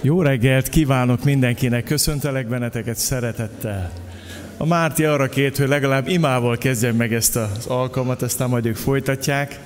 Jó 0.00 0.22
reggelt 0.22 0.68
kívánok 0.68 1.24
mindenkinek, 1.24 1.84
köszöntelek 1.84 2.46
benneteket 2.46 2.96
szeretettel. 2.96 3.90
A 4.56 4.66
Márti 4.66 5.04
arra 5.04 5.28
kért, 5.28 5.56
hogy 5.56 5.68
legalább 5.68 6.08
imával 6.08 6.58
kezdjem 6.58 6.96
meg 6.96 7.14
ezt 7.14 7.36
az 7.36 7.66
alkalmat, 7.66 8.22
aztán 8.22 8.48
majd 8.48 8.66
ők 8.66 8.76
folytatják. 8.76 9.58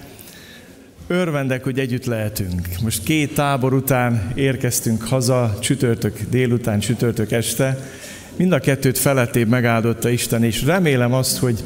Örvendek, 1.07 1.65
hogy 1.65 1.79
együtt 1.79 2.05
lehetünk. 2.05 2.69
Most 2.83 3.03
két 3.03 3.35
tábor 3.35 3.73
után 3.75 4.33
érkeztünk 4.35 5.03
haza, 5.03 5.59
csütörtök 5.61 6.21
délután, 6.31 6.79
csütörtök 6.79 7.33
este. 7.33 7.79
Mind 8.37 8.53
a 8.53 8.59
kettőt 8.59 8.99
felettébb 8.99 9.49
megáldotta 9.49 10.09
Isten, 10.09 10.45
és 10.45 10.65
remélem 10.65 11.13
azt, 11.13 11.39
hogy 11.39 11.65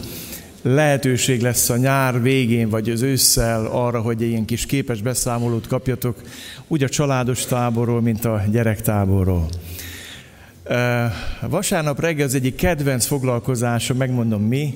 lehetőség 0.74 1.40
lesz 1.40 1.70
a 1.70 1.76
nyár 1.76 2.22
végén, 2.22 2.68
vagy 2.68 2.90
az 2.90 3.02
ősszel 3.02 3.66
arra, 3.66 4.00
hogy 4.00 4.22
ilyen 4.22 4.44
kis 4.44 4.66
képes 4.66 5.02
beszámolót 5.02 5.66
kapjatok, 5.66 6.20
úgy 6.68 6.82
a 6.82 6.88
családos 6.88 7.44
táborról, 7.44 8.00
mint 8.00 8.24
a 8.24 8.42
gyerektáborról. 8.50 9.48
Vasárnap 11.40 12.00
reggel 12.00 12.26
az 12.26 12.34
egyik 12.34 12.54
kedvenc 12.54 13.06
foglalkozása, 13.06 13.94
megmondom 13.94 14.42
mi, 14.42 14.74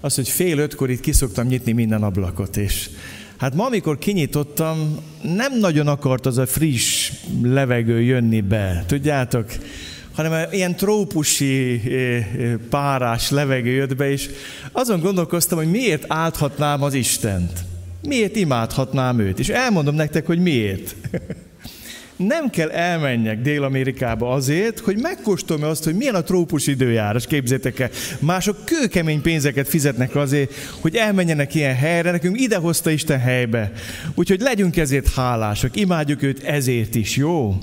az, 0.00 0.14
hogy 0.14 0.28
fél 0.28 0.58
ötkor 0.58 0.90
itt 0.90 1.00
kiszoktam 1.00 1.46
nyitni 1.46 1.72
minden 1.72 2.02
ablakot, 2.02 2.56
és 2.56 2.90
hát 3.36 3.54
ma, 3.54 3.64
amikor 3.64 3.98
kinyitottam, 3.98 4.96
nem 5.22 5.58
nagyon 5.58 5.86
akart 5.86 6.26
az 6.26 6.38
a 6.38 6.46
friss 6.46 7.12
levegő 7.42 8.02
jönni 8.02 8.40
be. 8.40 8.84
Tudjátok, 8.86 9.46
hanem 10.18 10.52
ilyen 10.52 10.76
trópusi 10.76 11.80
párás 12.70 13.30
levegő 13.30 13.70
jött 13.70 13.96
be, 13.96 14.10
és 14.10 14.28
azon 14.72 15.00
gondolkoztam, 15.00 15.58
hogy 15.58 15.70
miért 15.70 16.04
álthatnám 16.08 16.82
az 16.82 16.94
Istent. 16.94 17.52
Miért 18.02 18.36
imádhatnám 18.36 19.18
őt? 19.18 19.38
És 19.38 19.48
elmondom 19.48 19.94
nektek, 19.94 20.26
hogy 20.26 20.38
miért. 20.38 20.94
Nem 22.16 22.50
kell 22.50 22.70
elmenjek 22.70 23.42
Dél-Amerikába 23.42 24.32
azért, 24.32 24.78
hogy 24.78 24.98
megkóstoljam 24.98 25.68
azt, 25.68 25.84
hogy 25.84 25.94
milyen 25.94 26.14
a 26.14 26.22
trópus 26.22 26.66
időjárás, 26.66 27.26
képzétek 27.26 27.78
el. 27.78 27.90
Mások 28.18 28.64
kőkemény 28.64 29.22
pénzeket 29.22 29.68
fizetnek 29.68 30.16
azért, 30.16 30.54
hogy 30.80 30.96
elmenjenek 30.96 31.54
ilyen 31.54 31.74
helyre, 31.74 32.10
nekünk 32.10 32.40
idehozta 32.40 32.90
Isten 32.90 33.20
helybe. 33.20 33.72
Úgyhogy 34.14 34.40
legyünk 34.40 34.76
ezért 34.76 35.14
hálásak, 35.14 35.76
imádjuk 35.76 36.22
őt 36.22 36.44
ezért 36.44 36.94
is, 36.94 37.16
jó? 37.16 37.58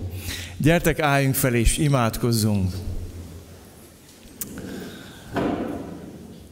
Gyertek, 0.58 1.00
álljunk 1.00 1.36
fel 1.36 1.53
és 1.56 1.78
imádkozzunk. 1.78 2.73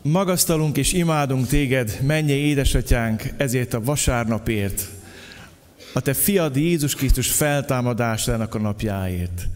Magasztalunk 0.02 0.78
és 0.78 0.94
imádunk 0.94 1.48
téged, 1.48 2.00
mennyi 2.02 2.32
édesatyánk, 2.32 3.24
ezért 3.38 3.74
a 3.74 3.84
vasárnapért, 3.84 4.90
a 5.94 6.00
te 6.00 6.14
fiad 6.14 6.56
Jézus 6.56 6.96
Krisztus 6.96 7.32
feltámadásának 7.32 8.56
a 8.56 8.60
napjáért. 8.60 9.48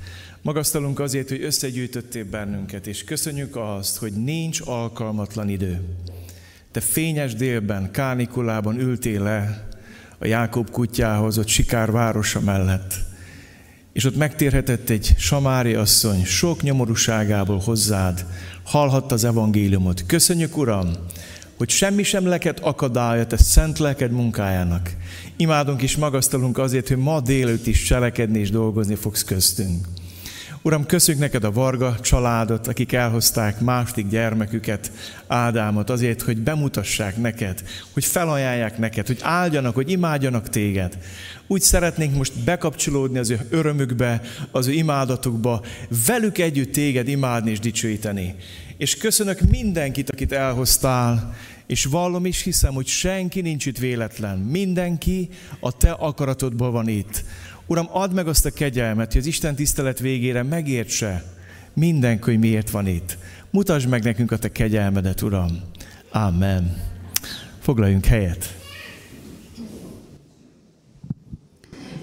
Magasztalunk 0.42 1.00
azért, 1.00 1.30
hogy 1.30 1.44
összegyűjtöttél 1.44 2.26
bennünket, 2.26 2.88
és 2.88 3.04
köszönjük 3.04 3.56
azt, 3.56 3.98
hogy 3.98 4.14
nincs 4.14 4.62
alkalmatlan 4.66 5.50
idő. 5.50 5.82
Te 6.72 6.80
fényes 6.80 7.36
délben, 7.36 7.92
kánikulában 7.92 8.80
ültél 8.80 9.24
le 9.24 9.68
a 10.18 10.26
Jákob 10.26 10.70
kutyához, 10.70 11.38
ott 11.38 11.48
Sikár 11.48 11.92
városa 11.92 12.40
mellett 12.40 13.07
és 13.98 14.06
ott 14.06 14.16
megtérhetett 14.16 14.90
egy 14.90 15.14
samári 15.18 15.74
asszony 15.74 16.26
sok 16.26 16.62
nyomorúságából 16.62 17.58
hozzád, 17.58 18.26
hallhatta 18.64 19.14
az 19.14 19.24
evangéliumot. 19.24 20.04
Köszönjük, 20.06 20.58
Uram, 20.58 20.92
hogy 21.58 21.70
semmi 21.70 22.04
sem 22.04 22.26
leket 22.26 22.60
akadálya 22.60 23.28
te 23.28 23.38
szent 23.38 23.80
lelked 23.80 24.12
munkájának. 24.12 24.96
Imádunk 25.38 25.82
és 25.82 25.96
magasztalunk 25.96 26.58
azért, 26.58 26.88
hogy 26.88 26.98
ma 26.98 27.22
délőtt 27.22 27.68
is 27.68 27.84
cselekedni 27.84 28.40
és 28.40 28.50
dolgozni 28.50 28.96
fogsz 28.96 29.24
köztünk. 29.24 29.88
Uram, 30.62 30.86
köszönjük 30.86 31.24
neked 31.24 31.44
a 31.44 31.52
Varga 31.52 32.00
családot, 32.02 32.68
akik 32.68 32.94
elhozták 32.94 33.60
második 33.60 34.08
gyermeküket, 34.08 34.92
Ádámot, 35.28 35.90
azért, 35.90 36.22
hogy 36.22 36.38
bemutassák 36.38 37.18
neked, 37.18 37.64
hogy 37.94 38.06
felajánlják 38.06 38.78
neked, 38.78 39.08
hogy 39.08 39.20
áldjanak, 39.22 39.76
hogy 39.76 39.92
imádjanak 39.92 40.50
téged. 40.50 40.98
Úgy 41.48 41.62
szeretnénk 41.62 42.16
most 42.16 42.44
bekapcsolódni 42.44 43.18
az 43.18 43.30
ő 43.30 43.40
örömükbe, 43.50 44.22
az 44.52 44.68
ő 44.68 44.72
imádatukba, 44.72 45.62
velük 46.06 46.38
együtt 46.38 46.72
téged 46.72 47.08
imádni 47.08 47.52
és 47.52 47.60
dicsőíteni. 47.60 48.36
És 48.78 48.98
köszönök 48.98 49.40
mindenkit, 49.42 50.10
akit 50.10 50.32
elhoztál, 50.32 51.36
és 51.68 51.86
vallom 51.86 52.26
is 52.26 52.42
hiszem, 52.42 52.74
hogy 52.74 52.88
senki 52.88 53.42
nincs 53.42 53.66
itt 53.66 53.78
véletlen. 53.78 54.38
Mindenki 54.38 55.30
a 55.60 55.78
te 55.78 55.92
akaratodban 55.92 56.72
van 56.72 56.88
itt. 56.88 57.24
Uram, 57.68 57.88
add 57.92 58.14
meg 58.14 58.28
azt 58.28 58.46
a 58.46 58.52
kegyelmet, 58.52 59.12
hogy 59.12 59.22
az 59.22 59.28
Isten 59.28 59.56
tisztelet 59.56 60.00
végére 60.00 60.44
megértse 60.44 61.24
mindenki, 61.74 62.24
hogy 62.24 62.40
miért 62.40 62.70
van 62.70 62.88
itt. 62.88 63.18
Mutasd 63.50 63.90
meg 63.90 64.04
nekünk 64.04 64.32
a 64.32 64.38
te 64.38 64.52
kegyelmedet, 64.52 65.22
Uram. 65.22 65.50
Amen. 66.12 66.78
Foglaljunk 67.60 68.06
helyet. 68.06 68.56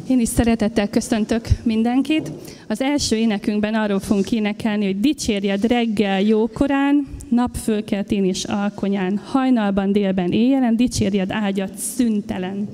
Én 0.09 0.21
is 0.21 0.29
szeretettel 0.29 0.89
köszöntök 0.89 1.49
mindenkit. 1.63 2.31
Az 2.69 2.81
első 2.81 3.17
énekünkben 3.17 3.75
arról 3.75 4.01
fogunk 4.01 4.33
énekelni, 4.33 4.85
hogy 4.85 5.01
dicsérjed 5.01 5.65
reggel 5.65 6.21
jókorán, 6.21 7.07
napfölkeltén 7.29 8.25
és 8.25 8.45
alkonyán, 8.45 9.21
hajnalban, 9.25 9.93
délben, 9.93 10.33
éjjelen, 10.33 10.77
dicsérjed 10.77 11.31
ágyat 11.31 11.77
szüntelen. 11.77 12.69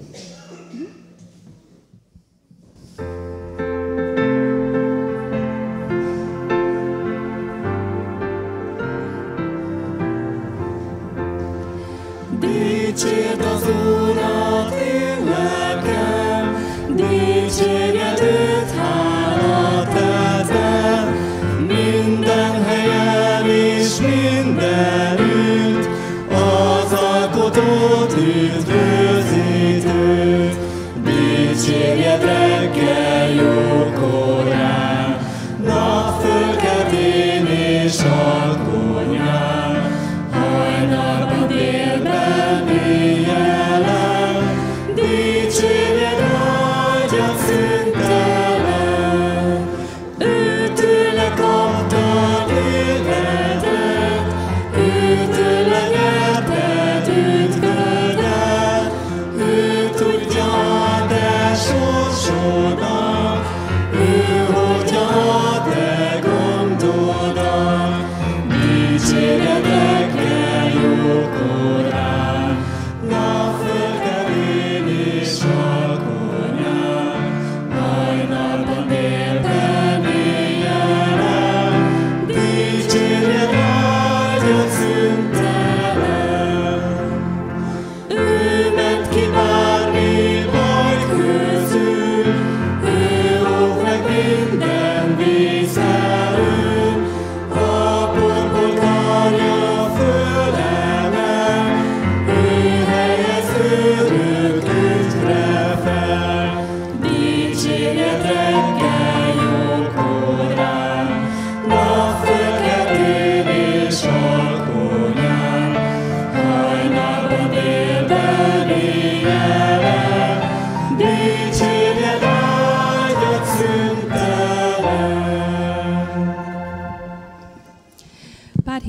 Dicsérd 13.00 13.40
az 13.40 13.66
Urat, 13.66 14.74
én 14.74 15.24
lelkem, 15.24 16.56
dicsérjed 16.94 18.19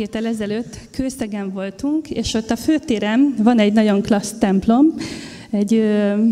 héttel 0.02 0.26
ezelőtt 0.26 0.78
Kőszegen 0.92 1.52
voltunk, 1.52 2.10
és 2.10 2.34
ott 2.34 2.52
a 2.52 2.56
főtéren 2.56 3.34
van 3.38 3.60
egy 3.60 3.74
nagyon 3.74 4.02
klassz 4.02 4.34
templom, 4.40 4.94
egy 5.52 5.74
ö, 5.74 6.24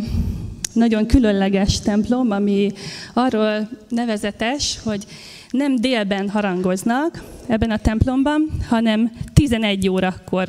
nagyon 0.74 1.06
különleges 1.06 1.80
templom, 1.80 2.31
ami 2.31 2.71
arról 3.13 3.69
nevezetes, 3.89 4.80
hogy 4.83 5.06
nem 5.50 5.75
délben 5.75 6.30
harangoznak 6.30 7.24
ebben 7.48 7.71
a 7.71 7.77
templomban, 7.77 8.50
hanem 8.69 9.12
11 9.33 9.89
órakor. 9.89 10.48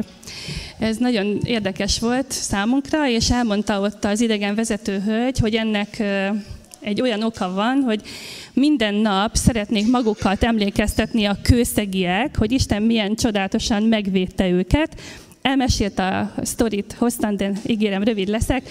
Ez 0.79 0.97
nagyon 0.97 1.41
érdekes 1.45 1.99
volt 1.99 2.31
számunkra, 2.33 3.09
és 3.09 3.31
elmondta 3.31 3.81
ott 3.81 4.05
az 4.05 4.21
idegen 4.21 4.55
vezető 4.55 5.03
hölgy, 5.07 5.39
hogy 5.39 5.55
ennek 5.55 6.03
egy 6.81 7.01
olyan 7.01 7.23
oka 7.23 7.53
van, 7.53 7.83
hogy 7.83 8.01
minden 8.53 8.95
nap 8.95 9.35
szeretnék 9.35 9.91
magukat 9.91 10.43
emlékeztetni 10.43 11.25
a 11.25 11.39
kőszegiek, 11.43 12.37
hogy 12.37 12.53
Isten 12.53 12.83
milyen 12.83 13.15
csodálatosan 13.15 13.83
megvédte 13.83 14.49
őket. 14.49 15.01
Elmesélt 15.43 15.99
a 15.99 16.33
sztorit, 16.43 16.95
hoztam, 16.99 17.37
de 17.37 17.53
ígérem, 17.67 18.03
rövid 18.03 18.29
leszek. 18.29 18.69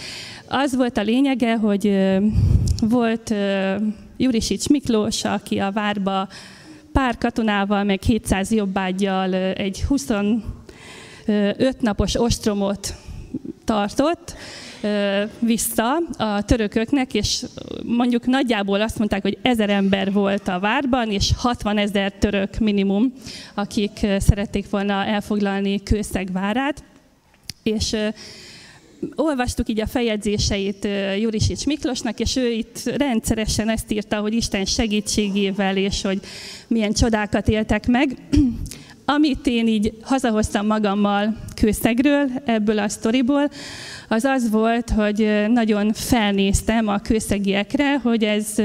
Az 0.48 0.76
volt 0.76 0.98
a 0.98 1.02
lényege, 1.02 1.56
hogy 1.56 1.98
volt 2.82 3.34
Jurisics 4.18 4.68
Miklós, 4.68 5.24
aki 5.24 5.60
a 5.60 5.72
várba 5.72 6.28
pár 6.92 7.18
katonával, 7.18 7.84
meg 7.84 8.02
700 8.02 8.52
jobbágyjal 8.52 9.34
egy 9.34 9.84
25 9.88 10.42
napos 11.80 12.16
ostromot 12.16 12.96
tartott, 13.66 14.36
vissza 15.40 15.98
a 16.18 16.42
törököknek, 16.42 17.14
és 17.14 17.46
mondjuk 17.84 18.26
nagyjából 18.26 18.82
azt 18.82 18.98
mondták, 18.98 19.22
hogy 19.22 19.38
ezer 19.42 19.70
ember 19.70 20.12
volt 20.12 20.48
a 20.48 20.60
várban, 20.60 21.12
és 21.12 21.32
60 21.38 21.78
ezer 21.78 22.12
török 22.12 22.58
minimum, 22.58 23.14
akik 23.54 24.08
szerették 24.20 24.70
volna 24.70 25.06
elfoglalni 25.06 25.84
Kőszeg 25.84 26.32
várát. 26.32 26.84
És 27.64 27.96
olvastuk 29.16 29.70
így 29.70 29.82
a 29.82 29.88
feljegyzéseit 29.88 30.88
Jurisics 31.20 31.66
Miklósnak, 31.66 32.20
és 32.20 32.36
ő 32.36 32.52
itt 32.52 32.84
rendszeresen 32.98 33.70
ezt 33.70 33.92
írta, 33.92 34.18
hogy 34.18 34.34
Isten 34.34 34.66
segítségével, 34.66 35.78
és 35.78 36.02
hogy 36.02 36.20
milyen 36.68 36.94
csodákat 36.94 37.48
éltek 37.48 37.88
meg. 37.88 38.16
Amit 39.16 39.48
én 39.48 39.68
így 39.68 39.94
hazahoztam 40.02 40.66
magammal 40.66 41.38
kőszegről, 41.56 42.30
ebből 42.46 42.80
a 42.80 42.90
sztoriból, 42.90 43.50
az 44.08 44.24
az 44.24 44.50
volt, 44.50 44.90
hogy 44.90 45.46
nagyon 45.48 45.94
felnéztem 45.94 46.88
a 46.88 46.98
kőszegiekre, 46.98 47.98
hogy 47.98 48.24
ez 48.24 48.56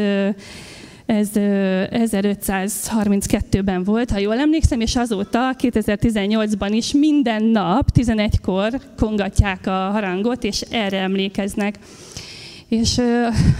ez 1.06 1.29
1532-ben 1.35 3.85
volt, 3.85 4.11
ha 4.11 4.19
jól 4.19 4.38
emlékszem, 4.38 4.81
és 4.81 4.96
azóta 4.96 5.55
2018-ban 5.58 6.69
is 6.70 6.93
minden 6.93 7.43
nap 7.43 7.88
11-kor 7.94 8.81
kongatják 8.96 9.67
a 9.67 9.91
harangot, 9.91 10.44
és 10.44 10.61
erre 10.61 10.99
emlékeznek. 10.99 11.79
És 12.74 13.00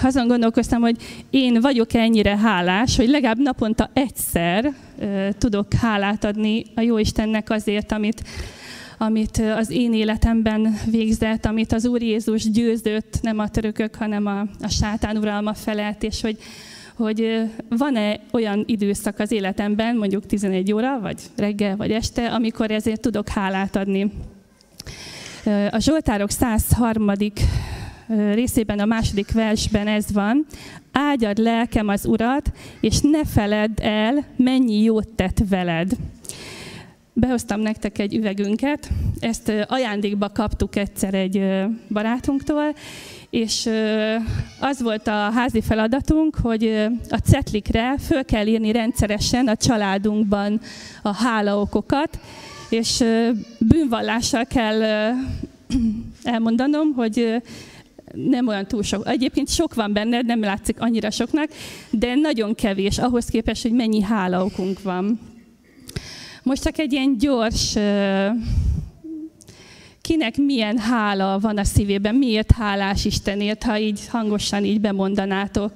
azon 0.03 0.27
gondolkoztam, 0.27 0.81
hogy 0.81 0.97
én 1.31 1.61
vagyok 1.61 1.95
ennyire 1.95 2.37
hálás, 2.37 2.97
hogy 2.97 3.09
legalább 3.09 3.39
naponta 3.39 3.91
egyszer 3.93 4.75
tudok 5.39 5.73
hálát 5.73 6.25
adni 6.25 6.65
a 6.75 6.81
Jóistennek 6.81 7.51
azért, 7.51 7.93
amit, 7.93 8.23
amit 8.99 9.43
az 9.57 9.71
én 9.71 9.95
életemben 9.95 10.79
végzett, 10.91 11.45
amit 11.47 11.73
az 11.73 11.87
Úr 11.87 12.03
Jézus 12.03 12.51
győzött, 12.51 13.19
nem 13.23 13.39
a 13.39 13.49
törökök, 13.49 13.95
hanem 13.95 14.27
a, 14.27 14.41
a 14.41 14.69
sátán 14.69 15.17
uralma 15.17 15.55
felett, 15.55 16.03
és 16.03 16.21
hogy, 16.21 16.39
hogy 16.97 17.41
van-e 17.69 18.21
olyan 18.33 18.65
időszak 18.67 19.19
az 19.19 19.33
életemben, 19.33 19.97
mondjuk 19.97 20.27
11 20.27 20.73
óra, 20.73 21.01
vagy 21.01 21.21
reggel, 21.37 21.77
vagy 21.77 21.91
este, 21.91 22.27
amikor 22.27 22.71
ezért 22.71 23.01
tudok 23.01 23.29
hálát 23.29 23.77
adni. 23.77 24.13
A 25.71 25.79
Zsoltárok 25.79 26.31
103. 26.31 27.13
részében, 28.09 28.79
a 28.79 28.85
második 28.85 29.33
versben 29.33 29.87
ez 29.87 30.13
van. 30.13 30.47
Ágyad 30.93 31.39
lelkem 31.39 31.89
az 31.89 32.07
Urat, 32.07 32.53
és 32.81 33.01
ne 33.01 33.25
feledd 33.25 33.83
el, 33.83 34.25
mennyi 34.37 34.83
jót 34.83 35.09
tett 35.09 35.43
veled. 35.49 35.91
Behoztam 37.13 37.61
nektek 37.61 37.99
egy 37.99 38.15
üvegünket, 38.15 38.89
ezt 39.21 39.53
ajándékba 39.67 40.29
kaptuk 40.29 40.77
egyszer 40.77 41.15
egy 41.15 41.65
barátunktól, 41.89 42.75
és 43.31 43.69
az 44.61 44.83
volt 44.83 45.07
a 45.07 45.31
házi 45.31 45.61
feladatunk, 45.61 46.37
hogy 46.43 46.89
a 47.09 47.17
cetlikre 47.17 47.99
föl 47.99 48.25
kell 48.25 48.47
írni 48.47 48.73
rendszeresen 48.73 49.49
a 49.49 49.57
családunkban 49.57 50.61
a 51.03 51.15
hálaokokat, 51.15 52.19
és 52.69 53.05
bűnvallással 53.59 54.45
kell 54.45 54.81
elmondanom, 56.23 56.93
hogy 56.93 57.43
nem 58.15 58.49
olyan 58.49 58.67
túl 58.67 58.83
sok. 58.83 59.09
Egyébként 59.09 59.49
sok 59.49 59.75
van 59.75 59.93
benne, 59.93 60.21
nem 60.21 60.41
látszik 60.41 60.81
annyira 60.81 61.11
soknak, 61.11 61.49
de 61.91 62.15
nagyon 62.15 62.55
kevés 62.55 62.99
ahhoz 62.99 63.25
képest, 63.25 63.63
hogy 63.63 63.73
mennyi 63.73 64.03
hálaokunk 64.03 64.83
van. 64.83 65.21
Most 66.43 66.63
csak 66.63 66.79
egy 66.79 66.93
ilyen 66.93 67.19
gyors 67.19 67.77
kinek 70.01 70.37
milyen 70.37 70.79
hála 70.79 71.39
van 71.39 71.59
a 71.59 71.65
szívében, 71.65 72.15
miért 72.15 72.53
hálás 72.53 73.05
Istenért, 73.05 73.63
ha 73.63 73.79
így 73.79 74.07
hangosan 74.09 74.65
így 74.65 74.81
bemondanátok 74.81 75.73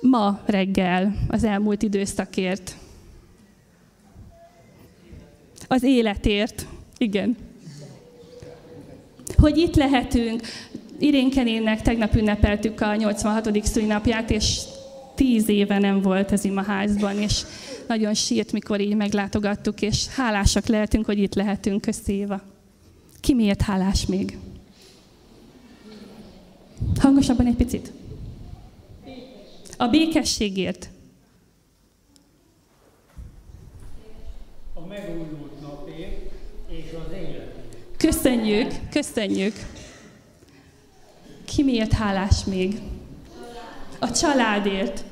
ma 0.00 0.40
reggel 0.46 1.14
az 1.28 1.44
elmúlt 1.44 1.82
időszakért. 1.82 2.76
Az 5.68 5.82
életért, 5.82 6.66
igen. 6.98 7.36
Hogy 9.36 9.56
itt 9.56 9.74
lehetünk, 9.74 10.42
Irénkenének 10.98 11.82
tegnap 11.82 12.14
ünnepeltük 12.14 12.80
a 12.80 12.94
86. 12.94 13.64
szülinapját, 13.64 14.30
és 14.30 14.60
tíz 15.14 15.48
éve 15.48 15.78
nem 15.78 16.00
volt 16.00 16.30
az 16.32 16.44
imaházban, 16.44 17.18
és 17.18 17.42
nagyon 17.86 18.14
sírt, 18.14 18.52
mikor 18.52 18.80
így 18.80 18.96
meglátogattuk, 18.96 19.82
és 19.82 20.06
hálásak 20.08 20.66
lehetünk, 20.66 21.04
hogy 21.04 21.18
itt 21.18 21.34
lehetünk, 21.34 21.80
köszi 21.80 22.12
Éva. 22.12 22.40
Ki 23.20 23.34
miért 23.34 23.62
hálás 23.62 24.06
még? 24.06 24.38
Hangosabban 26.98 27.46
egy 27.46 27.54
picit. 27.54 27.92
A 29.76 29.86
békességért. 29.86 30.88
A 34.74 34.86
megújult 34.86 35.60
napért 35.60 36.30
és 36.68 36.84
az 37.06 37.12
életért. 37.12 37.96
Köszönjük, 37.96 38.72
köszönjük. 38.90 39.54
Ki 41.44 41.62
miért 41.62 41.92
hálás 41.92 42.44
még? 42.44 42.78
A 43.98 44.10
családért. 44.10 45.04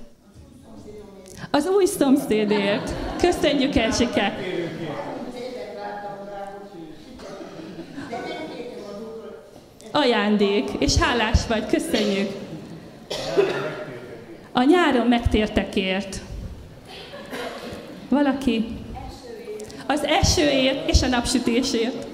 Az 1.51 1.67
új 1.67 1.85
szomszédért. 1.85 2.93
Köszönjük, 3.21 3.77
Erzsike. 3.77 4.39
Ajándék, 9.91 10.71
és 10.79 10.97
hálás 10.97 11.47
vagy, 11.49 11.67
köszönjük. 11.67 12.31
A 14.53 14.62
nyáron 14.62 15.07
megtértekért. 15.07 16.21
Valaki? 18.09 18.65
Az 19.87 20.05
esőért 20.05 20.89
és 20.89 21.03
a 21.03 21.07
napsütésért. 21.07 22.07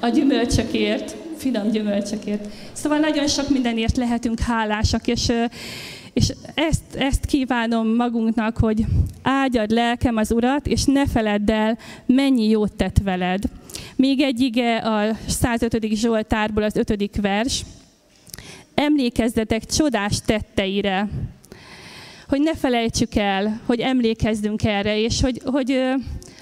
A 0.00 0.08
gyümölcsökért, 0.08 1.16
finom 1.42 1.70
gyümölcsökért. 1.70 2.48
Szóval 2.72 2.98
nagyon 2.98 3.28
sok 3.28 3.48
mindenért 3.48 3.96
lehetünk 3.96 4.40
hálásak, 4.40 5.06
és, 5.06 5.32
és 6.12 6.32
ezt, 6.54 6.94
ezt 6.94 7.26
kívánom 7.26 7.94
magunknak, 7.94 8.56
hogy 8.56 8.84
áldjad 9.22 9.70
lelkem 9.70 10.16
az 10.16 10.32
Urat, 10.32 10.66
és 10.66 10.84
ne 10.84 11.06
feledd 11.06 11.50
el, 11.50 11.78
mennyi 12.06 12.48
jót 12.48 12.72
tett 12.72 12.98
veled. 13.04 13.42
Még 13.96 14.20
egy 14.20 14.40
ige 14.40 14.76
a 14.76 15.16
105. 15.28 15.94
Zsoltárból, 15.94 16.62
az 16.62 16.76
5. 16.76 17.20
vers. 17.20 17.64
Emlékezzetek 18.74 19.64
csodás 19.64 20.20
tetteire, 20.26 21.08
hogy 22.28 22.40
ne 22.40 22.54
felejtsük 22.54 23.14
el, 23.14 23.60
hogy 23.66 23.80
emlékezzünk 23.80 24.64
erre, 24.64 24.98
és 24.98 25.20
hogy, 25.20 25.40
hogy 25.44 25.80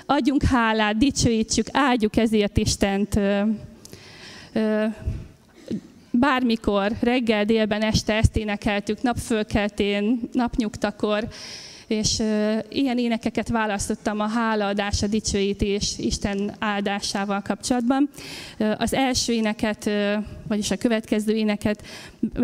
adjunk 0.06 0.42
hálát, 0.42 0.96
dicsőítsük, 0.96 1.66
áldjuk 1.72 2.16
ezért 2.16 2.56
Istent. 2.56 3.20
Bármikor, 6.10 6.92
reggel, 7.00 7.44
délben, 7.44 7.82
este 7.82 8.14
ezt 8.14 8.36
énekeltük, 8.36 9.02
napfölkeltén, 9.02 10.20
napnyugtakor, 10.32 11.28
és 11.86 12.18
ilyen 12.68 12.98
énekeket 12.98 13.48
választottam 13.48 14.20
a 14.20 14.26
hálaadás, 14.26 15.02
a 15.02 15.06
dicsőítés 15.06 15.94
Isten 15.98 16.54
áldásával 16.58 17.40
kapcsolatban. 17.40 18.08
Az 18.76 18.94
első 18.94 19.32
éneket, 19.32 19.90
vagyis 20.48 20.70
a 20.70 20.76
következő 20.76 21.34
éneket, 21.34 21.82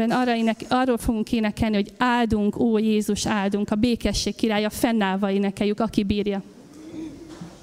arra 0.08 0.36
ének, 0.36 0.60
arról 0.68 0.98
fogunk 0.98 1.32
énekelni, 1.32 1.74
hogy 1.74 1.92
áldunk, 1.98 2.58
ó 2.58 2.78
Jézus, 2.78 3.26
áldunk, 3.26 3.70
a 3.70 3.74
békesség 3.74 4.34
királya, 4.34 4.70
fennállva 4.70 5.30
énekeljük, 5.30 5.80
aki 5.80 6.04
bírja. 6.04 6.42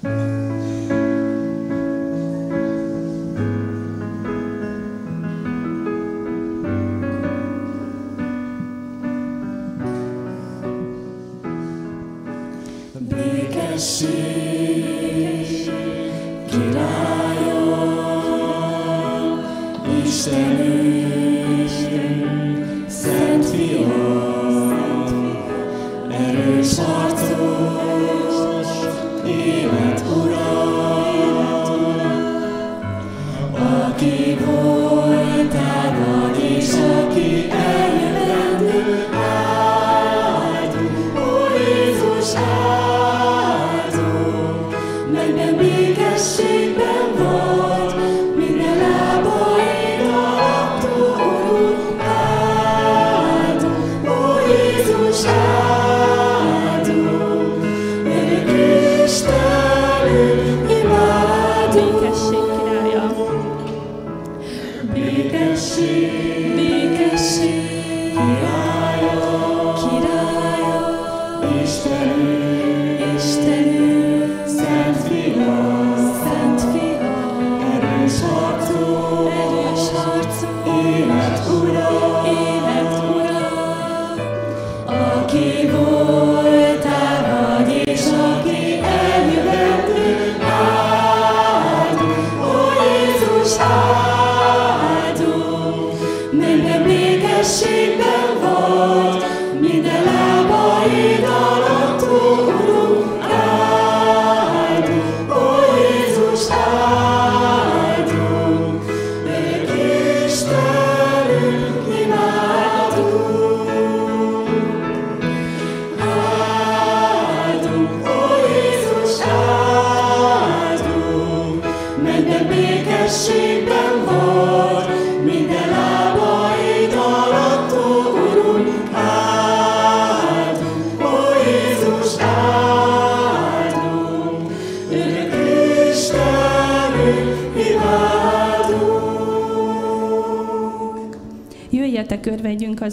thank 0.04 0.33
Stand. 20.24 20.53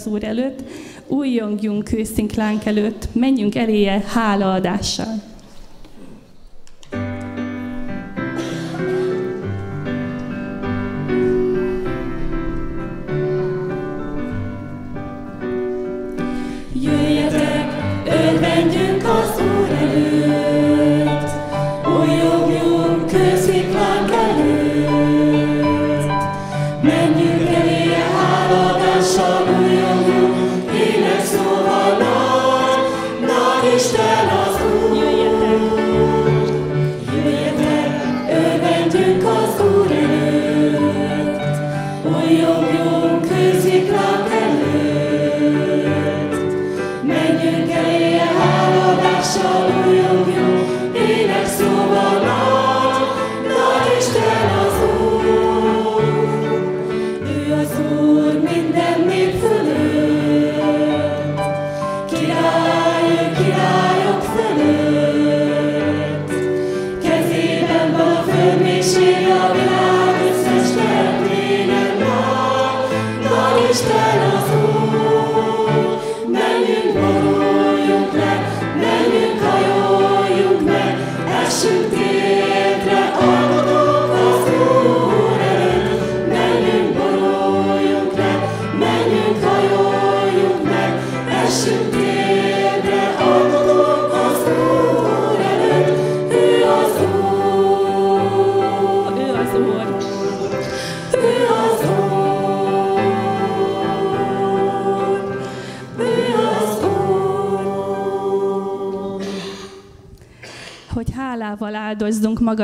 az 0.02 0.12
Úr 0.12 0.24
előtt, 0.24 0.62
újjongjunk 1.06 1.92
ő 1.92 2.04
szinklánk 2.04 2.64
előtt, 2.64 3.08
menjünk 3.12 3.54
eléje 3.54 4.04
hálaadással. 4.06 5.31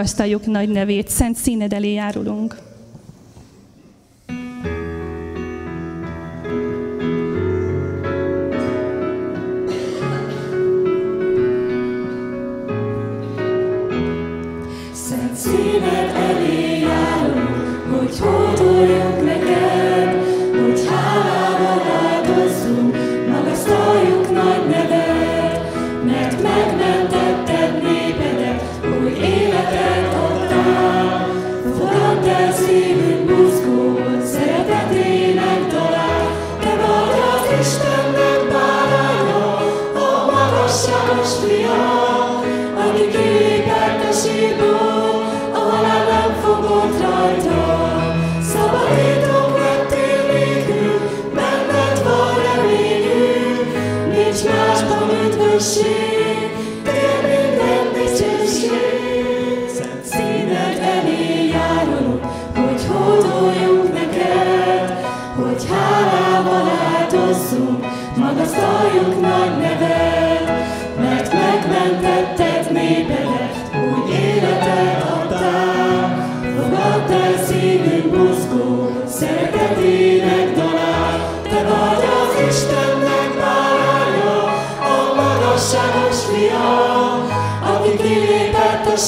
magasztaljuk 0.09 0.47
nagy 0.47 0.69
nevét, 0.69 1.09
szent 1.09 1.37
színed 1.37 1.73
elé 1.73 1.93
járulunk. 1.93 2.68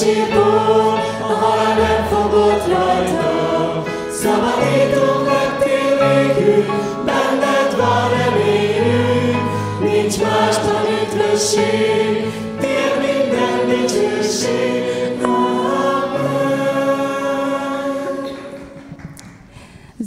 Sírból. 0.01 0.51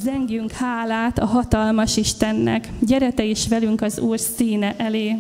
Zengjünk 0.03 0.51
hálát 0.51 1.19
a 1.19 1.25
hatalmas 1.25 1.97
Istennek. 1.97 2.69
Gyere 2.79 3.11
te 3.11 3.23
is 3.23 3.47
velünk 3.47 3.81
az 3.81 3.99
Úr 3.99 4.19
színe 4.19 4.75
elé. 4.77 5.17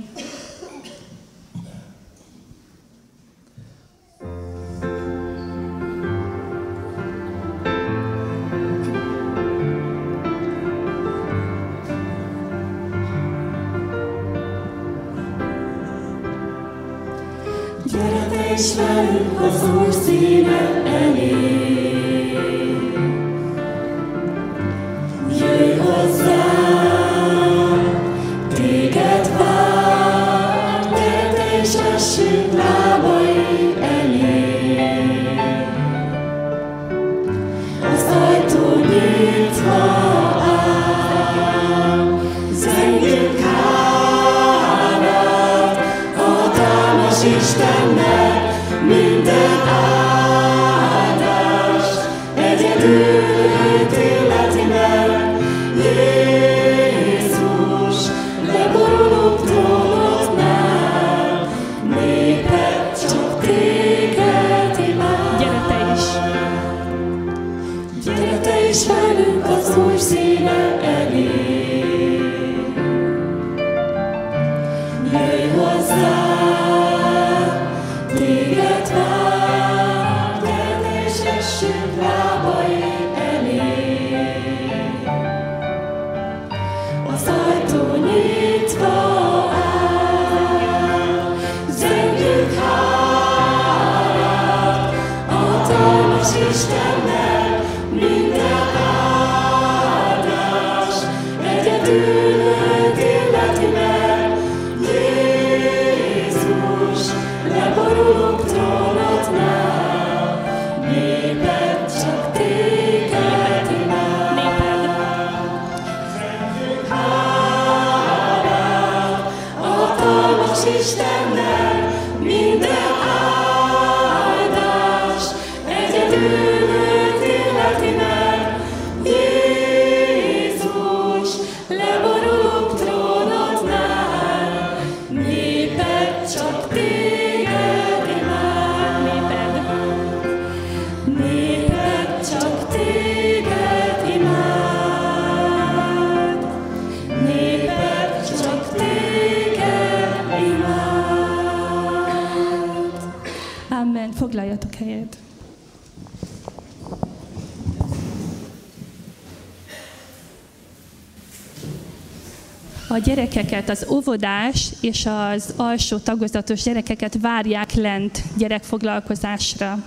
A 162.93 162.97
gyerekeket, 162.97 163.69
az 163.69 163.85
óvodás 163.89 164.69
és 164.81 165.05
az 165.05 165.53
alsó 165.55 165.97
tagozatos 165.97 166.63
gyerekeket 166.63 167.17
várják 167.21 167.73
lent 167.73 168.23
gyerekfoglalkozásra. 168.37 169.83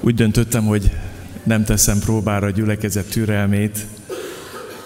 Úgy 0.00 0.14
döntöttem, 0.14 0.66
hogy 0.66 0.90
nem 1.42 1.64
teszem 1.64 1.98
próbára 1.98 2.46
a 2.46 2.50
gyülekezet 2.50 3.10
türelmét. 3.10 3.86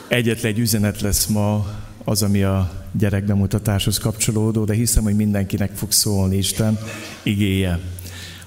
Egyetlen 0.08 0.52
egy 0.52 0.58
üzenet 0.58 1.00
lesz 1.00 1.26
ma, 1.26 1.80
az, 2.04 2.22
ami 2.22 2.42
a 2.42 2.70
gyerekbemutatáshoz 2.92 3.98
kapcsolódó, 3.98 4.64
de 4.64 4.74
hiszem, 4.74 5.02
hogy 5.02 5.16
mindenkinek 5.16 5.70
fog 5.74 5.92
szólni 5.92 6.36
Isten 6.36 6.78
igéje. 7.22 7.78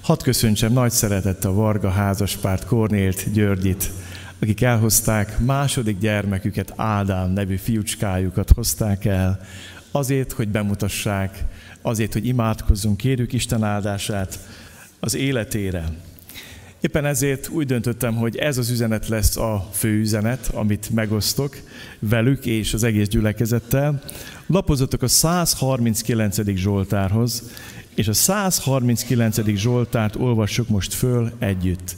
Hadd 0.02 0.24
köszöntsem 0.24 0.74
nagy 0.74 0.92
szeretettel 0.92 1.52
Varga 1.52 1.90
házaspárt 1.90 2.66
Kornélt, 2.66 3.32
Györgyit, 3.32 3.92
akik 4.42 4.62
elhozták 4.62 5.40
második 5.40 6.00
gyermeküket, 6.00 6.74
Ádám 6.76 7.32
nevű 7.32 7.56
fiúcskájukat 7.56 8.52
hozták 8.52 9.06
el, 9.06 9.40
azért, 9.92 10.32
hogy 10.32 10.48
bemutassák, 10.48 11.44
azért, 11.82 12.14
hogy 12.14 12.26
imádkozzunk, 12.26 12.98
kérjük 12.98 13.34
Isten 13.34 13.64
áldását 13.64 14.40
az 15.00 15.16
életére. 15.16 15.84
Éppen 16.86 17.06
ezért 17.06 17.48
úgy 17.48 17.66
döntöttem, 17.66 18.16
hogy 18.16 18.36
ez 18.36 18.58
az 18.58 18.70
üzenet 18.70 19.08
lesz 19.08 19.38
a 19.38 19.70
fő 19.72 20.00
üzenet, 20.00 20.50
amit 20.54 20.90
megosztok 20.90 21.58
velük 22.00 22.46
és 22.46 22.74
az 22.74 22.84
egész 22.84 23.08
gyülekezettel. 23.08 24.02
Lapozatok 24.48 25.02
a 25.02 25.08
139. 25.08 26.38
Zsoltárhoz, 26.56 27.52
és 27.96 28.08
a 28.08 28.14
139. 28.14 29.46
Zsoltárt 29.56 30.16
olvassuk 30.16 30.68
most 30.68 30.94
föl 30.94 31.32
együtt. 31.40 31.96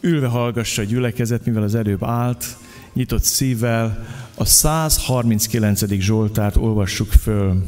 Ülve 0.00 0.26
hallgassa 0.26 0.82
a 0.82 0.84
gyülekezet, 0.84 1.44
mivel 1.44 1.62
az 1.62 1.74
előbb 1.74 2.04
állt, 2.04 2.44
nyitott 2.92 3.22
szívvel, 3.22 4.06
a 4.34 4.44
139. 4.44 5.86
Zsoltárt 5.90 6.56
olvassuk 6.56 7.10
föl. 7.10 7.62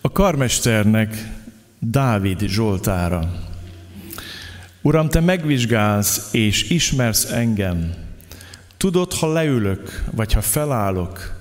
A 0.00 0.12
karmesternek 0.12 1.32
Dávid 1.78 2.40
Zsoltára. 2.40 3.44
Uram, 4.86 5.08
te 5.08 5.20
megvizsgálsz 5.20 6.28
és 6.32 6.70
ismersz 6.70 7.24
engem. 7.30 7.94
Tudod, 8.76 9.12
ha 9.12 9.32
leülök, 9.32 10.04
vagy 10.12 10.32
ha 10.32 10.40
felállok, 10.40 11.40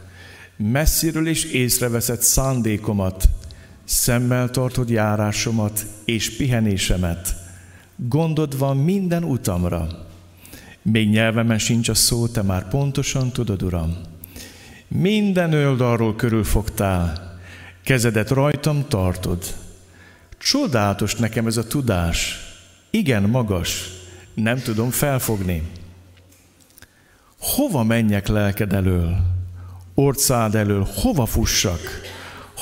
messziről 0.58 1.28
is 1.28 1.44
észreveszed 1.44 2.22
szándékomat, 2.22 3.24
szemmel 3.84 4.50
tartod 4.50 4.90
járásomat 4.90 5.86
és 6.06 6.36
pihenésemet. 6.36 7.36
Gondod 7.96 8.58
van 8.58 8.78
minden 8.78 9.24
utamra. 9.24 9.88
Még 10.82 11.10
nyelvemen 11.10 11.60
sincs 11.60 11.90
a 11.90 11.94
szó, 11.94 12.28
te 12.28 12.42
már 12.42 12.68
pontosan 12.68 13.32
tudod, 13.32 13.64
Uram. 13.64 13.98
Minden 14.88 15.54
öldalról 15.54 16.16
körülfogtál, 16.16 17.38
kezedet 17.84 18.30
rajtam 18.30 18.86
tartod. 18.88 19.44
Csodálatos 20.38 21.16
nekem 21.16 21.48
ez 21.48 21.58
a 21.58 21.68
tudás, 21.68 22.45
igen 22.96 23.24
magas, 23.24 23.92
nem 24.34 24.60
tudom 24.60 24.90
felfogni. 24.90 25.64
Hova 27.40 27.84
menjek 27.84 28.28
lelked 28.28 28.74
elől, 28.74 29.18
orcád 29.94 30.56
elől, 30.56 30.88
hova 30.96 31.26
fussak? 31.26 31.80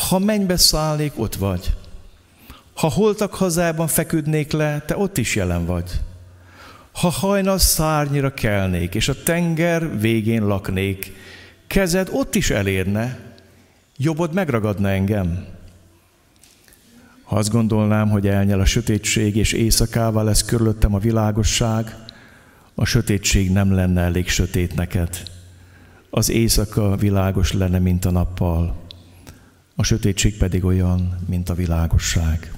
Ha 0.10 0.20
mennybe 0.20 0.58
szállnék, 0.58 1.20
ott 1.20 1.36
vagy. 1.36 1.74
Ha 2.74 2.90
holtak 2.90 3.34
hazában 3.34 3.88
feküdnék 3.88 4.52
le, 4.52 4.84
te 4.86 4.98
ott 4.98 5.18
is 5.18 5.36
jelen 5.36 5.66
vagy. 5.66 5.92
Ha 6.92 7.10
hajnal 7.10 7.58
szárnyira 7.58 8.34
kelnék, 8.34 8.96
és 8.96 9.08
a 9.08 9.24
tenger 9.24 10.00
végén 10.00 10.46
laknék, 10.46 11.12
kezed 11.68 12.10
ott 12.12 12.36
is 12.36 12.50
elérne, 12.50 13.20
jobbod 13.98 14.34
megragadna 14.34 14.90
engem. 14.90 15.53
Ha 17.24 17.36
azt 17.36 17.52
gondolnám, 17.52 18.10
hogy 18.10 18.28
elnyel 18.28 18.60
a 18.60 18.66
sötétség, 18.66 19.36
és 19.36 19.52
éjszakával 19.52 20.24
lesz 20.24 20.46
körülöttem 20.46 20.94
a 20.94 21.00
világosság, 21.00 21.96
a 22.76 22.86
sötétség 22.86 23.52
nem 23.52 23.74
lenne 23.74 24.02
elég 24.02 24.28
sötét 24.30 24.76
neked. 24.76 25.24
Az 26.10 26.30
éjszaka 26.30 26.96
világos 26.96 27.54
lenne, 27.54 27.80
mint 27.80 28.06
a 28.06 28.12
nappal, 28.12 28.76
a 29.76 29.84
sötétség 29.84 30.38
pedig 30.38 30.66
olyan, 30.66 31.18
mint 31.28 31.50
a 31.50 31.54
világosság. 31.54 32.54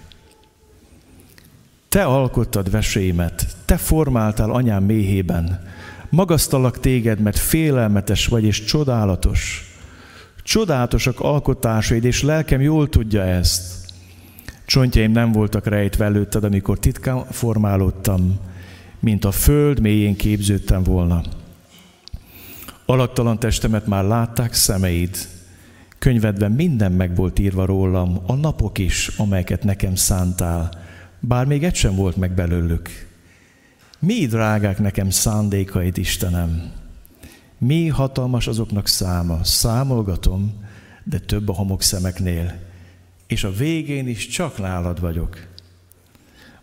Te 1.89 2.03
alkottad 2.03 2.71
vesémet, 2.71 3.55
te 3.65 3.77
formáltál 3.77 4.51
anyám 4.51 4.83
méhében, 4.83 5.63
magasztalak 6.09 6.79
téged, 6.79 7.19
mert 7.19 7.37
félelmetes 7.37 8.27
vagy 8.27 8.43
és 8.43 8.63
csodálatos. 8.63 9.69
Csodálatosak 10.43 11.19
alkotásaid, 11.19 12.03
és 12.03 12.21
lelkem 12.21 12.61
jól 12.61 12.89
tudja 12.89 13.21
ezt. 13.21 13.84
Csontjaim 14.65 15.11
nem 15.11 15.31
voltak 15.31 15.65
rejtve 15.65 16.05
előtted, 16.05 16.43
amikor 16.43 16.79
titkán 16.79 17.25
formálódtam, 17.25 18.39
mint 18.99 19.25
a 19.25 19.31
föld 19.31 19.79
mélyén 19.79 20.15
képződtem 20.15 20.83
volna. 20.83 21.21
Alaktalan 22.85 23.39
testemet 23.39 23.87
már 23.87 24.03
látták 24.03 24.53
szemeid, 24.53 25.17
könyvedben 25.99 26.51
minden 26.51 26.91
meg 26.91 27.15
volt 27.15 27.39
írva 27.39 27.65
rólam, 27.65 28.19
a 28.25 28.33
napok 28.33 28.77
is, 28.77 29.07
amelyeket 29.07 29.63
nekem 29.63 29.95
szántál, 29.95 30.83
bár 31.19 31.45
még 31.45 31.63
egy 31.63 31.75
sem 31.75 31.95
volt 31.95 32.15
meg 32.15 32.31
belőlük. 32.31 32.89
Mi 33.99 34.25
drágák 34.25 34.79
nekem 34.79 35.09
szándékaid, 35.09 35.97
Istenem? 35.97 36.71
Mi 37.57 37.87
hatalmas 37.87 38.47
azoknak 38.47 38.87
száma? 38.87 39.43
Számolgatom, 39.43 40.53
de 41.03 41.19
több 41.19 41.49
a 41.49 41.53
homok 41.53 41.81
szemeknél, 41.81 42.64
és 43.27 43.43
a 43.43 43.51
végén 43.51 44.07
is 44.07 44.27
csak 44.27 44.57
nálad 44.57 44.99
vagyok. 44.99 45.37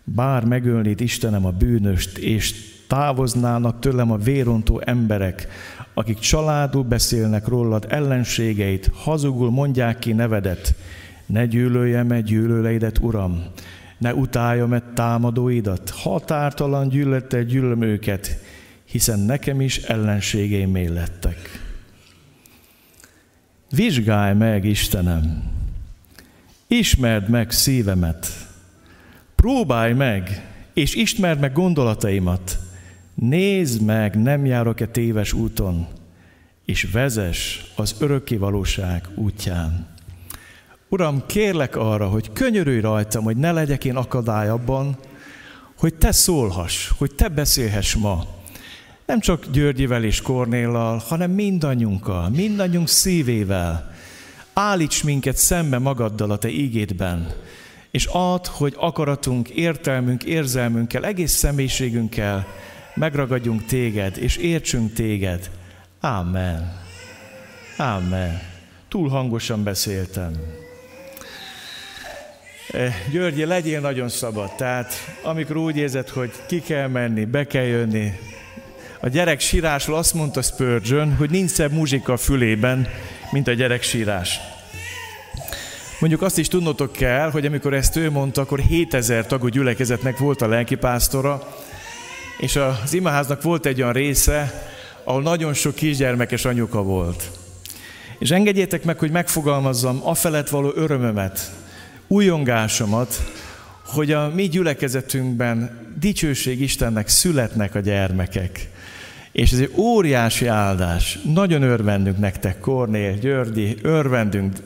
Bár 0.03 0.45
megölnéd 0.45 1.01
Istenem 1.01 1.45
a 1.45 1.51
bűnöst, 1.51 2.17
és 2.17 2.53
távoznának 2.87 3.79
tőlem 3.79 4.11
a 4.11 4.17
vérontó 4.17 4.81
emberek, 4.85 5.47
akik 5.93 6.19
családul 6.19 6.83
beszélnek 6.83 7.47
rólad 7.47 7.85
ellenségeit, 7.89 8.91
hazugul 8.93 9.51
mondják 9.51 9.99
ki 9.99 10.11
nevedet, 10.13 10.75
ne 11.25 11.45
gyűlöljem-e 11.45 12.21
gyűlöleidet, 12.21 12.97
Uram, 12.97 13.43
ne 13.97 14.13
utáljam-e 14.13 14.81
támadóidat, 14.93 15.89
határtalan 15.89 16.87
gyűlölettel 16.87 17.43
gyűlöm 17.43 17.81
őket, 17.81 18.37
hiszen 18.85 19.19
nekem 19.19 19.61
is 19.61 19.77
ellenségeim 19.77 20.93
lettek. 20.93 21.37
Vizsgálj 23.69 24.33
meg, 24.33 24.65
Istenem, 24.65 25.43
ismerd 26.77 27.29
meg 27.29 27.51
szívemet, 27.51 28.27
próbálj 29.35 29.93
meg, 29.93 30.47
és 30.73 30.95
ismerd 30.95 31.39
meg 31.39 31.53
gondolataimat, 31.53 32.57
nézd 33.15 33.81
meg, 33.81 34.21
nem 34.21 34.45
járok-e 34.45 34.87
téves 34.87 35.33
úton, 35.33 35.87
és 36.65 36.87
vezes 36.91 37.65
az 37.75 37.95
örökké 37.99 38.35
valóság 38.35 39.07
útján. 39.15 39.87
Uram, 40.89 41.23
kérlek 41.25 41.75
arra, 41.75 42.07
hogy 42.07 42.33
könyörülj 42.33 42.79
rajtam, 42.79 43.23
hogy 43.23 43.37
ne 43.37 43.51
legyek 43.51 43.85
én 43.85 43.95
akadály 43.95 44.49
abban, 44.49 44.97
hogy 45.77 45.93
te 45.93 46.11
szólhass, 46.11 46.89
hogy 46.97 47.15
te 47.15 47.27
beszélhess 47.27 47.95
ma. 47.95 48.25
Nem 49.05 49.19
csak 49.19 49.45
Györgyivel 49.51 50.03
és 50.03 50.21
Kornéllal, 50.21 50.97
hanem 50.97 51.31
mindannyiunkkal, 51.31 52.29
mindannyiunk 52.29 52.87
szívével. 52.87 53.92
Állíts 54.53 55.03
minket 55.03 55.37
szembe 55.37 55.77
magaddal 55.77 56.31
a 56.31 56.37
te 56.37 56.49
ígédben, 56.49 57.33
és 57.91 58.05
add, 58.05 58.47
hogy 58.47 58.73
akaratunk, 58.77 59.49
értelmünk, 59.49 60.23
érzelmünkkel, 60.23 61.05
egész 61.05 61.31
személyiségünkkel 61.31 62.47
megragadjunk 62.95 63.65
téged, 63.65 64.17
és 64.17 64.35
értsünk 64.35 64.93
téged. 64.93 65.49
Amen. 65.99 66.81
Amen. 67.77 68.41
Túl 68.87 69.09
hangosan 69.09 69.63
beszéltem. 69.63 70.33
Eh, 72.71 72.95
Györgyi, 73.11 73.45
legyél 73.45 73.79
nagyon 73.79 74.09
szabad. 74.09 74.55
Tehát 74.55 74.93
amikor 75.23 75.57
úgy 75.57 75.77
érzed, 75.77 76.09
hogy 76.09 76.31
ki 76.47 76.61
kell 76.61 76.87
menni, 76.87 77.25
be 77.25 77.47
kell 77.47 77.65
jönni, 77.65 78.11
a 78.99 79.07
gyerek 79.07 79.39
sírásról 79.39 79.97
azt 79.97 80.13
mondta 80.13 80.41
Spurgeon, 80.41 81.15
hogy 81.15 81.29
nincs 81.29 81.49
szebb 81.49 81.71
muzsika 81.71 82.13
a 82.13 82.17
fülében, 82.17 82.87
mint 83.33 83.47
a 83.47 83.53
gyerek 83.53 83.83
sírás. 83.83 84.39
Mondjuk 85.99 86.21
azt 86.21 86.37
is 86.37 86.47
tudnotok 86.47 86.91
kell, 86.91 87.31
hogy 87.31 87.45
amikor 87.45 87.73
ezt 87.73 87.95
ő 87.95 88.11
mondta, 88.11 88.41
akkor 88.41 88.59
7000 88.59 89.25
tagú 89.25 89.47
gyülekezetnek 89.47 90.17
volt 90.17 90.41
a 90.41 90.47
lelkipásztora, 90.47 91.55
és 92.37 92.55
az 92.55 92.93
imaháznak 92.93 93.41
volt 93.41 93.65
egy 93.65 93.81
olyan 93.81 93.93
része, 93.93 94.67
ahol 95.03 95.21
nagyon 95.21 95.53
sok 95.53 95.75
kisgyermekes 95.75 96.45
anyuka 96.45 96.83
volt. 96.83 97.29
És 98.19 98.31
engedjétek 98.31 98.83
meg, 98.83 98.99
hogy 98.99 99.11
megfogalmazzam 99.11 100.01
a 100.03 100.13
felett 100.13 100.49
való 100.49 100.71
örömömet, 100.75 101.51
újongásomat, 102.07 103.21
hogy 103.85 104.11
a 104.11 104.29
mi 104.29 104.47
gyülekezetünkben 104.47 105.87
dicsőség 105.99 106.61
Istennek 106.61 107.07
születnek 107.07 107.75
a 107.75 107.79
gyermekek. 107.79 108.69
És 109.33 109.51
ez 109.51 109.59
egy 109.59 109.73
óriási 109.75 110.45
áldás. 110.45 111.19
Nagyon 111.33 111.61
örvendünk 111.61 112.17
nektek, 112.17 112.59
Kornél, 112.59 113.17
Györgyi, 113.17 113.77
örvendünk 113.81 114.57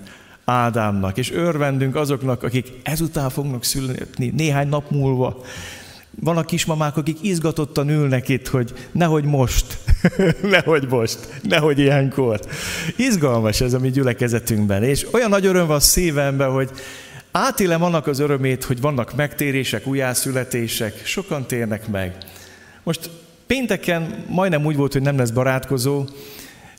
Ádámnak, 0.45 1.17
és 1.17 1.32
örvendünk 1.32 1.95
azoknak, 1.95 2.43
akik 2.43 2.71
ezután 2.84 3.30
fognak 3.30 3.63
születni 3.63 4.34
néhány 4.36 4.67
nap 4.67 4.91
múlva. 4.91 5.43
Van 6.19 6.38
a 6.38 6.43
kismamák, 6.43 6.97
akik 6.97 7.17
izgatottan 7.21 7.89
ülnek 7.89 8.30
itt, 8.30 8.47
hogy 8.47 8.73
nehogy 8.91 9.23
most, 9.23 9.77
nehogy 10.41 10.88
most, 10.89 11.39
nehogy 11.41 11.80
ilyenkor. 11.80 12.39
Izgalmas 12.95 13.62
ez 13.62 13.73
a 13.73 13.80
mi 13.80 13.89
gyülekezetünkben, 13.89 14.84
és 14.84 15.08
olyan 15.12 15.30
nagy 15.30 15.45
öröm 15.45 15.67
van 15.67 15.80
szívemben, 15.80 16.51
hogy 16.51 16.69
átélem 17.32 17.84
annak 17.84 18.08
az 18.08 18.19
örömét, 18.19 18.63
hogy 18.63 18.82
vannak 18.82 19.15
megtérések, 19.15 19.88
újjászületések, 19.88 21.06
sokan 21.06 21.47
térnek 21.47 21.88
meg. 21.88 22.17
Most 22.84 23.10
pénteken 23.47 24.25
majdnem 24.29 24.65
úgy 24.65 24.75
volt, 24.75 24.93
hogy 24.93 25.01
nem 25.01 25.17
lesz 25.17 25.29
barátkozó, 25.29 26.05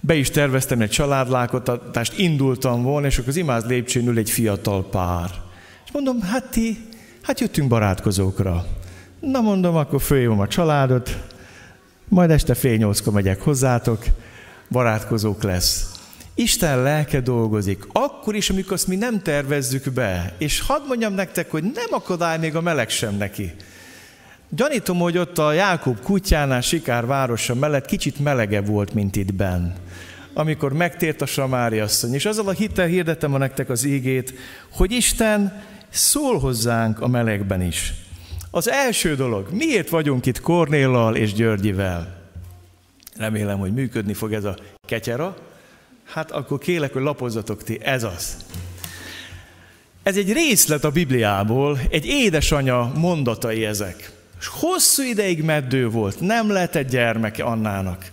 be 0.00 0.14
is 0.14 0.30
terveztem 0.30 0.80
egy 0.80 0.90
családlákotatást, 0.90 2.18
indultam 2.18 2.82
volna, 2.82 3.06
és 3.06 3.16
akkor 3.16 3.28
az 3.28 3.36
imáz 3.36 3.64
lépcsőn 3.64 4.06
ül 4.06 4.18
egy 4.18 4.30
fiatal 4.30 4.88
pár. 4.88 5.30
És 5.84 5.92
mondom, 5.92 6.20
hát 6.20 6.50
ti, 6.50 6.78
hát 7.22 7.40
jöttünk 7.40 7.68
barátkozókra. 7.68 8.66
Na 9.20 9.40
mondom, 9.40 9.76
akkor 9.76 10.00
följön 10.00 10.38
a 10.38 10.48
családot, 10.48 11.16
majd 12.08 12.30
este 12.30 12.54
fél 12.54 12.76
nyolckor 12.76 13.12
megyek 13.12 13.42
hozzátok, 13.42 14.04
barátkozók 14.70 15.42
lesz. 15.42 15.92
Isten 16.34 16.82
lelke 16.82 17.20
dolgozik, 17.20 17.86
akkor 17.92 18.34
is, 18.34 18.50
amikor 18.50 18.72
azt 18.72 18.86
mi 18.86 18.96
nem 18.96 19.22
tervezzük 19.22 19.92
be. 19.92 20.34
És 20.38 20.60
hadd 20.60 20.86
mondjam 20.86 21.14
nektek, 21.14 21.50
hogy 21.50 21.62
nem 21.62 21.88
akadály 21.90 22.38
még 22.38 22.56
a 22.56 22.60
meleg 22.60 22.88
sem 22.90 23.16
neki. 23.16 23.54
Gyanítom, 24.50 24.98
hogy 24.98 25.18
ott 25.18 25.38
a 25.38 25.52
Jákob 25.52 26.00
kutyánál, 26.00 26.60
Sikár 26.60 27.06
városa 27.06 27.54
mellett 27.54 27.86
kicsit 27.86 28.18
melegebb 28.18 28.66
volt, 28.66 28.94
mint 28.94 29.16
itt 29.16 29.34
benn. 29.34 29.70
Amikor 30.32 30.72
megtért 30.72 31.22
a 31.22 31.26
Samári 31.26 31.78
asszony, 31.78 32.14
és 32.14 32.24
azzal 32.24 32.48
a 32.48 32.50
hittel 32.50 32.86
hirdetem 32.86 33.34
a 33.34 33.38
nektek 33.38 33.70
az 33.70 33.84
ígét, 33.84 34.34
hogy 34.70 34.92
Isten 34.92 35.62
szól 35.88 36.38
hozzánk 36.38 37.00
a 37.00 37.08
melegben 37.08 37.62
is. 37.62 37.94
Az 38.50 38.68
első 38.68 39.14
dolog, 39.14 39.48
miért 39.50 39.88
vagyunk 39.88 40.26
itt 40.26 40.40
Kornéllal 40.40 41.16
és 41.16 41.32
Györgyivel? 41.32 42.16
Remélem, 43.16 43.58
hogy 43.58 43.72
működni 43.72 44.14
fog 44.14 44.32
ez 44.32 44.44
a 44.44 44.56
ketyera. 44.86 45.36
Hát 46.04 46.30
akkor 46.30 46.58
kélek, 46.58 46.92
hogy 46.92 47.02
lapozzatok 47.02 47.62
ti, 47.62 47.78
ez 47.82 48.04
az. 48.04 48.36
Ez 50.02 50.16
egy 50.16 50.32
részlet 50.32 50.84
a 50.84 50.90
Bibliából, 50.90 51.78
egy 51.90 52.06
édesanya 52.06 52.92
mondatai 52.94 53.64
ezek. 53.64 54.17
És 54.40 54.46
hosszú 54.46 55.02
ideig 55.02 55.42
meddő 55.42 55.88
volt, 55.88 56.20
nem 56.20 56.56
egy 56.72 56.86
gyermeke 56.86 57.42
Annának. 57.42 58.06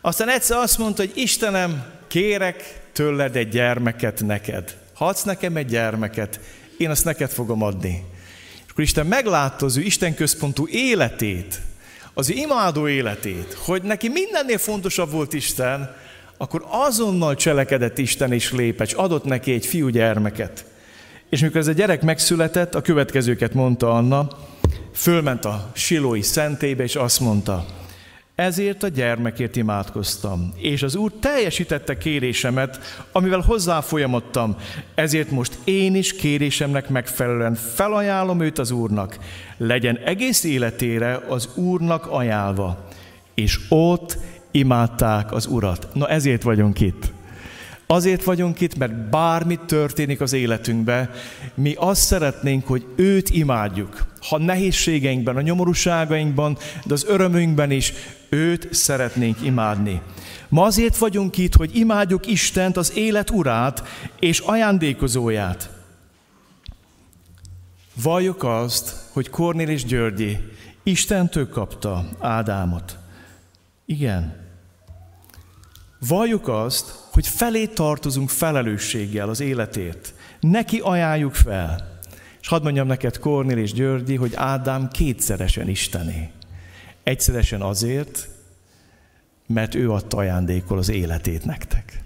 Aztán 0.00 0.28
egyszer 0.28 0.56
azt 0.56 0.78
mondta, 0.78 1.02
hogy 1.02 1.12
Istenem, 1.14 1.84
kérek 2.06 2.80
tőled 2.92 3.36
egy 3.36 3.48
gyermeket 3.48 4.22
neked. 4.24 4.76
Ha 4.94 5.06
adsz 5.06 5.22
nekem 5.22 5.56
egy 5.56 5.66
gyermeket, 5.66 6.40
én 6.76 6.90
azt 6.90 7.04
neked 7.04 7.30
fogom 7.30 7.62
adni. 7.62 8.04
És 8.64 8.70
akkor 8.70 8.84
Isten 8.84 9.06
meglátta 9.06 9.66
az 9.66 9.76
ő 9.76 9.80
Isten 9.80 10.14
központú 10.14 10.66
életét, 10.68 11.60
az 12.14 12.30
ő 12.30 12.34
imádó 12.34 12.88
életét, 12.88 13.52
hogy 13.64 13.82
neki 13.82 14.08
mindennél 14.08 14.58
fontosabb 14.58 15.10
volt 15.10 15.32
Isten, 15.32 15.96
akkor 16.36 16.64
azonnal 16.68 17.34
cselekedett 17.34 17.98
Isten 17.98 18.32
és 18.32 18.52
lépett, 18.52 18.86
és 18.86 18.92
adott 18.92 19.24
neki 19.24 19.52
egy 19.52 19.66
fiú 19.66 19.88
gyermeket. 19.88 20.64
És 21.28 21.40
mikor 21.40 21.60
ez 21.60 21.66
a 21.66 21.72
gyerek 21.72 22.02
megszületett, 22.02 22.74
a 22.74 22.80
következőket 22.80 23.54
mondta 23.54 23.90
Anna, 23.92 24.28
fölment 24.92 25.44
a 25.44 25.70
silói 25.74 26.22
szentébe, 26.22 26.82
és 26.82 26.96
azt 26.96 27.20
mondta, 27.20 27.64
ezért 28.34 28.82
a 28.82 28.88
gyermekért 28.88 29.56
imádkoztam, 29.56 30.52
és 30.56 30.82
az 30.82 30.96
Úr 30.96 31.12
teljesítette 31.20 31.98
kérésemet, 31.98 32.78
amivel 33.12 33.40
hozzáfolyamodtam, 33.40 34.56
ezért 34.94 35.30
most 35.30 35.58
én 35.64 35.94
is 35.94 36.12
kérésemnek 36.12 36.88
megfelelően 36.88 37.54
felajánlom 37.54 38.40
őt 38.40 38.58
az 38.58 38.70
Úrnak, 38.70 39.18
legyen 39.56 39.96
egész 39.96 40.44
életére 40.44 41.20
az 41.28 41.48
Úrnak 41.54 42.06
ajánlva. 42.06 42.88
És 43.34 43.58
ott 43.68 44.18
imádták 44.50 45.32
az 45.32 45.46
Urat. 45.46 45.88
Na 45.92 46.08
ezért 46.08 46.42
vagyunk 46.42 46.80
itt. 46.80 47.12
Azért 47.90 48.24
vagyunk 48.24 48.60
itt, 48.60 48.76
mert 48.76 49.08
bármi 49.10 49.58
történik 49.66 50.20
az 50.20 50.32
életünkbe, 50.32 51.10
mi 51.54 51.74
azt 51.76 52.02
szeretnénk, 52.02 52.66
hogy 52.66 52.86
őt 52.96 53.30
imádjuk. 53.30 54.06
Ha 54.28 54.38
nehézségeinkben, 54.38 55.36
a 55.36 55.40
nyomorúságainkban, 55.40 56.58
de 56.84 56.94
az 56.94 57.04
örömünkben 57.04 57.70
is 57.70 57.92
őt 58.28 58.74
szeretnénk 58.74 59.42
imádni. 59.42 60.00
Ma 60.48 60.64
azért 60.64 60.96
vagyunk 60.96 61.38
itt, 61.38 61.54
hogy 61.54 61.76
imádjuk 61.76 62.26
Istent, 62.26 62.76
az 62.76 62.92
élet 62.96 63.30
urát 63.30 63.82
és 64.18 64.40
ajándékozóját. 64.40 65.70
Valljuk 68.02 68.44
azt, 68.44 68.96
hogy 69.12 69.30
Kornél 69.30 69.68
és 69.68 69.84
Györgyi 69.84 70.38
Istentől 70.82 71.48
kapta 71.48 72.08
Ádámot. 72.18 72.98
Igen. 73.86 74.46
Valljuk 76.08 76.48
azt, 76.48 77.07
hogy 77.18 77.28
felé 77.28 77.66
tartozunk 77.66 78.28
felelősséggel 78.28 79.28
az 79.28 79.40
életért. 79.40 80.14
Neki 80.40 80.78
ajánljuk 80.78 81.34
fel. 81.34 81.98
És 82.40 82.48
hadd 82.48 82.62
mondjam 82.62 82.86
neked, 82.86 83.18
Kornél 83.18 83.58
és 83.58 83.72
Györgyi, 83.72 84.14
hogy 84.14 84.32
Ádám 84.34 84.88
kétszeresen 84.88 85.68
Istené. 85.68 86.30
Egyszeresen 87.02 87.60
azért, 87.60 88.28
mert 89.46 89.74
ő 89.74 89.90
adta 89.90 90.16
ajándékol 90.16 90.78
az 90.78 90.88
életét 90.88 91.44
nektek. 91.44 92.02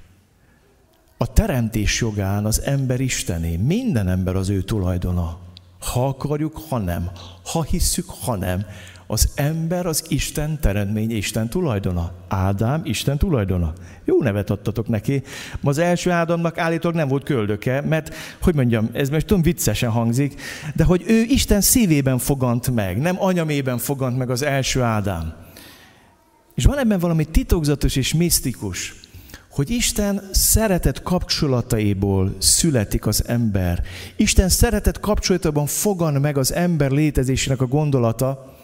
A 1.16 1.32
teremtés 1.32 2.00
jogán 2.00 2.44
az 2.44 2.62
ember 2.62 3.00
Istené, 3.00 3.56
minden 3.56 4.08
ember 4.08 4.36
az 4.36 4.48
ő 4.48 4.62
tulajdona. 4.62 5.38
Ha 5.80 6.06
akarjuk, 6.06 6.62
ha 6.68 6.78
nem. 6.78 7.10
Ha 7.44 7.62
hisszük, 7.62 8.08
ha 8.08 8.36
nem. 8.36 8.66
Az 9.12 9.28
ember 9.34 9.86
az 9.86 10.04
Isten 10.08 10.60
teremtmény, 10.60 11.10
Isten 11.10 11.48
tulajdona. 11.48 12.12
Ádám 12.28 12.80
Isten 12.84 13.18
tulajdona. 13.18 13.72
Jó 14.04 14.22
nevet 14.22 14.50
adtatok 14.50 14.88
neki. 14.88 15.22
Ma 15.60 15.70
az 15.70 15.78
első 15.78 16.10
Ádámnak 16.10 16.58
állítólag 16.58 16.96
nem 16.96 17.08
volt 17.08 17.24
köldöke, 17.24 17.80
mert, 17.80 18.14
hogy 18.42 18.54
mondjam, 18.54 18.88
ez 18.92 19.08
most 19.08 19.26
tudom 19.26 19.42
viccesen 19.42 19.90
hangzik, 19.90 20.40
de 20.74 20.84
hogy 20.84 21.04
ő 21.06 21.22
Isten 21.28 21.60
szívében 21.60 22.18
fogant 22.18 22.70
meg, 22.70 22.98
nem 22.98 23.22
anyamében 23.22 23.78
fogant 23.78 24.18
meg 24.18 24.30
az 24.30 24.42
első 24.42 24.82
Ádám. 24.82 25.34
És 26.54 26.64
van 26.64 26.78
ebben 26.78 26.98
valami 26.98 27.24
titokzatos 27.24 27.96
és 27.96 28.14
misztikus, 28.14 28.94
hogy 29.50 29.70
Isten 29.70 30.28
szeretet 30.30 31.02
kapcsolataiból 31.02 32.34
születik 32.38 33.06
az 33.06 33.24
ember. 33.26 33.82
Isten 34.16 34.48
szeretet 34.48 35.00
kapcsolatában 35.00 35.66
fogan 35.66 36.14
meg 36.14 36.38
az 36.38 36.52
ember 36.52 36.90
létezésének 36.90 37.60
a 37.60 37.66
gondolata, 37.66 38.60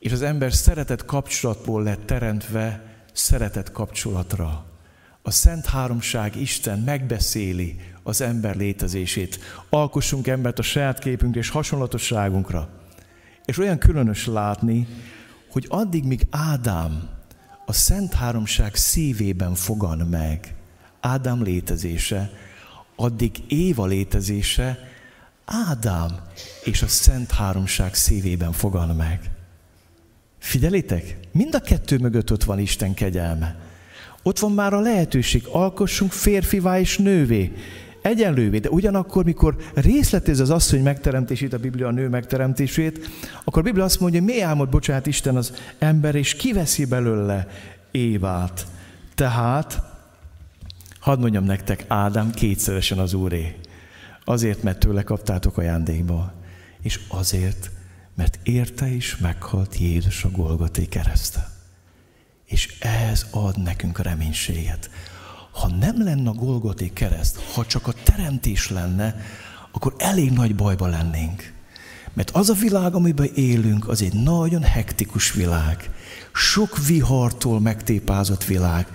és 0.00 0.12
az 0.12 0.22
ember 0.22 0.52
szeretet 0.52 1.04
kapcsolatból 1.04 1.82
lett 1.82 2.06
teremtve 2.06 2.82
szeretet 3.12 3.72
kapcsolatra. 3.72 4.64
A 5.22 5.30
Szent 5.30 5.66
Háromság 5.66 6.36
Isten 6.36 6.78
megbeszéli 6.78 7.76
az 8.02 8.20
ember 8.20 8.56
létezését. 8.56 9.38
Alkossunk 9.70 10.26
embert 10.26 10.58
a 10.58 10.62
saját 10.62 10.98
képünk 10.98 11.36
és 11.36 11.48
hasonlatosságunkra. 11.48 12.68
És 13.44 13.58
olyan 13.58 13.78
különös 13.78 14.26
látni, 14.26 14.86
hogy 15.50 15.66
addig, 15.68 16.04
míg 16.04 16.26
Ádám 16.30 17.08
a 17.66 17.72
Szent 17.72 18.14
Háromság 18.14 18.74
szívében 18.74 19.54
fogan 19.54 19.98
meg, 19.98 20.54
Ádám 21.00 21.42
létezése, 21.42 22.30
addig 22.96 23.32
Éva 23.48 23.86
létezése 23.86 24.78
Ádám 25.44 26.20
és 26.64 26.82
a 26.82 26.88
Szent 26.88 27.30
Háromság 27.30 27.94
szívében 27.94 28.52
fogan 28.52 28.96
meg. 28.96 29.30
Figyelitek? 30.40 31.16
Mind 31.32 31.54
a 31.54 31.60
kettő 31.60 31.98
mögött 31.98 32.32
ott 32.32 32.44
van 32.44 32.58
Isten 32.58 32.94
kegyelme. 32.94 33.56
Ott 34.22 34.38
van 34.38 34.52
már 34.52 34.72
a 34.72 34.80
lehetőség, 34.80 35.46
alkossunk 35.46 36.12
férfivá 36.12 36.80
és 36.80 36.98
nővé, 36.98 37.52
egyenlővé, 38.02 38.58
de 38.58 38.68
ugyanakkor, 38.68 39.24
mikor 39.24 39.56
részletez 39.74 40.40
az 40.40 40.50
asszony 40.50 40.82
megteremtését, 40.82 41.52
a 41.52 41.58
Biblia 41.58 41.86
a 41.86 41.90
nő 41.90 42.08
megteremtését, 42.08 43.08
akkor 43.44 43.62
a 43.62 43.64
Biblia 43.64 43.84
azt 43.84 44.00
mondja, 44.00 44.22
mi 44.22 44.40
álmod, 44.40 44.68
bocsánat 44.68 45.06
Isten 45.06 45.36
az 45.36 45.52
ember, 45.78 46.14
és 46.14 46.34
kiveszi 46.34 46.84
belőle 46.84 47.46
Évát. 47.90 48.66
Tehát, 49.14 49.82
hadd 51.00 51.18
mondjam 51.18 51.44
nektek, 51.44 51.84
Ádám 51.88 52.30
kétszeresen 52.30 52.98
az 52.98 53.14
úré. 53.14 53.56
Azért, 54.24 54.62
mert 54.62 54.78
tőle 54.78 55.02
kaptátok 55.02 55.58
ajándékba, 55.58 56.32
és 56.82 57.00
azért, 57.08 57.70
mert 58.20 58.38
érte 58.42 58.88
is 58.88 59.16
meghalt 59.16 59.78
Jézus 59.78 60.24
a 60.24 60.30
Golgoté 60.30 60.86
kereszte. 60.86 61.50
És 62.44 62.78
ez 63.08 63.26
ad 63.30 63.62
nekünk 63.62 63.98
a 63.98 64.02
reménységet. 64.02 64.90
Ha 65.50 65.68
nem 65.68 66.02
lenne 66.02 66.28
a 66.28 66.32
Golgoté 66.32 66.90
kereszt, 66.94 67.38
ha 67.54 67.66
csak 67.66 67.86
a 67.86 67.92
teremtés 68.02 68.70
lenne, 68.70 69.16
akkor 69.72 69.94
elég 69.98 70.30
nagy 70.30 70.54
bajba 70.54 70.86
lennénk. 70.86 71.52
Mert 72.12 72.30
az 72.30 72.50
a 72.50 72.54
világ, 72.54 72.94
amiben 72.94 73.30
élünk, 73.34 73.88
az 73.88 74.02
egy 74.02 74.14
nagyon 74.14 74.62
hektikus 74.62 75.32
világ. 75.32 75.90
Sok 76.32 76.86
vihartól 76.86 77.60
megtépázott 77.60 78.44
világ. 78.44 78.86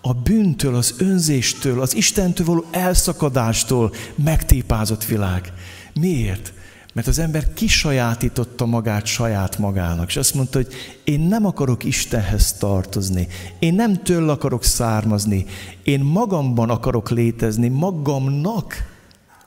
A 0.00 0.12
bűntől, 0.12 0.74
az 0.74 0.94
önzéstől, 0.98 1.80
az 1.80 1.94
Istentől 1.94 2.46
való 2.46 2.64
elszakadástól 2.70 3.94
megtépázott 4.14 5.04
világ. 5.04 5.52
Miért? 5.94 6.52
Mert 6.94 7.06
az 7.06 7.18
ember 7.18 7.52
kisajátította 7.52 8.66
magát 8.66 9.06
saját 9.06 9.58
magának, 9.58 10.08
és 10.08 10.16
azt 10.16 10.34
mondta, 10.34 10.58
hogy 10.58 10.72
én 11.04 11.20
nem 11.20 11.46
akarok 11.46 11.84
Istenhez 11.84 12.52
tartozni, 12.52 13.28
én 13.58 13.74
nem 13.74 14.02
tőle 14.02 14.32
akarok 14.32 14.64
származni, 14.64 15.46
én 15.82 16.00
magamban 16.00 16.70
akarok 16.70 17.10
létezni, 17.10 17.68
magamnak 17.68 18.74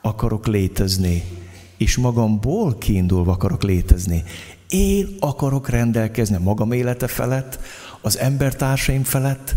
akarok 0.02 0.48
létezni, 0.48 1.24
és 1.78 1.98
magamból 1.98 2.78
kiindulva 2.78 3.32
akarok 3.32 3.64
létezni. 3.64 4.24
Én 4.70 5.16
akarok 5.20 5.70
rendelkezni 5.70 6.36
a 6.36 6.40
magam 6.40 6.72
élete 6.72 7.08
felett, 7.08 7.60
az 8.02 8.18
embertársaim 8.18 9.04
felett, 9.04 9.56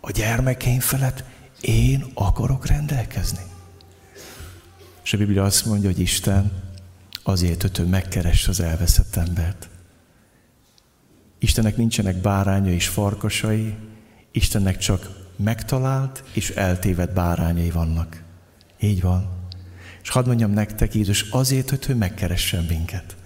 a 0.00 0.10
gyermekeim 0.10 0.80
felett, 0.80 1.24
én 1.60 2.04
akarok 2.14 2.66
rendelkezni. 2.66 3.42
És 5.04 5.12
a 5.12 5.16
Biblia 5.16 5.44
azt 5.44 5.66
mondja, 5.66 5.88
hogy 5.88 6.00
Isten 6.00 6.69
azért, 7.22 7.62
hogy 7.62 7.78
ő 7.80 7.84
megkeresse 7.84 8.50
az 8.50 8.60
elveszett 8.60 9.16
embert. 9.16 9.68
Istennek 11.38 11.76
nincsenek 11.76 12.16
báránya 12.16 12.72
és 12.72 12.88
farkasai, 12.88 13.74
Istennek 14.32 14.78
csak 14.78 15.10
megtalált 15.36 16.24
és 16.32 16.50
eltévedt 16.50 17.14
bárányai 17.14 17.70
vannak. 17.70 18.22
Így 18.80 19.00
van. 19.00 19.28
És 20.02 20.08
hadd 20.08 20.26
mondjam 20.26 20.50
nektek, 20.50 20.94
Jézus, 20.94 21.22
azért, 21.30 21.70
hogy 21.70 21.84
ő 21.88 21.94
megkeressen 21.94 22.64
minket. 22.64 23.16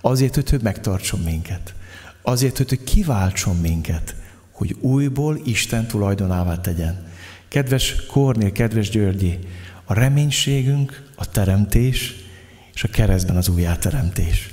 Azért, 0.00 0.34
hogy 0.34 0.52
ő 0.52 0.58
megtartson 0.62 1.20
minket. 1.20 1.74
Azért, 2.22 2.56
hogy 2.56 2.72
ő 2.72 2.84
kiváltson 2.84 3.56
minket, 3.56 4.14
hogy 4.52 4.76
újból 4.80 5.40
Isten 5.44 5.86
tulajdonává 5.86 6.60
tegyen. 6.60 7.06
Kedves 7.48 8.06
Kornél, 8.06 8.52
kedves 8.52 8.88
Györgyi, 8.90 9.38
a 9.84 9.94
reménységünk, 9.94 11.10
a 11.14 11.30
teremtés, 11.30 12.14
és 12.78 12.84
a 12.84 12.88
keresztben 12.88 13.36
az 13.36 13.48
újjáteremtés. 13.48 14.50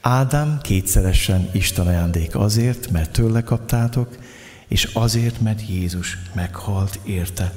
Ádám 0.00 0.58
kétszeresen 0.62 1.48
Isten 1.52 1.86
ajándék 1.86 2.36
azért, 2.36 2.90
mert 2.90 3.10
tőle 3.10 3.42
kaptátok, 3.42 4.08
és 4.68 4.84
azért, 4.92 5.40
mert 5.40 5.68
Jézus 5.68 6.18
meghalt 6.34 6.98
érte. 7.04 7.52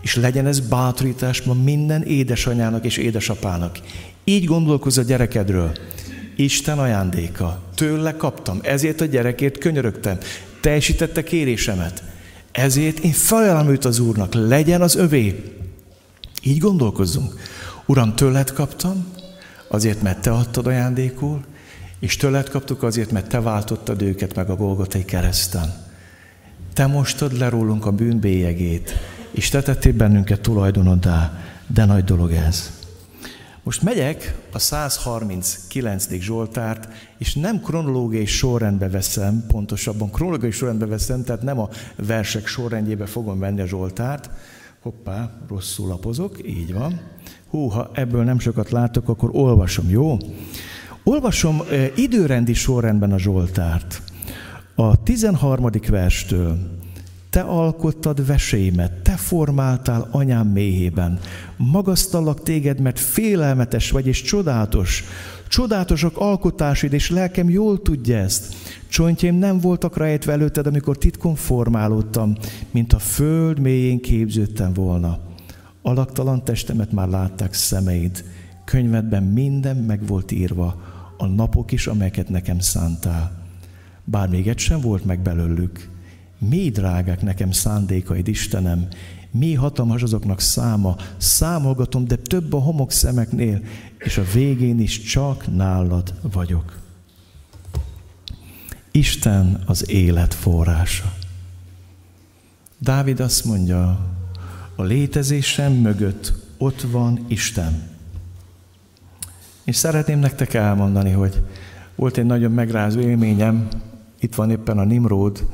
És 0.00 0.14
legyen 0.14 0.46
ez 0.46 0.60
bátorítás 0.60 1.42
ma 1.42 1.54
minden 1.54 2.02
édesanyának 2.02 2.84
és 2.84 2.96
édesapának. 2.96 3.78
Így 4.24 4.44
gondolkozz 4.44 4.98
a 4.98 5.02
gyerekedről. 5.02 5.72
Isten 6.36 6.78
ajándéka. 6.78 7.62
Tőle 7.74 8.16
kaptam, 8.16 8.58
ezért 8.62 9.00
a 9.00 9.04
gyerekért 9.04 9.58
könyörögtem. 9.58 10.18
Teljesítette 10.60 11.22
kérésemet. 11.22 12.02
Ezért 12.52 12.98
én 12.98 13.12
felajánlom 13.12 13.72
őt 13.72 13.84
az 13.84 13.98
Úrnak, 13.98 14.34
legyen 14.34 14.82
az 14.82 14.96
övé. 14.96 15.52
Így 16.42 16.58
gondolkozzunk. 16.58 17.34
Uram, 17.86 18.14
tőled 18.14 18.52
kaptam, 18.52 19.14
azért, 19.68 20.02
mert 20.02 20.22
te 20.22 20.30
adtad 20.30 20.66
ajándékul, 20.66 21.44
és 21.98 22.16
tőled 22.16 22.48
kaptuk 22.48 22.82
azért, 22.82 23.10
mert 23.10 23.28
te 23.28 23.40
váltottad 23.40 24.02
őket 24.02 24.34
meg 24.34 24.50
a 24.50 24.56
Golgotai 24.56 25.04
kereszten. 25.04 25.74
Te 26.72 26.86
mostad 26.86 27.38
le 27.38 27.48
rólunk 27.48 27.86
a 27.86 27.92
bűn 27.92 28.18
bélyegét, 28.18 28.92
és 29.30 29.48
te 29.48 29.62
tettél 29.62 29.92
bennünket 29.92 30.40
tulajdonoddá, 30.40 31.38
de 31.66 31.84
nagy 31.84 32.04
dolog 32.04 32.32
ez. 32.32 32.70
Most 33.62 33.82
megyek 33.82 34.34
a 34.52 34.58
139. 34.58 36.08
Zsoltárt, 36.10 36.88
és 37.18 37.34
nem 37.34 37.60
kronológiai 37.60 38.26
sorrendbe 38.26 38.88
veszem, 38.88 39.44
pontosabban 39.48 40.10
kronológiai 40.10 40.50
sorrendbe 40.50 40.86
veszem, 40.86 41.24
tehát 41.24 41.42
nem 41.42 41.58
a 41.58 41.68
versek 41.96 42.46
sorrendjébe 42.46 43.06
fogom 43.06 43.38
venni 43.38 43.60
a 43.60 43.66
Zsoltárt. 43.66 44.30
Hoppá, 44.82 45.30
rosszul 45.48 45.88
lapozok, 45.88 46.48
így 46.48 46.72
van. 46.72 47.00
Hú, 47.50 47.68
ha 47.68 47.90
ebből 47.92 48.24
nem 48.24 48.38
sokat 48.38 48.70
látok, 48.70 49.08
akkor 49.08 49.30
olvasom, 49.32 49.90
jó? 49.90 50.16
Olvasom 51.04 51.62
eh, 51.70 51.90
időrendi 51.94 52.54
sorrendben 52.54 53.12
a 53.12 53.18
Zsoltárt. 53.18 54.02
A 54.74 55.02
13. 55.02 55.70
verstől. 55.88 56.58
Te 57.30 57.40
alkottad 57.40 58.26
veséimet, 58.26 58.92
te 58.92 59.10
formáltál 59.10 60.08
anyám 60.10 60.46
méhében. 60.46 61.18
Magasztallak 61.56 62.42
téged, 62.42 62.80
mert 62.80 62.98
félelmetes 62.98 63.90
vagy 63.90 64.06
és 64.06 64.22
csodálatos. 64.22 65.04
Csodálatosak 65.48 66.16
alkotásid, 66.16 66.92
és 66.92 67.10
lelkem 67.10 67.50
jól 67.50 67.82
tudja 67.82 68.16
ezt. 68.16 68.54
Csontjaim 68.88 69.34
nem 69.34 69.60
voltak 69.60 69.96
rejtve 69.96 70.32
előtted, 70.32 70.66
amikor 70.66 70.98
titkon 70.98 71.34
formálódtam, 71.34 72.34
mint 72.70 72.92
a 72.92 72.98
föld 72.98 73.58
mélyén 73.58 74.00
képződtem 74.00 74.72
volna. 74.72 75.25
Alaktalan 75.86 76.44
testemet 76.44 76.92
már 76.92 77.08
látták 77.08 77.52
szemeid. 77.52 78.24
Könyvedben 78.64 79.22
minden 79.22 79.76
meg 79.76 80.06
volt 80.06 80.32
írva, 80.32 80.82
a 81.16 81.26
napok 81.26 81.72
is, 81.72 81.86
amelyeket 81.86 82.28
nekem 82.28 82.58
szántál. 82.58 83.46
Bár 84.04 84.28
még 84.28 84.48
egy 84.48 84.58
sem 84.58 84.80
volt 84.80 85.04
meg 85.04 85.20
belőlük. 85.20 85.90
Mi 86.38 86.70
drágák 86.70 87.22
nekem 87.22 87.50
szándékaid, 87.50 88.28
Istenem, 88.28 88.88
mi 89.30 89.54
hatalmas 89.54 90.02
azoknak 90.02 90.40
száma, 90.40 90.96
számolgatom, 91.16 92.06
de 92.06 92.16
több 92.16 92.52
a 92.52 92.58
homok 92.58 92.92
szemeknél, 92.92 93.60
és 93.98 94.18
a 94.18 94.24
végén 94.32 94.80
is 94.80 95.00
csak 95.00 95.54
nálad 95.54 96.14
vagyok. 96.32 96.78
Isten 98.90 99.62
az 99.66 99.90
élet 99.90 100.34
forrása. 100.34 101.12
Dávid 102.78 103.20
azt 103.20 103.44
mondja, 103.44 104.14
a 104.76 104.82
létezésem 104.82 105.72
mögött 105.72 106.32
ott 106.58 106.80
van 106.80 107.24
Isten. 107.28 107.82
És 109.64 109.76
szeretném 109.76 110.18
nektek 110.18 110.54
elmondani, 110.54 111.10
hogy 111.10 111.42
volt 111.94 112.16
egy 112.16 112.24
nagyon 112.24 112.52
megrázó 112.52 113.00
élményem, 113.00 113.68
itt 114.20 114.34
van 114.34 114.50
éppen 114.50 114.78
a 114.78 114.84
Nimród, 114.84 115.46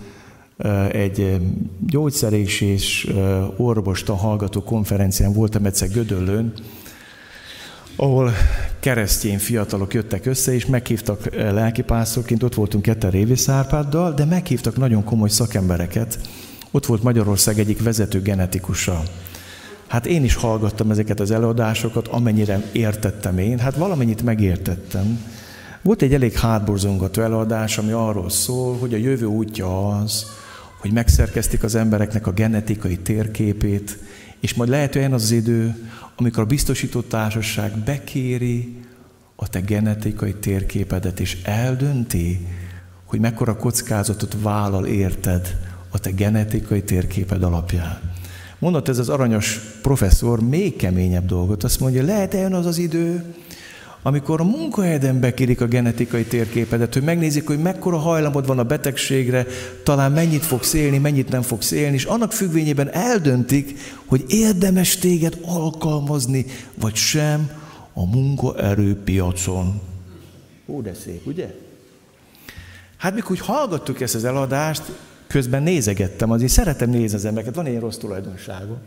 egy 0.93 1.41
gyógyszerés 1.87 2.61
és 2.61 3.13
orvosta 3.57 4.15
hallgató 4.15 4.63
konferencián 4.63 5.33
voltam 5.33 5.65
egyszer 5.65 5.89
Gödöllőn, 5.89 6.53
ahol 7.97 8.31
keresztény 8.81 9.39
fiatalok 9.39 9.95
jöttek 9.95 10.27
össze, 10.27 10.55
és 10.55 10.67
meghívtak 10.67 11.35
lelkipásztorként, 11.35 12.43
ott 12.43 12.55
voltunk 12.55 12.83
Keter 12.83 13.13
Révész 13.13 13.49
Árpáddal, 13.49 14.13
de 14.13 14.25
meghívtak 14.25 14.77
nagyon 14.77 15.05
komoly 15.05 15.29
szakembereket. 15.29 16.19
Ott 16.75 16.87
volt 16.87 17.03
Magyarország 17.03 17.59
egyik 17.59 17.83
vezető 17.83 18.23
genetikusa. 18.23 19.03
Hát 19.87 20.07
én 20.07 20.25
is 20.25 20.35
hallgattam 20.35 20.91
ezeket 20.91 21.21
az 21.21 21.31
előadásokat, 21.31 22.09
amennyire 22.09 22.63
értettem 22.73 23.39
én, 23.39 23.59
hát 23.59 23.77
valamennyit 23.77 24.23
megértettem. 24.23 25.25
Volt 25.83 26.03
egy 26.03 26.15
elég 26.15 26.33
hátborzongató 26.39 27.23
előadás, 27.23 27.79
ami 27.79 27.91
arról 27.91 28.31
szól, 28.31 28.77
hogy 28.79 28.95
a 28.95 28.97
jövő 28.97 29.27
útja 29.27 29.89
az, 29.89 30.27
hogy 30.81 30.93
megszerkeztik 30.93 31.63
az 31.63 31.75
embereknek 31.75 32.27
a 32.27 32.33
genetikai 32.33 32.99
térképét, 32.99 33.99
és 34.41 34.55
majd 34.55 34.71
lehet 34.71 34.95
olyan 34.95 35.13
az, 35.13 35.23
az 35.23 35.31
idő, 35.31 35.89
amikor 36.17 36.43
a 36.43 36.47
biztosított 36.47 37.09
társaság 37.09 37.79
bekéri 37.79 38.77
a 39.37 39.49
te 39.49 39.61
genetikai 39.61 40.35
térképedet, 40.35 41.21
és 41.21 41.37
eldönti, 41.45 42.47
hogy 43.05 43.21
mekkora 43.21 43.57
kockázatot 43.57 44.37
vállal 44.43 44.87
érted 44.87 45.57
a 45.93 45.99
te 45.99 46.11
genetikai 46.11 46.83
térképed 46.83 47.43
alapján. 47.43 48.01
Mondott 48.59 48.89
ez 48.89 48.99
az 48.99 49.09
aranyos 49.09 49.61
professzor 49.83 50.41
még 50.41 50.77
keményebb 50.77 51.27
dolgot. 51.27 51.65
Azt 51.65 51.81
mondja, 51.81 52.03
lehet 52.03 52.35
eljön 52.35 52.55
az 52.55 52.67
az 52.67 52.79
idő, 52.79 53.35
amikor 54.03 54.41
a 54.41 54.45
munkahelyeden 54.45 55.21
bekérik 55.21 55.61
a 55.61 55.67
genetikai 55.67 56.25
térképedet, 56.25 56.93
hogy 56.93 57.03
megnézik, 57.03 57.47
hogy 57.47 57.59
mekkora 57.59 57.97
hajlamod 57.97 58.47
van 58.47 58.59
a 58.59 58.65
betegségre, 58.65 59.47
talán 59.83 60.13
mennyit 60.13 60.45
fogsz 60.45 60.73
élni, 60.73 60.99
mennyit 60.99 61.29
nem 61.29 61.43
fogsz 61.43 61.71
élni, 61.71 61.95
és 61.95 62.05
annak 62.05 62.33
függvényében 62.33 62.91
eldöntik, 62.93 63.79
hogy 64.07 64.25
érdemes 64.29 64.97
téged 64.97 65.39
alkalmazni, 65.43 66.47
vagy 66.75 66.95
sem 66.95 67.51
a 67.93 68.07
munkaerőpiacon. 68.07 69.81
Ó, 70.67 70.81
de 70.81 70.95
szép, 70.95 71.27
ugye? 71.27 71.55
Hát 72.97 73.15
mikor 73.15 73.31
úgy 73.31 73.41
hallgattuk 73.41 74.01
ezt 74.01 74.15
az 74.15 74.25
eladást, 74.25 74.83
közben 75.33 75.63
nézegettem, 75.63 76.31
azért 76.31 76.53
szeretem 76.53 76.91
nézni 76.91 77.17
az 77.17 77.25
embereket, 77.25 77.55
van 77.55 77.67
ilyen 77.67 77.81
rossz 77.81 77.97
tulajdonságom. 77.97 78.79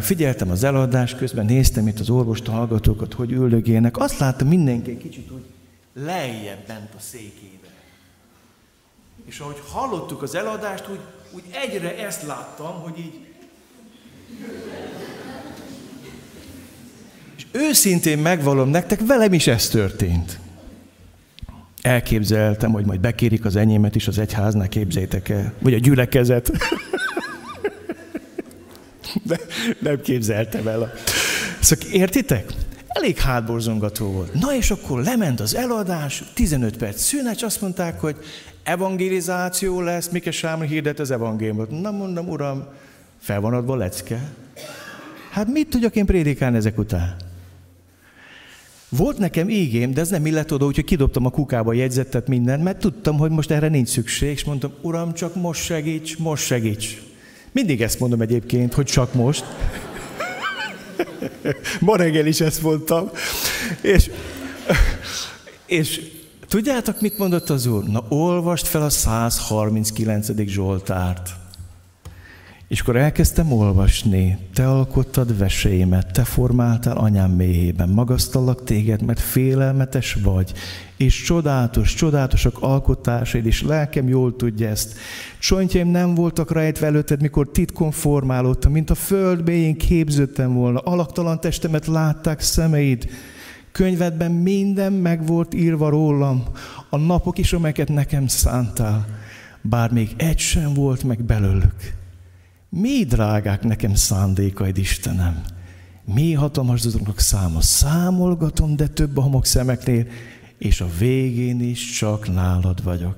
Figyeltem 0.00 0.50
az 0.50 0.64
eladást, 0.64 1.16
közben 1.16 1.44
néztem 1.44 1.88
itt 1.88 1.98
az 1.98 2.10
orvosta 2.10 2.52
hallgatókat, 2.52 3.14
hogy 3.14 3.32
üldögének. 3.32 3.96
Azt 3.96 4.18
láttam 4.18 4.48
mindenki 4.48 4.90
egy 4.90 4.98
kicsit 4.98 5.30
úgy 5.30 5.44
lejjebb 6.04 6.66
bent 6.66 6.94
a 6.96 7.00
székébe. 7.00 7.68
És 9.26 9.38
ahogy 9.38 9.62
hallottuk 9.68 10.22
az 10.22 10.34
eladást, 10.34 10.88
úgy, 10.90 11.00
úgy 11.30 11.42
egyre 11.64 12.06
ezt 12.06 12.26
láttam, 12.26 12.80
hogy 12.82 12.98
így... 12.98 13.26
És 17.36 17.46
őszintén 17.52 18.18
megvalom 18.18 18.68
nektek, 18.68 19.06
velem 19.06 19.32
is 19.32 19.46
ez 19.46 19.68
történt. 19.68 20.38
Elképzeltem, 21.82 22.72
hogy 22.72 22.84
majd 22.84 23.00
bekérik 23.00 23.44
az 23.44 23.56
enyémet 23.56 23.94
is 23.94 24.08
az 24.08 24.18
egyháznál, 24.18 24.68
képzeljétek 24.68 25.28
el. 25.28 25.52
Vagy 25.58 25.74
a 25.74 25.78
gyülekezet. 25.78 26.50
De 29.22 29.38
nem 29.78 30.00
képzeltem 30.00 30.68
el. 30.68 30.82
A... 30.82 30.90
Szóval 31.60 31.88
értitek? 31.92 32.52
Elég 32.88 33.18
hátborzongató 33.18 34.12
volt. 34.12 34.34
Na 34.34 34.54
és 34.54 34.70
akkor 34.70 35.02
lement 35.02 35.40
az 35.40 35.54
eladás, 35.54 36.22
15 36.34 36.76
perc 36.76 37.00
szünet, 37.00 37.34
és 37.34 37.42
azt 37.42 37.60
mondták, 37.60 38.00
hogy 38.00 38.16
evangelizáció 38.62 39.80
lesz, 39.80 40.08
Mike 40.08 40.30
Sámon 40.30 40.66
hirdet 40.66 40.98
az 40.98 41.10
evangéliumot. 41.10 41.70
Na 41.80 41.90
mondom, 41.90 42.28
uram, 42.28 42.64
fel 43.18 43.40
van 43.40 43.54
adva 43.54 43.76
lecke. 43.76 44.32
Hát 45.30 45.46
mit 45.46 45.68
tudjak 45.68 45.96
én 45.96 46.06
prédikálni 46.06 46.56
ezek 46.56 46.78
után? 46.78 47.16
Volt 48.88 49.18
nekem 49.18 49.48
ígém, 49.48 49.92
de 49.92 50.00
ez 50.00 50.08
nem 50.08 50.26
illett 50.26 50.52
oda, 50.52 50.66
úgyhogy 50.66 50.84
kidobtam 50.84 51.26
a 51.26 51.30
kukába 51.30 51.70
a 51.70 51.74
jegyzetet 51.74 52.28
mindent, 52.28 52.62
mert 52.62 52.78
tudtam, 52.78 53.18
hogy 53.18 53.30
most 53.30 53.50
erre 53.50 53.68
nincs 53.68 53.88
szükség, 53.88 54.30
és 54.30 54.44
mondtam, 54.44 54.72
uram, 54.80 55.14
csak 55.14 55.34
most 55.34 55.64
segíts, 55.64 56.16
most 56.16 56.44
segíts. 56.44 57.02
Mindig 57.52 57.82
ezt 57.82 58.00
mondom 58.00 58.20
egyébként, 58.20 58.74
hogy 58.74 58.86
csak 58.86 59.14
most. 59.14 59.44
Ma 61.80 61.96
reggel 61.96 62.26
is 62.26 62.40
ezt 62.40 62.62
mondtam. 62.62 63.10
És, 63.80 64.10
és 65.66 66.00
tudjátok, 66.48 67.00
mit 67.00 67.18
mondott 67.18 67.50
az 67.50 67.66
úr? 67.66 67.84
Na, 67.84 68.04
olvast 68.08 68.66
fel 68.66 68.82
a 68.82 68.90
139. 68.90 70.28
Zsoltárt. 70.46 71.30
És 72.68 72.80
akkor 72.80 72.96
elkezdtem 72.96 73.52
olvasni, 73.52 74.38
te 74.54 74.68
alkottad 74.68 75.38
veséimet, 75.38 76.12
te 76.12 76.24
formáltál 76.24 76.96
anyám 76.96 77.30
méhében, 77.30 77.88
magasztallak 77.88 78.64
téged, 78.64 79.02
mert 79.02 79.20
félelmetes 79.20 80.14
vagy, 80.14 80.52
és 80.96 81.22
csodálatos, 81.22 81.94
csodálatosak 81.94 82.58
alkotásaid, 82.60 83.46
és 83.46 83.62
lelkem 83.62 84.08
jól 84.08 84.36
tudja 84.36 84.68
ezt. 84.68 84.98
Csontjaim 85.38 85.88
nem 85.88 86.14
voltak 86.14 86.52
rejtve 86.52 86.86
előtted, 86.86 87.20
mikor 87.20 87.50
titkon 87.50 87.90
formálódtam, 87.90 88.72
mint 88.72 88.90
a 88.90 88.94
föld 88.94 89.44
mélyén 89.44 89.76
képződtem 89.76 90.54
volna, 90.54 90.78
alaktalan 90.78 91.40
testemet 91.40 91.86
látták 91.86 92.40
szemeid, 92.40 93.08
könyvedben 93.72 94.32
minden 94.32 94.92
meg 94.92 95.26
volt 95.26 95.54
írva 95.54 95.88
rólam, 95.88 96.42
a 96.90 96.96
napok 96.96 97.38
is, 97.38 97.52
amelyeket 97.52 97.88
nekem 97.88 98.26
szántál. 98.26 99.06
bár 99.62 99.90
még 99.90 100.14
egy 100.16 100.38
sem 100.38 100.74
volt 100.74 101.04
meg 101.04 101.22
belőlük. 101.22 101.97
Mi 102.70 103.04
drágák 103.04 103.62
nekem 103.62 103.94
szándékaid, 103.94 104.78
Istenem? 104.78 105.42
Mi 106.04 106.32
hatalmas 106.32 106.82
dolgok 106.82 107.20
száma? 107.20 107.60
Számolgatom, 107.60 108.76
de 108.76 108.86
több 108.86 109.16
a 109.16 109.20
homok 109.20 109.46
szemeknél, 109.46 110.06
és 110.58 110.80
a 110.80 110.88
végén 110.98 111.60
is 111.60 111.90
csak 111.90 112.32
nálad 112.32 112.82
vagyok. 112.82 113.16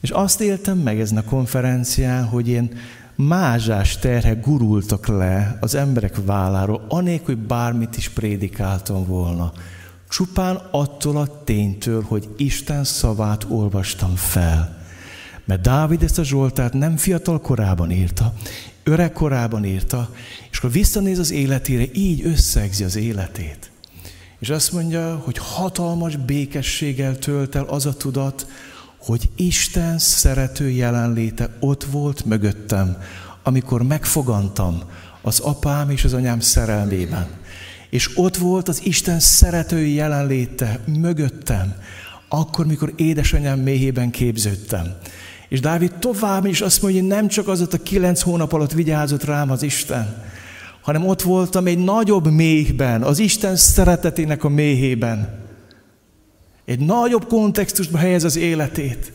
És 0.00 0.10
azt 0.10 0.40
éltem 0.40 0.78
meg 0.78 1.00
ezen 1.00 1.16
a 1.16 1.24
konferencián, 1.24 2.24
hogy 2.24 2.48
én 2.48 2.72
mázsás 3.14 3.98
terhe 3.98 4.32
gurultak 4.32 5.06
le 5.06 5.58
az 5.60 5.74
emberek 5.74 6.24
válláról, 6.24 6.84
anélkül, 6.88 7.34
hogy 7.34 7.46
bármit 7.46 7.96
is 7.96 8.08
prédikáltam 8.08 9.06
volna. 9.06 9.52
Csupán 10.08 10.56
attól 10.70 11.16
a 11.16 11.44
ténytől, 11.44 12.02
hogy 12.02 12.28
Isten 12.36 12.84
szavát 12.84 13.46
olvastam 13.48 14.14
fel. 14.14 14.77
Mert 15.48 15.60
Dávid 15.60 16.02
ezt 16.02 16.18
a 16.18 16.24
Zsoltát 16.24 16.72
nem 16.72 16.96
fiatal 16.96 17.40
korában 17.40 17.90
írta, 17.90 18.32
öreg 18.84 19.12
korában 19.12 19.64
írta, 19.64 20.10
és 20.50 20.58
akkor 20.58 20.72
visszanéz 20.72 21.18
az 21.18 21.30
életére, 21.30 21.84
így 21.92 22.26
összegzi 22.26 22.84
az 22.84 22.96
életét. 22.96 23.70
És 24.38 24.50
azt 24.50 24.72
mondja, 24.72 25.16
hogy 25.24 25.38
hatalmas 25.38 26.16
békességgel 26.16 27.18
tölt 27.18 27.54
el 27.54 27.64
az 27.64 27.86
a 27.86 27.96
tudat, 27.96 28.46
hogy 28.98 29.28
Isten 29.36 29.98
szerető 29.98 30.70
jelenléte 30.70 31.50
ott 31.60 31.84
volt 31.84 32.24
mögöttem, 32.24 32.96
amikor 33.42 33.82
megfogantam 33.82 34.82
az 35.22 35.40
apám 35.40 35.90
és 35.90 36.04
az 36.04 36.12
anyám 36.12 36.40
szerelmében. 36.40 37.26
És 37.90 38.10
ott 38.16 38.36
volt 38.36 38.68
az 38.68 38.80
Isten 38.84 39.20
szerető 39.20 39.86
jelenléte 39.86 40.80
mögöttem, 40.86 41.74
akkor, 42.28 42.66
mikor 42.66 42.92
édesanyám 42.96 43.58
méhében 43.58 44.10
képződtem. 44.10 44.96
És 45.48 45.60
Dávid 45.60 45.92
tovább 45.92 46.44
is 46.44 46.60
azt 46.60 46.82
mondja, 46.82 47.00
hogy 47.00 47.10
nem 47.10 47.28
csak 47.28 47.48
az 47.48 47.60
a 47.60 47.82
kilenc 47.82 48.20
hónap 48.20 48.52
alatt 48.52 48.72
vigyázott 48.72 49.24
rám 49.24 49.50
az 49.50 49.62
Isten, 49.62 50.24
hanem 50.80 51.06
ott 51.06 51.22
voltam 51.22 51.66
egy 51.66 51.78
nagyobb 51.78 52.30
méhben, 52.30 53.02
az 53.02 53.18
Isten 53.18 53.56
szeretetének 53.56 54.44
a 54.44 54.48
méhében. 54.48 55.46
Egy 56.64 56.80
nagyobb 56.80 57.26
kontextusba 57.26 57.98
helyez 57.98 58.24
az 58.24 58.36
életét. 58.36 59.12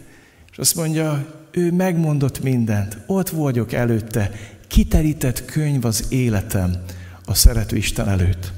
És 0.51 0.57
azt 0.57 0.75
mondja, 0.75 1.25
ő 1.51 1.71
megmondott 1.71 2.43
mindent, 2.43 2.97
ott 3.05 3.29
vagyok 3.29 3.73
előtte, 3.73 4.31
kiterített 4.67 5.45
könyv 5.45 5.85
az 5.85 6.05
életem 6.09 6.75
a 7.25 7.33
szerető 7.33 7.75
Isten 7.75 8.09
előtt. 8.09 8.51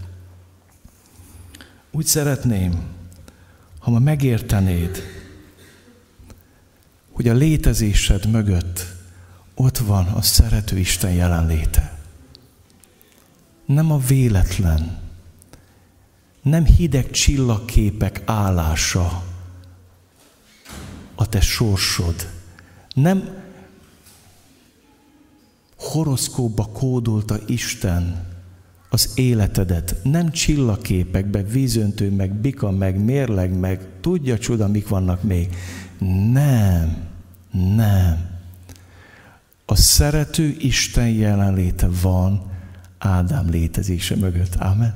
Úgy 1.92 2.06
szeretném, 2.06 2.74
ha 3.80 3.92
ma 3.92 4.00
megértenéd, 4.00 5.04
hogy 7.16 7.28
a 7.28 7.34
létezésed 7.34 8.32
mögött 8.32 8.86
ott 9.54 9.78
van 9.78 10.06
a 10.06 10.22
szerető 10.22 10.78
Isten 10.78 11.12
jelenléte. 11.12 12.00
Nem 13.66 13.92
a 13.92 13.98
véletlen, 13.98 15.00
nem 16.42 16.66
hideg 16.66 17.12
csillagképek 17.12 18.22
állása 18.26 19.24
a 21.16 21.30
te 21.30 21.42
sorsod, 21.42 22.30
nem 22.94 23.44
horoszkóba 25.78 26.66
kódolta 26.66 27.40
Isten 27.46 28.34
az 28.90 29.12
életedet, 29.16 29.96
nem 30.04 30.32
csillagképekbe, 30.32 31.44
vízöntő, 31.44 32.12
meg 32.12 32.34
bika, 32.34 32.72
meg 32.72 33.00
mérleg, 33.00 33.60
meg 33.60 33.88
tudja 34.02 34.38
csoda, 34.38 34.68
mik 34.68 34.88
vannak 34.88 35.24
még. 35.24 35.56
Nem, 36.32 37.08
nem. 37.76 38.30
A 39.66 39.76
szerető 39.76 40.56
Isten 40.60 41.10
jelenléte 41.10 41.88
van 42.02 42.54
Ádám 42.98 43.50
létezése 43.50 44.16
mögött. 44.16 44.56
Amen. 44.56 44.94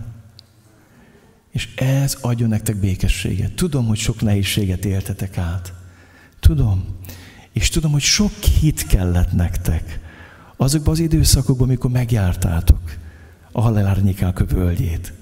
És 1.51 1.75
ez 1.75 2.17
adja 2.21 2.47
nektek 2.47 2.79
békességet. 2.79 3.53
Tudom, 3.53 3.87
hogy 3.87 3.97
sok 3.97 4.21
nehézséget 4.21 4.85
éltetek 4.85 5.37
át. 5.37 5.73
Tudom. 6.39 6.85
És 7.53 7.69
tudom, 7.69 7.91
hogy 7.91 8.01
sok 8.01 8.31
hit 8.59 8.87
kellett 8.87 9.31
nektek. 9.31 9.99
Azokban 10.57 10.93
az 10.93 10.99
időszakokban, 10.99 11.67
amikor 11.67 11.91
megjártátok 11.91 12.97
a 13.51 13.61
halálárnyékák 13.61 14.49
völgyét. 14.49 15.13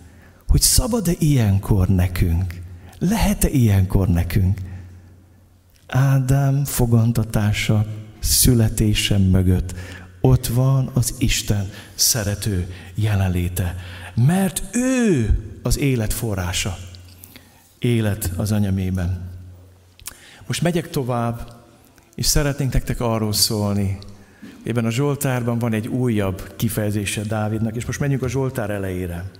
Hogy 0.47 0.61
szabad-e 0.61 1.11
ilyenkor 1.19 1.87
nekünk? 1.87 2.61
Lehet-e 2.99 3.49
ilyenkor 3.49 4.07
nekünk? 4.07 4.59
Ádám 5.87 6.65
fogantatása, 6.65 7.85
születése 8.19 9.17
mögött 9.17 9.73
ott 10.21 10.47
van 10.47 10.89
az 10.93 11.15
Isten 11.17 11.69
szerető 11.95 12.73
jelenléte. 12.95 13.75
Mert 14.15 14.63
ő 14.71 15.37
az 15.63 15.77
élet 15.77 16.13
forrása. 16.13 16.77
Élet 17.79 18.31
az 18.35 18.51
anyamében. 18.51 19.29
Most 20.47 20.61
megyek 20.61 20.89
tovább, 20.89 21.53
és 22.15 22.25
szeretnénk 22.25 22.73
nektek 22.73 23.01
arról 23.01 23.33
szólni, 23.33 23.99
Ebben 24.67 24.85
a 24.85 24.91
Zsoltárban 24.91 25.59
van 25.59 25.73
egy 25.73 25.87
újabb 25.87 26.53
kifejezése 26.55 27.21
Dávidnak, 27.21 27.75
és 27.75 27.85
most 27.85 27.99
menjünk 27.99 28.23
a 28.23 28.27
Zsoltár 28.27 28.69
elejére. 28.69 29.31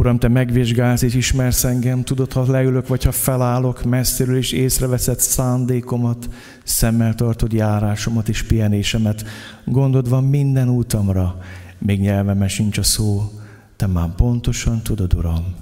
Uram, 0.00 0.18
te 0.18 0.28
megvizsgálsz 0.28 1.02
és 1.02 1.14
ismersz 1.14 1.64
engem, 1.64 2.02
tudod, 2.02 2.32
ha 2.32 2.50
leülök 2.50 2.88
vagy 2.88 3.04
ha 3.04 3.12
felállok, 3.12 3.84
messziről 3.84 4.36
is 4.36 4.52
észreveszed 4.52 5.20
szándékomat, 5.20 6.28
szemmel 6.64 7.14
tartod 7.14 7.52
járásomat 7.52 8.28
és 8.28 8.42
pihenésemet. 8.42 9.24
Gondod 9.64 10.08
van 10.08 10.24
minden 10.24 10.68
útamra, 10.68 11.38
még 11.78 12.00
nyelveme 12.00 12.48
sincs 12.48 12.78
a 12.78 12.82
szó, 12.82 13.30
te 13.76 13.86
már 13.86 14.14
pontosan 14.14 14.82
tudod, 14.82 15.14
Uram. 15.14 15.54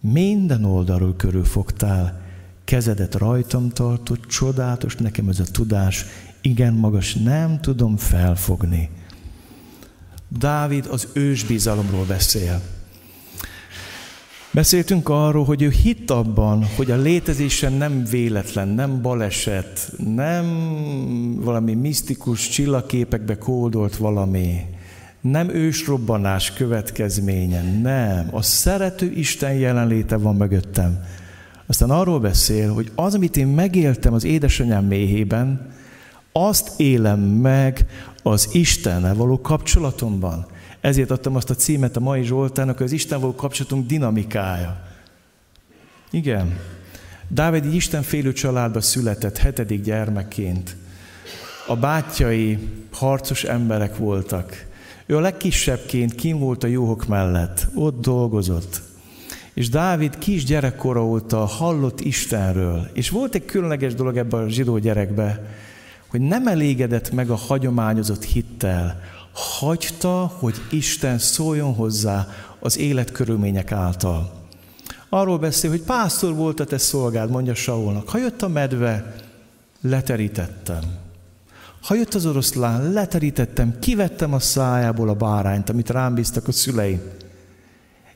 Minden 0.00 0.64
oldalról 0.64 1.14
körülfogtál, 1.16 2.20
kezedet 2.64 3.14
rajtam 3.14 3.68
tartott, 3.68 4.26
csodálatos 4.26 4.96
nekem 4.96 5.28
ez 5.28 5.40
a 5.40 5.44
tudás, 5.52 6.04
igen 6.40 6.74
magas, 6.74 7.14
nem 7.14 7.60
tudom 7.60 7.96
felfogni. 7.96 8.90
Dávid 10.28 10.86
az 10.90 11.08
ősbizalomról 11.12 12.04
beszél. 12.04 12.75
Beszéltünk 14.56 15.08
arról, 15.08 15.44
hogy 15.44 15.62
ő 15.62 15.68
hitt 15.68 16.10
abban, 16.10 16.66
hogy 16.76 16.90
a 16.90 16.96
létezésen 16.96 17.72
nem 17.72 18.04
véletlen, 18.10 18.68
nem 18.68 19.02
baleset, 19.02 19.92
nem 20.14 20.46
valami 21.40 21.74
misztikus 21.74 22.48
csillagképekbe 22.48 23.38
kódolt 23.38 23.96
valami, 23.96 24.60
nem 25.20 25.48
ősrobbanás 25.48 26.52
következménye, 26.52 27.62
nem. 27.82 28.28
A 28.30 28.42
szerető 28.42 29.12
Isten 29.14 29.52
jelenléte 29.52 30.16
van 30.16 30.36
mögöttem. 30.36 31.04
Aztán 31.66 31.90
arról 31.90 32.20
beszél, 32.20 32.72
hogy 32.72 32.90
az, 32.94 33.14
amit 33.14 33.36
én 33.36 33.46
megéltem 33.46 34.12
az 34.12 34.24
édesanyám 34.24 34.84
méhében, 34.84 35.70
azt 36.32 36.80
élem 36.80 37.20
meg 37.20 37.86
az 38.22 38.48
Istennel 38.52 39.14
való 39.14 39.40
kapcsolatomban. 39.40 40.46
Ezért 40.86 41.10
adtam 41.10 41.36
azt 41.36 41.50
a 41.50 41.54
címet 41.54 41.96
a 41.96 42.00
mai 42.00 42.22
Zsoltának, 42.22 42.80
az 42.80 42.92
Isten 42.92 43.20
való 43.20 43.34
kapcsolatunk 43.34 43.86
dinamikája. 43.86 44.82
Igen. 46.10 46.58
Dávid 47.28 47.64
egy 47.64 47.74
Istenfélő 47.74 48.32
családba 48.32 48.80
született, 48.80 49.38
hetedik 49.38 49.82
gyermekként. 49.82 50.76
A 51.66 51.76
bátyai 51.76 52.58
harcos 52.92 53.44
emberek 53.44 53.96
voltak. 53.96 54.66
Ő 55.06 55.16
a 55.16 55.20
legkisebbként 55.20 56.14
kim 56.14 56.38
volt 56.38 56.64
a 56.64 56.66
jóhok 56.66 57.06
mellett, 57.06 57.66
ott 57.74 58.00
dolgozott. 58.00 58.82
És 59.54 59.68
Dávid 59.68 60.18
kis 60.18 60.44
gyerekkora 60.44 61.04
óta 61.04 61.44
hallott 61.44 62.00
Istenről. 62.00 62.90
És 62.92 63.10
volt 63.10 63.34
egy 63.34 63.44
különleges 63.44 63.94
dolog 63.94 64.16
ebben 64.16 64.42
a 64.42 64.48
zsidó 64.48 64.78
gyerekbe, 64.78 65.54
hogy 66.06 66.20
nem 66.20 66.46
elégedett 66.46 67.12
meg 67.12 67.30
a 67.30 67.34
hagyományozott 67.34 68.24
hittel, 68.24 69.00
hagyta, 69.36 70.32
hogy 70.38 70.54
Isten 70.70 71.18
szóljon 71.18 71.74
hozzá 71.74 72.28
az 72.60 72.78
életkörülmények 72.78 73.72
által. 73.72 74.32
Arról 75.08 75.38
beszél, 75.38 75.70
hogy 75.70 75.82
pásztor 75.82 76.34
volt 76.34 76.60
a 76.60 76.64
te 76.64 76.78
szolgád, 76.78 77.30
mondja 77.30 77.54
Saulnak. 77.54 78.08
Ha 78.08 78.18
jött 78.18 78.42
a 78.42 78.48
medve, 78.48 79.14
leterítettem. 79.80 80.82
Ha 81.82 81.94
jött 81.94 82.14
az 82.14 82.26
oroszlán, 82.26 82.92
leterítettem, 82.92 83.78
kivettem 83.78 84.32
a 84.32 84.38
szájából 84.38 85.08
a 85.08 85.14
bárányt, 85.14 85.70
amit 85.70 85.90
rám 85.90 86.14
bíztak 86.14 86.48
a 86.48 86.52
szüleim. 86.52 87.00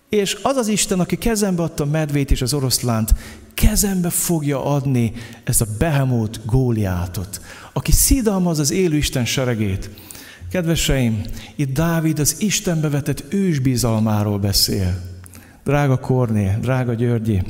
És 0.08 0.38
az 0.42 0.56
az 0.56 0.68
Isten, 0.68 1.00
aki 1.00 1.16
kezembe 1.16 1.62
adta 1.62 1.82
a 1.82 1.86
medvét 1.86 2.30
és 2.30 2.42
az 2.42 2.54
oroszlánt, 2.54 3.14
kezembe 3.54 4.10
fogja 4.10 4.64
adni 4.64 5.12
ezt 5.44 5.60
a 5.60 5.66
behemót 5.78 6.40
góliátot, 6.46 7.40
aki 7.72 7.92
szidalmaz 7.92 8.58
az 8.58 8.70
élő 8.70 8.96
Isten 8.96 9.24
seregét. 9.24 9.90
Kedveseim, 10.50 11.22
itt 11.54 11.72
Dávid 11.72 12.18
az 12.18 12.36
Istenbe 12.38 12.88
vetett 12.88 13.32
ősbizalmáról 13.32 14.38
beszél. 14.38 15.00
Drága 15.64 15.98
Korné, 15.98 16.56
drága 16.60 16.94
Györgyi, 16.94 17.42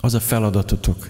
az 0.00 0.14
a 0.14 0.20
feladatotok, 0.20 1.08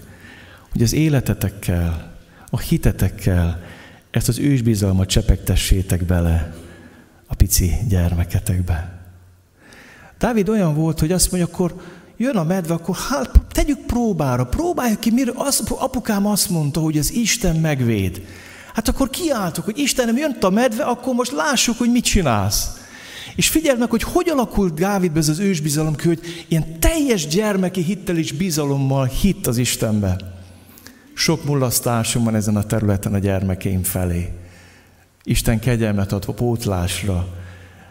hogy 0.71 0.81
az 0.81 0.93
életetekkel, 0.93 2.15
a 2.49 2.59
hitetekkel 2.59 3.63
ezt 4.11 4.27
az 4.27 4.39
ősbizalmat 4.39 5.07
csepegtessétek 5.07 6.03
bele 6.03 6.55
a 7.27 7.35
pici 7.35 7.71
gyermeketekbe. 7.87 9.01
Dávid 10.17 10.49
olyan 10.49 10.75
volt, 10.75 10.99
hogy 10.99 11.11
azt 11.11 11.31
mondja, 11.31 11.49
akkor 11.53 11.81
jön 12.17 12.35
a 12.35 12.43
medve, 12.43 12.73
akkor 12.73 12.95
hát 13.09 13.41
tegyük 13.51 13.79
próbára, 13.79 14.45
próbáljuk 14.45 14.99
ki, 14.99 15.11
mire 15.11 15.31
az, 15.35 15.63
apukám 15.69 16.25
azt 16.25 16.49
mondta, 16.49 16.79
hogy 16.79 16.97
az 16.97 17.13
Isten 17.13 17.55
megvéd. 17.55 18.21
Hát 18.77 18.87
akkor 18.87 19.09
kiálltuk, 19.09 19.65
hogy 19.65 19.77
Istenem, 19.77 20.17
jött 20.17 20.43
a 20.43 20.49
medve, 20.49 20.83
akkor 20.83 21.13
most 21.13 21.31
lássuk, 21.31 21.77
hogy 21.77 21.91
mit 21.91 22.03
csinálsz. 22.03 22.67
És 23.35 23.47
figyeld 23.47 23.79
meg, 23.79 23.89
hogy 23.89 24.03
hogy 24.03 24.29
alakult 24.29 24.73
Dávidbe 24.73 25.19
ez 25.19 25.29
az 25.29 25.39
ősbizalom, 25.39 25.95
hogy 26.03 26.19
ilyen 26.47 26.79
teljes 26.79 27.27
gyermeki 27.27 27.81
hittel 27.81 28.17
és 28.17 28.31
bizalommal 28.31 29.05
hitt 29.05 29.47
az 29.47 29.57
Istenbe. 29.57 30.17
Sok 31.13 31.43
mulasztásom 31.43 32.23
van 32.23 32.35
ezen 32.35 32.55
a 32.55 32.63
területen 32.63 33.13
a 33.13 33.17
gyermekeim 33.17 33.83
felé. 33.83 34.29
Isten 35.23 35.59
kegyelmet 35.59 36.11
adva 36.11 36.33
pótlásra. 36.33 37.27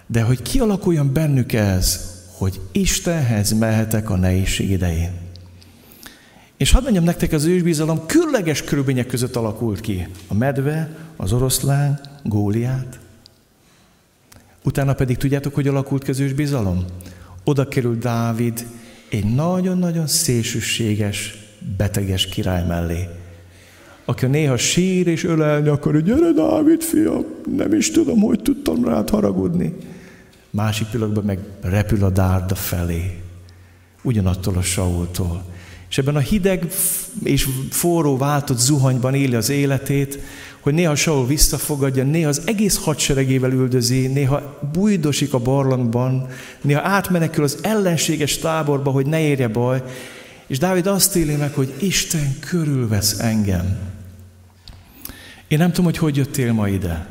De 0.07 0.23
hogy 0.23 0.43
kialakuljon 0.43 1.13
bennük 1.13 1.53
ez, 1.53 2.01
hogy 2.33 2.61
Istenhez 2.73 3.53
mehetek 3.53 4.11
a 4.11 4.17
nehézség 4.17 4.71
idején. 4.71 5.26
És 6.57 6.71
hadd 6.71 6.83
mondjam 6.83 7.05
nektek, 7.05 7.33
az 7.33 7.45
ősbizalom 7.45 8.07
különleges 8.07 8.63
körülmények 8.63 9.07
között 9.07 9.37
alakult 9.37 9.81
ki. 9.81 10.09
A 10.27 10.35
medve, 10.35 10.97
az 11.17 11.33
oroszlán, 11.33 12.01
Góliát. 12.23 12.99
Utána 14.65 14.95
pedig 14.95 15.17
tudjátok, 15.17 15.55
hogy 15.55 15.69
alakult 15.69 16.05
ki 16.05 16.11
az 16.11 16.21
ősbizalom? 16.21 16.85
Oda 17.45 17.69
került 17.69 17.99
Dávid 17.99 18.67
egy 19.09 19.35
nagyon-nagyon 19.35 20.07
szélsőséges, 20.07 21.35
beteges 21.77 22.27
király 22.27 22.67
mellé, 22.67 23.09
aki 24.05 24.27
néha 24.27 24.57
sír 24.57 25.07
és 25.07 25.25
ölelni 25.25 25.69
akar, 25.69 25.93
hogy 25.93 26.05
gyere 26.05 26.33
Dávid, 26.33 26.83
fiam, 26.83 27.25
nem 27.57 27.73
is 27.73 27.91
tudom, 27.91 28.21
hogy 28.21 28.43
tudtam 28.43 28.85
rád 28.85 29.11
haragudni. 29.11 29.75
Másik 30.51 30.87
pillanatban 30.87 31.25
meg 31.25 31.39
repül 31.61 32.05
a 32.05 32.11
dárda 32.11 32.55
felé, 32.55 33.21
ugyanattól 34.03 34.57
a 34.57 34.63
Saultól. 34.63 35.55
És 35.89 35.99
ebben 35.99 36.17
a 36.17 36.19
hideg 36.19 36.67
és 37.23 37.49
forró 37.71 38.17
váltott 38.17 38.59
zuhanyban 38.59 39.15
éli 39.15 39.35
az 39.35 39.49
életét, 39.49 40.19
hogy 40.61 40.75
néha 40.75 40.95
Saul 40.95 41.27
visszafogadja, 41.27 42.05
néha 42.05 42.29
az 42.29 42.43
egész 42.45 42.77
hadseregével 42.77 43.53
üldözi, 43.53 44.07
néha 44.07 44.59
bújdosik 44.73 45.35
a 45.35 45.39
barlangban, 45.39 46.29
néha 46.61 46.81
átmenekül 46.81 47.45
az 47.45 47.59
ellenséges 47.63 48.39
táborba, 48.39 48.91
hogy 48.91 49.07
ne 49.07 49.21
érje 49.21 49.49
baj, 49.49 49.83
és 50.47 50.59
Dávid 50.59 50.87
azt 50.87 51.17
éli 51.17 51.35
meg, 51.35 51.55
hogy 51.55 51.73
Isten 51.79 52.37
körülvesz 52.41 53.19
engem. 53.19 53.79
Én 55.49 55.59
nem 55.59 55.69
tudom, 55.69 55.85
hogy 55.85 55.99
hogy 55.99 56.17
jöttél 56.17 56.53
ma 56.53 56.69
ide, 56.69 57.07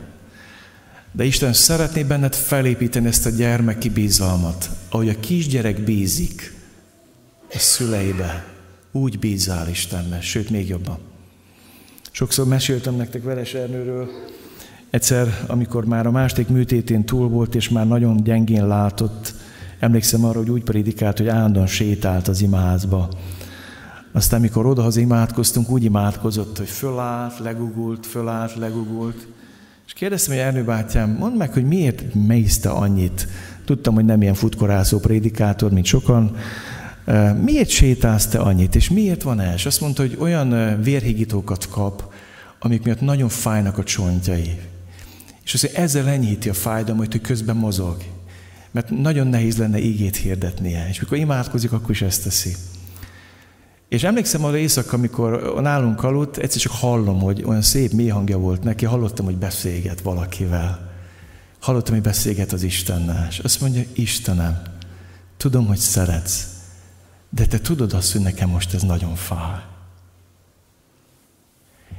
de 1.12 1.24
Isten 1.24 1.54
szeretné 1.54 2.04
benned 2.04 2.36
felépíteni 2.36 3.08
ezt 3.08 3.26
a 3.26 3.30
gyermeki 3.30 3.90
bizalmat, 3.90 4.70
ahogy 4.90 5.10
a 5.10 5.20
kisgyerek 5.20 5.84
bízik 5.84 6.54
a 7.54 7.60
szüleibe, 7.60 8.55
úgy 8.96 9.20
bízál 9.20 9.70
Istenbe, 9.70 10.22
sőt 10.22 10.50
még 10.50 10.68
jobban. 10.68 10.98
Sokszor 12.12 12.48
meséltem 12.48 12.96
nektek 12.96 13.24
Veres 13.24 13.54
Ernőről, 13.54 14.10
egyszer, 14.90 15.44
amikor 15.48 15.86
már 15.86 16.06
a 16.06 16.12
másik 16.12 16.48
műtétén 16.48 17.06
túl 17.06 17.30
volt, 17.30 17.56
és 17.56 17.70
már 17.70 17.88
nagyon 17.88 18.24
gyengén 18.24 18.68
látott, 18.68 19.34
emlékszem 19.80 20.26
arra, 20.26 20.38
hogy 20.38 20.50
úgy 20.50 20.64
prédikált, 20.64 21.18
hogy 21.18 21.28
állandóan 21.28 21.68
sétált 21.68 22.28
az 22.28 22.42
imázba. 22.42 23.10
Aztán, 24.12 24.42
mikor 24.42 24.66
odahaza 24.66 25.00
imádkoztunk, 25.00 25.70
úgy 25.70 25.84
imádkozott, 25.84 26.58
hogy 26.58 26.70
fölállt, 26.70 27.40
legugult, 27.40 28.06
fölállt, 28.06 28.56
legugult. 28.56 29.28
És 29.86 29.94
kérdeztem, 29.94 30.36
hogy 30.36 30.44
Ernő 30.44 30.64
bátyám, 30.64 31.10
mondd 31.10 31.36
meg, 31.36 31.54
hogy 31.54 31.66
miért 31.66 32.14
mészte 32.14 32.70
annyit. 32.70 33.28
Tudtam, 33.66 33.94
hogy 33.94 34.06
nem 34.06 34.22
ilyen 34.22 34.34
futkorászó 34.34 35.00
prédikátor, 35.00 35.72
mint 35.72 35.86
sokan. 35.86 36.36
Miért 37.42 37.70
sétálsz 37.70 38.28
te 38.28 38.40
annyit, 38.40 38.76
és 38.76 38.90
miért 38.90 39.22
van 39.22 39.40
ez? 39.40 39.66
Azt 39.66 39.82
mondta, 39.82 40.02
hogy 40.02 40.18
olyan 40.20 40.82
vérhigítókat 40.82 41.70
kap, 41.70 42.14
amik 42.60 42.84
miatt 42.84 43.02
nagyon 43.02 43.30
fájnak 43.30 43.78
a 43.78 43.84
csontjai. 43.84 44.60
És 45.44 45.62
mondja, 45.62 45.82
ezzel 45.82 46.08
enyhíti 46.08 46.50
a 46.50 46.54
fájdalmat, 46.54 47.12
hogy 47.12 47.22
közben 47.22 47.56
mozog. 47.56 47.98
Mert 48.72 48.90
nagyon 48.90 49.28
nehéz 49.28 49.58
lenne 49.58 49.80
ígét 49.80 50.16
hirdetnie. 50.16 50.88
És 50.90 51.00
mikor 51.00 51.18
imádkozik, 51.18 51.72
akkor 51.72 51.90
is 51.90 52.02
ezt 52.02 52.24
teszi. 52.24 52.56
És 53.90 54.04
emlékszem 54.04 54.44
arra 54.44 54.58
éjszaka, 54.58 54.98
amikor 54.98 55.60
nálunk 55.62 56.04
aludt, 56.04 56.38
egyszer 56.38 56.62
csak 56.62 56.72
hallom, 56.72 57.20
hogy 57.20 57.44
olyan 57.46 57.62
szép 57.62 57.92
mély 57.92 58.08
hangja 58.08 58.38
volt 58.38 58.64
neki, 58.64 58.86
hallottam, 58.86 59.26
hogy 59.26 59.38
beszélget 59.38 60.02
valakivel. 60.02 60.92
Hallottam, 61.60 61.94
hogy 61.94 62.04
beszélget 62.04 62.52
az 62.52 62.64
Istennel. 62.64 63.28
És 63.30 63.40
azt 63.40 63.62
mondja, 63.62 63.82
Istenem, 63.94 64.62
tudom, 65.38 65.68
hogy 65.68 65.78
szeretsz, 65.78 66.48
de 67.30 67.46
te 67.46 67.60
tudod 67.60 67.94
azt, 67.94 68.12
hogy 68.12 68.22
nekem 68.22 68.50
most 68.50 68.74
ez 68.74 68.82
nagyon 68.82 69.16
fáj. 69.16 69.60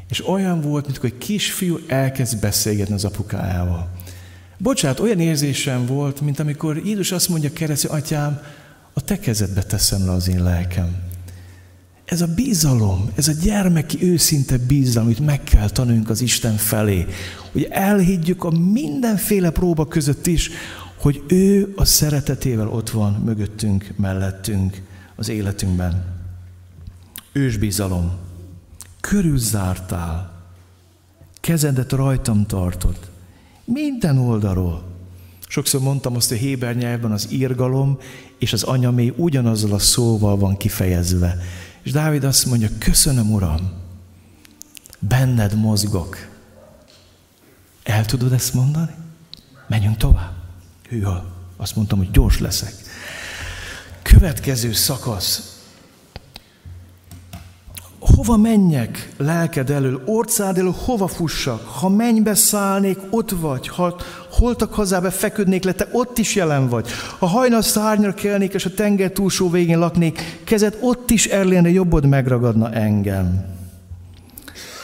És 0.08 0.28
olyan 0.28 0.60
volt, 0.60 0.86
mint 0.86 1.04
egy 1.04 1.18
kisfiú 1.18 1.78
elkezd 1.86 2.40
beszélgetni 2.40 2.94
az 2.94 3.04
apukájával. 3.04 3.90
Bocsát, 4.58 5.00
olyan 5.00 5.20
érzésem 5.20 5.86
volt, 5.86 6.20
mint 6.20 6.38
amikor 6.38 6.76
Jézus 6.84 7.12
azt 7.12 7.28
mondja 7.28 7.52
keresztül, 7.52 7.90
atyám, 7.90 8.40
a 8.92 9.00
te 9.00 9.18
kezedbe 9.18 9.62
teszem 9.62 10.06
le 10.06 10.12
az 10.12 10.28
én 10.28 10.42
lelkem. 10.42 10.96
Ez 12.04 12.20
a 12.20 12.34
bizalom, 12.34 13.10
ez 13.14 13.28
a 13.28 13.32
gyermeki 13.42 14.02
őszinte 14.02 14.58
bizalom, 14.58 15.08
amit 15.08 15.26
meg 15.26 15.44
kell 15.44 15.70
tanulnunk 15.70 16.10
az 16.10 16.20
Isten 16.20 16.56
felé, 16.56 17.06
hogy 17.52 17.62
elhiggyük 17.70 18.44
a 18.44 18.50
mindenféle 18.50 19.50
próba 19.50 19.86
között 19.86 20.26
is, 20.26 20.50
hogy 20.96 21.22
ő 21.28 21.72
a 21.76 21.84
szeretetével 21.84 22.68
ott 22.68 22.90
van 22.90 23.12
mögöttünk, 23.12 23.92
mellettünk 23.96 24.82
az 25.16 25.28
életünkben. 25.28 26.04
Ősbizalom. 27.32 28.12
Körülzártál. 29.00 30.32
Kezedet 31.40 31.92
rajtam 31.92 32.46
tartod. 32.46 32.98
Minden 33.64 34.18
oldalról. 34.18 34.82
Sokszor 35.48 35.80
mondtam 35.80 36.16
azt, 36.16 36.28
hogy 36.28 36.38
Héber 36.38 36.76
nyelvben 36.76 37.12
az 37.12 37.28
írgalom 37.30 37.98
és 38.38 38.52
az 38.52 38.62
anyamé 38.62 39.12
ugyanazzal 39.16 39.72
a 39.72 39.78
szóval 39.78 40.36
van 40.36 40.56
kifejezve. 40.56 41.38
És 41.82 41.92
Dávid 41.92 42.24
azt 42.24 42.46
mondja, 42.46 42.68
köszönöm, 42.78 43.32
Uram, 43.32 43.70
benned 44.98 45.54
mozgok. 45.54 46.16
El 47.82 48.04
tudod 48.04 48.32
ezt 48.32 48.54
mondani? 48.54 48.92
Menjünk 49.68 49.96
tovább. 49.96 50.32
Hűha, 50.88 51.24
azt 51.56 51.76
mondtam, 51.76 51.98
hogy 51.98 52.10
gyors 52.10 52.40
leszek. 52.40 52.72
Következő 54.06 54.72
szakasz. 54.72 55.60
Hova 57.98 58.36
menjek 58.36 59.12
lelked 59.16 59.70
elől, 59.70 60.02
orcád 60.04 60.58
elől, 60.58 60.74
hova 60.84 61.06
fussak? 61.06 61.66
Ha 61.66 61.88
mennybe 61.88 62.34
szállnék, 62.34 62.98
ott 63.10 63.30
vagy. 63.30 63.68
Ha 63.68 63.96
holtak 64.30 64.74
hazába 64.74 65.10
feküdnék 65.10 65.64
le, 65.64 65.72
te 65.72 65.88
ott 65.92 66.18
is 66.18 66.34
jelen 66.34 66.68
vagy. 66.68 66.88
Ha 67.18 67.26
hajnal 67.26 67.62
szárnyra 67.62 68.14
kelnék, 68.14 68.54
és 68.54 68.64
a 68.64 68.74
tenger 68.74 69.10
túlsó 69.10 69.50
végén 69.50 69.78
laknék, 69.78 70.40
kezed 70.44 70.78
ott 70.80 71.10
is 71.10 71.26
erlénre 71.26 71.70
jobbod 71.70 72.06
megragadna 72.06 72.72
engem. 72.72 73.44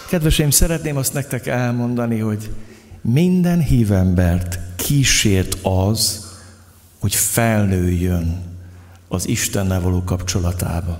Kedveseim, 0.09 0.51
szeretném 0.51 0.97
azt 0.97 1.15
nektek 1.15 1.47
elmondani, 1.47 2.19
hogy 2.19 2.51
minden 3.01 3.61
hívembert 3.61 4.59
kísért 4.77 5.57
az, 5.63 6.31
hogy 7.01 7.15
felnőjön 7.15 8.52
az 9.13 9.29
Istennel 9.29 9.81
való 9.81 10.03
kapcsolatába. 10.05 10.99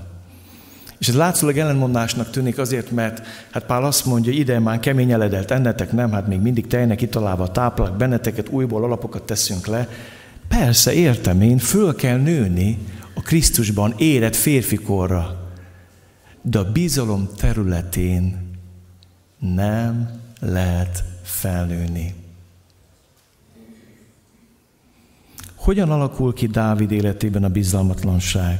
És 0.97 1.07
ez 1.07 1.15
látszólag 1.15 1.57
ellenmondásnak 1.57 2.29
tűnik 2.29 2.57
azért, 2.57 2.91
mert 2.91 3.25
hát 3.51 3.65
Pál 3.65 3.83
azt 3.83 4.05
mondja, 4.05 4.31
ide 4.31 4.59
már 4.59 4.79
kemény 4.79 5.11
eledelt 5.11 5.51
ennetek, 5.51 5.91
nem, 5.91 6.11
hát 6.11 6.27
még 6.27 6.39
mindig 6.39 6.67
tejnek 6.67 7.01
italálva 7.01 7.51
táplálak 7.51 7.97
benneteket, 7.97 8.49
újból 8.49 8.83
alapokat 8.83 9.23
teszünk 9.23 9.67
le. 9.67 9.89
Persze, 10.47 10.93
értem 10.93 11.41
én, 11.41 11.57
föl 11.57 11.95
kell 11.95 12.17
nőni 12.17 12.77
a 13.13 13.21
Krisztusban 13.21 13.93
érett 13.97 14.35
férfikorra, 14.35 15.51
de 16.41 16.59
a 16.59 16.71
bizalom 16.71 17.29
területén 17.37 18.51
nem 19.39 20.09
lehet 20.39 21.03
felnőni. 21.23 22.22
Hogyan 25.63 25.91
alakul 25.91 26.33
ki 26.33 26.47
Dávid 26.47 26.91
életében 26.91 27.43
a 27.43 27.49
bizalmatlanság? 27.49 28.59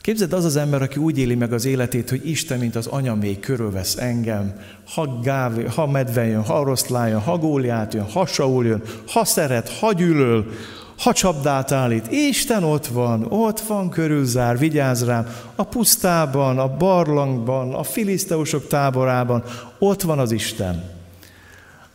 Képzeld, 0.00 0.32
az 0.32 0.44
az 0.44 0.56
ember, 0.56 0.82
aki 0.82 0.98
úgy 0.98 1.18
éli 1.18 1.34
meg 1.34 1.52
az 1.52 1.64
életét, 1.64 2.10
hogy 2.10 2.28
Isten, 2.28 2.58
mint 2.58 2.76
az 2.76 2.86
anya 2.86 3.14
még 3.14 3.40
körülvesz 3.40 3.96
engem, 3.96 4.52
ha, 4.94 5.18
gáv, 5.22 5.66
ha 5.74 5.86
medve 5.86 6.26
jön, 6.26 6.44
ha 6.44 6.60
oroszlán 6.60 7.08
jön, 7.08 7.20
ha 7.20 7.38
góliát 7.38 7.94
jön, 7.94 8.10
ha 8.10 8.26
Saul 8.26 8.66
jön, 8.66 8.82
ha 9.06 9.24
szeret, 9.24 9.78
ha 9.78 9.92
gyűlöl, 9.92 10.46
ha 10.98 11.12
csapdát 11.12 11.72
állít, 11.72 12.10
Isten 12.10 12.64
ott 12.64 12.86
van, 12.86 13.26
ott 13.28 13.60
van 13.60 13.90
körülzár, 13.90 14.58
vigyáz 14.58 15.04
rám, 15.04 15.26
a 15.54 15.64
pusztában, 15.64 16.58
a 16.58 16.76
barlangban, 16.76 17.74
a 17.74 17.82
filiszteusok 17.82 18.66
táborában, 18.66 19.44
ott 19.78 20.02
van 20.02 20.18
az 20.18 20.32
Isten. 20.32 20.84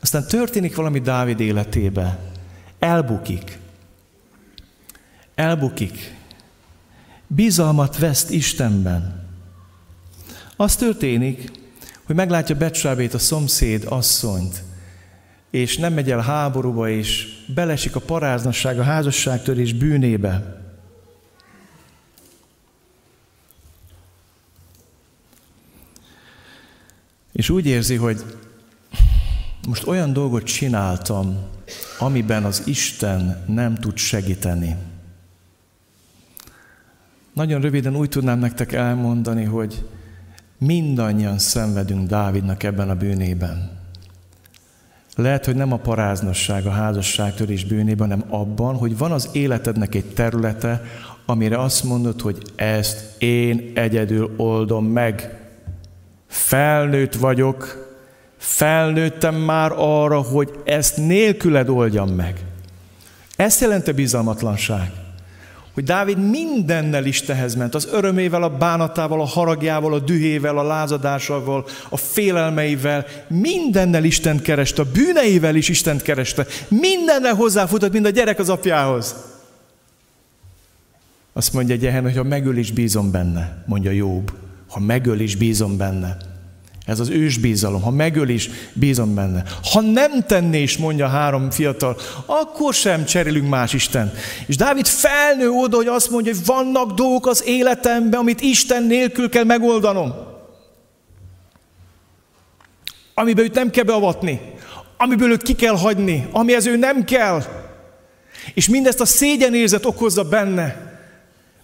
Aztán 0.01 0.27
történik 0.27 0.75
valami 0.75 0.99
Dávid 0.99 1.39
életébe. 1.39 2.19
Elbukik. 2.79 3.65
Elbukik. 5.37 6.15
Bizalmat 7.27 7.97
veszt 7.97 8.31
Istenben. 8.31 9.29
Az 10.55 10.75
történik, 10.75 11.51
hogy 12.03 12.15
meglátja 12.15 12.55
Betsábét, 12.55 13.13
a 13.13 13.17
szomszéd 13.19 13.85
asszonyt, 13.89 14.63
és 15.49 15.77
nem 15.77 15.93
megy 15.93 16.11
el 16.11 16.19
háborúba, 16.19 16.89
és 16.89 17.27
belesik 17.47 17.95
a 17.95 17.99
paráznasság, 17.99 18.79
a 18.79 18.83
házasságtörés 18.83 19.73
bűnébe. 19.73 20.61
És 27.31 27.49
úgy 27.49 27.65
érzi, 27.65 27.95
hogy 27.95 28.23
most 29.67 29.87
olyan 29.87 30.13
dolgot 30.13 30.43
csináltam, 30.43 31.37
amiben 31.99 32.43
az 32.43 32.61
Isten 32.65 33.43
nem 33.47 33.75
tud 33.75 33.97
segíteni. 33.97 34.95
Nagyon 37.37 37.61
röviden 37.61 37.95
úgy 37.95 38.09
tudnám 38.09 38.39
nektek 38.39 38.71
elmondani, 38.73 39.43
hogy 39.43 39.85
mindannyian 40.57 41.37
szenvedünk 41.37 42.07
Dávidnak 42.07 42.63
ebben 42.63 42.89
a 42.89 42.95
bűnében. 42.95 43.71
Lehet, 45.15 45.45
hogy 45.45 45.55
nem 45.55 45.71
a 45.71 45.77
paráznosság, 45.77 46.65
a 46.65 46.71
házasságtörés 46.71 47.65
bűnében, 47.65 48.09
hanem 48.09 48.25
abban, 48.29 48.75
hogy 48.75 48.97
van 48.97 49.11
az 49.11 49.29
életednek 49.31 49.95
egy 49.95 50.05
területe, 50.05 50.81
amire 51.25 51.59
azt 51.59 51.83
mondod, 51.83 52.21
hogy 52.21 52.37
ezt 52.55 53.21
én 53.21 53.71
egyedül 53.75 54.33
oldom 54.37 54.85
meg. 54.85 55.39
Felnőtt 56.27 57.15
vagyok, 57.15 57.87
felnőttem 58.37 59.35
már 59.35 59.71
arra, 59.75 60.21
hogy 60.21 60.61
ezt 60.65 60.97
nélküled 60.97 61.69
oldjam 61.69 62.09
meg. 62.09 62.45
Ezt 63.35 63.61
jelenti 63.61 63.91
bizalmatlanság 63.91 65.05
hogy 65.77 65.85
Dávid 65.85 66.29
mindennel 66.29 67.05
Istenhez 67.05 67.55
ment, 67.55 67.75
az 67.75 67.87
örömével, 67.91 68.43
a 68.43 68.57
bánatával, 68.57 69.21
a 69.21 69.25
haragjával, 69.25 69.93
a 69.93 69.99
dühével, 69.99 70.57
a 70.57 70.63
lázadásával, 70.63 71.65
a 71.89 71.97
félelmeivel, 71.97 73.05
mindennel 73.27 74.03
Isten 74.03 74.41
kereste, 74.41 74.81
a 74.81 74.85
bűneivel 74.93 75.55
is 75.55 75.69
Isten 75.69 75.97
kereste, 75.97 76.45
mindennel 76.67 77.33
hozzáfutott, 77.33 77.91
mint 77.91 78.05
a 78.05 78.09
gyerek 78.09 78.39
az 78.39 78.49
apjához. 78.49 79.15
Azt 81.33 81.53
mondja 81.53 81.75
Gyehen, 81.75 82.03
hogy 82.03 82.15
ha 82.15 82.23
megöl 82.23 82.57
is 82.57 82.71
bízom 82.71 83.11
benne, 83.11 83.63
mondja 83.65 83.91
Jobb, 83.91 84.31
ha 84.69 84.79
megöl 84.79 85.19
is 85.19 85.35
bízom 85.35 85.77
benne. 85.77 86.17
Ez 86.87 86.99
az 86.99 87.09
ősbízalom. 87.09 87.81
Ha 87.81 87.91
megöl 87.91 88.29
is, 88.29 88.49
bízom 88.73 89.15
benne. 89.15 89.43
Ha 89.71 89.81
nem 89.81 90.23
tenné 90.27 90.61
is, 90.61 90.77
mondja 90.77 91.07
három 91.07 91.51
fiatal, 91.51 91.97
akkor 92.25 92.73
sem 92.73 93.05
cserélünk 93.05 93.49
más 93.49 93.73
Isten. 93.73 94.13
És 94.45 94.55
Dávid 94.55 94.87
felnő 94.87 95.49
oda, 95.49 95.75
hogy 95.75 95.87
azt 95.87 96.09
mondja, 96.09 96.33
hogy 96.33 96.45
vannak 96.45 96.91
dolgok 96.91 97.27
az 97.27 97.43
életemben, 97.45 98.19
amit 98.19 98.41
Isten 98.41 98.83
nélkül 98.83 99.29
kell 99.29 99.43
megoldanom. 99.43 100.13
Amiben 103.13 103.45
őt 103.45 103.55
nem 103.55 103.69
kell 103.69 103.83
beavatni. 103.83 104.41
Amiből 104.97 105.31
őt 105.31 105.43
ki 105.43 105.53
kell 105.53 105.77
hagyni. 105.77 106.27
Amihez 106.31 106.65
ő 106.65 106.77
nem 106.77 107.03
kell. 107.03 107.43
És 108.53 108.69
mindezt 108.69 109.01
a 109.01 109.05
szégyenérzet 109.05 109.85
okozza 109.85 110.23
benne. 110.23 110.86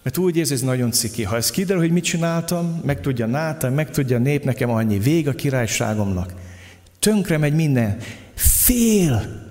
Mert 0.04 0.18
úgy 0.18 0.36
érzi, 0.36 0.52
ez 0.54 0.60
nagyon 0.60 0.90
ciki. 0.90 1.22
Ha 1.22 1.36
ez 1.36 1.50
kiderül, 1.50 1.82
hogy 1.82 1.92
mit 1.92 2.04
csináltam, 2.04 2.80
meg 2.84 3.00
tudja 3.00 3.26
Nátán, 3.26 3.72
meg 3.72 3.90
tudja 3.90 4.18
nép, 4.18 4.44
nekem 4.44 4.70
annyi 4.70 4.98
vég 4.98 5.28
a 5.28 5.32
királyságomnak. 5.32 6.34
Tönkre 6.98 7.38
megy 7.38 7.54
minden. 7.54 7.96
Fél. 8.34 9.42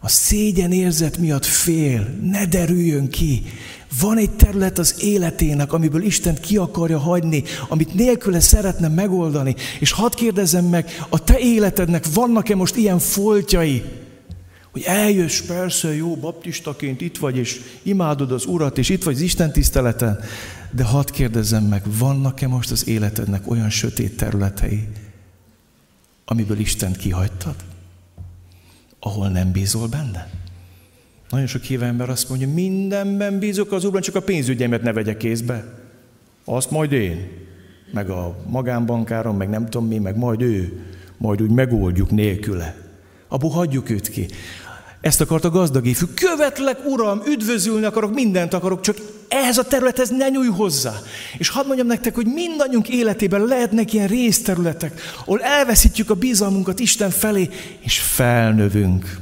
A 0.00 0.08
szégyen 0.08 0.72
érzet 0.72 1.18
miatt 1.18 1.44
fél. 1.44 2.08
Ne 2.22 2.46
derüljön 2.46 3.08
ki. 3.08 3.42
Van 4.00 4.18
egy 4.18 4.30
terület 4.30 4.78
az 4.78 4.94
életének, 5.02 5.72
amiből 5.72 6.02
Isten 6.02 6.40
ki 6.40 6.56
akarja 6.56 6.98
hagyni, 6.98 7.42
amit 7.68 7.94
nélküle 7.94 8.40
szeretne 8.40 8.88
megoldani. 8.88 9.54
És 9.80 9.92
hadd 9.92 10.14
kérdezem 10.14 10.64
meg, 10.64 11.04
a 11.08 11.24
te 11.24 11.38
életednek 11.38 12.04
vannak-e 12.12 12.54
most 12.54 12.76
ilyen 12.76 12.98
foltjai, 12.98 13.82
hogy 14.70 14.82
eljössz 14.82 15.40
persze, 15.40 15.94
jó, 15.94 16.16
baptistaként 16.16 17.00
itt 17.00 17.18
vagy, 17.18 17.36
és 17.36 17.60
imádod 17.82 18.32
az 18.32 18.44
Urat, 18.46 18.78
és 18.78 18.88
itt 18.88 19.02
vagy 19.02 19.14
az 19.14 19.20
Isten 19.20 19.52
tiszteleten, 19.52 20.20
de 20.70 20.84
hadd 20.84 21.12
kérdezzem 21.12 21.64
meg, 21.64 21.82
vannak-e 21.98 22.48
most 22.48 22.70
az 22.70 22.88
életednek 22.88 23.50
olyan 23.50 23.70
sötét 23.70 24.16
területei, 24.16 24.88
amiből 26.24 26.58
Isten 26.58 26.92
kihagytad? 26.92 27.54
Ahol 29.00 29.28
nem 29.28 29.52
bízol 29.52 29.88
benne? 29.88 30.30
Nagyon 31.30 31.46
sok 31.46 31.62
híve 31.62 31.86
ember 31.86 32.10
azt 32.10 32.28
mondja, 32.28 32.48
mindenben 32.48 33.38
bízok 33.38 33.72
az 33.72 33.84
Úrban, 33.84 34.00
csak 34.00 34.14
a 34.14 34.20
pénzügyemet 34.20 34.82
ne 34.82 34.92
vegye 34.92 35.16
kézbe. 35.16 35.78
Azt 36.44 36.70
majd 36.70 36.92
én, 36.92 37.28
meg 37.92 38.10
a 38.10 38.36
magánbankárom, 38.46 39.36
meg 39.36 39.48
nem 39.48 39.64
tudom 39.68 39.88
mi, 39.88 39.98
meg 39.98 40.16
majd 40.16 40.42
ő, 40.42 40.84
majd 41.16 41.42
úgy 41.42 41.50
megoldjuk 41.50 42.10
nélküle. 42.10 42.89
Abból 43.32 43.50
hagyjuk 43.50 43.90
őt 43.90 44.08
ki. 44.08 44.28
Ezt 45.00 45.20
akart 45.20 45.44
a 45.44 45.50
gazdag 45.50 45.86
ifjú. 45.86 46.06
Követlek, 46.14 46.78
uram, 46.86 47.22
üdvözülni 47.26 47.84
akarok, 47.84 48.14
mindent 48.14 48.54
akarok, 48.54 48.80
csak 48.80 48.96
ehhez 49.28 49.58
a 49.58 49.64
területhez 49.64 50.10
ne 50.10 50.28
nyúj 50.28 50.46
hozzá. 50.46 50.92
És 51.38 51.48
hadd 51.48 51.66
mondjam 51.66 51.86
nektek, 51.86 52.14
hogy 52.14 52.26
mindannyiunk 52.26 52.88
életében 52.88 53.44
lehetnek 53.44 53.92
ilyen 53.92 54.06
részterületek, 54.06 55.00
ahol 55.20 55.42
elveszítjük 55.42 56.10
a 56.10 56.14
bizalmunkat 56.14 56.80
Isten 56.80 57.10
felé, 57.10 57.48
és 57.80 57.98
felnövünk. 57.98 59.16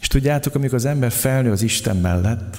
És 0.00 0.06
tudjátok, 0.06 0.54
amikor 0.54 0.74
az 0.74 0.84
ember 0.84 1.12
felnő 1.12 1.50
az 1.50 1.62
Isten 1.62 1.96
mellett, 1.96 2.56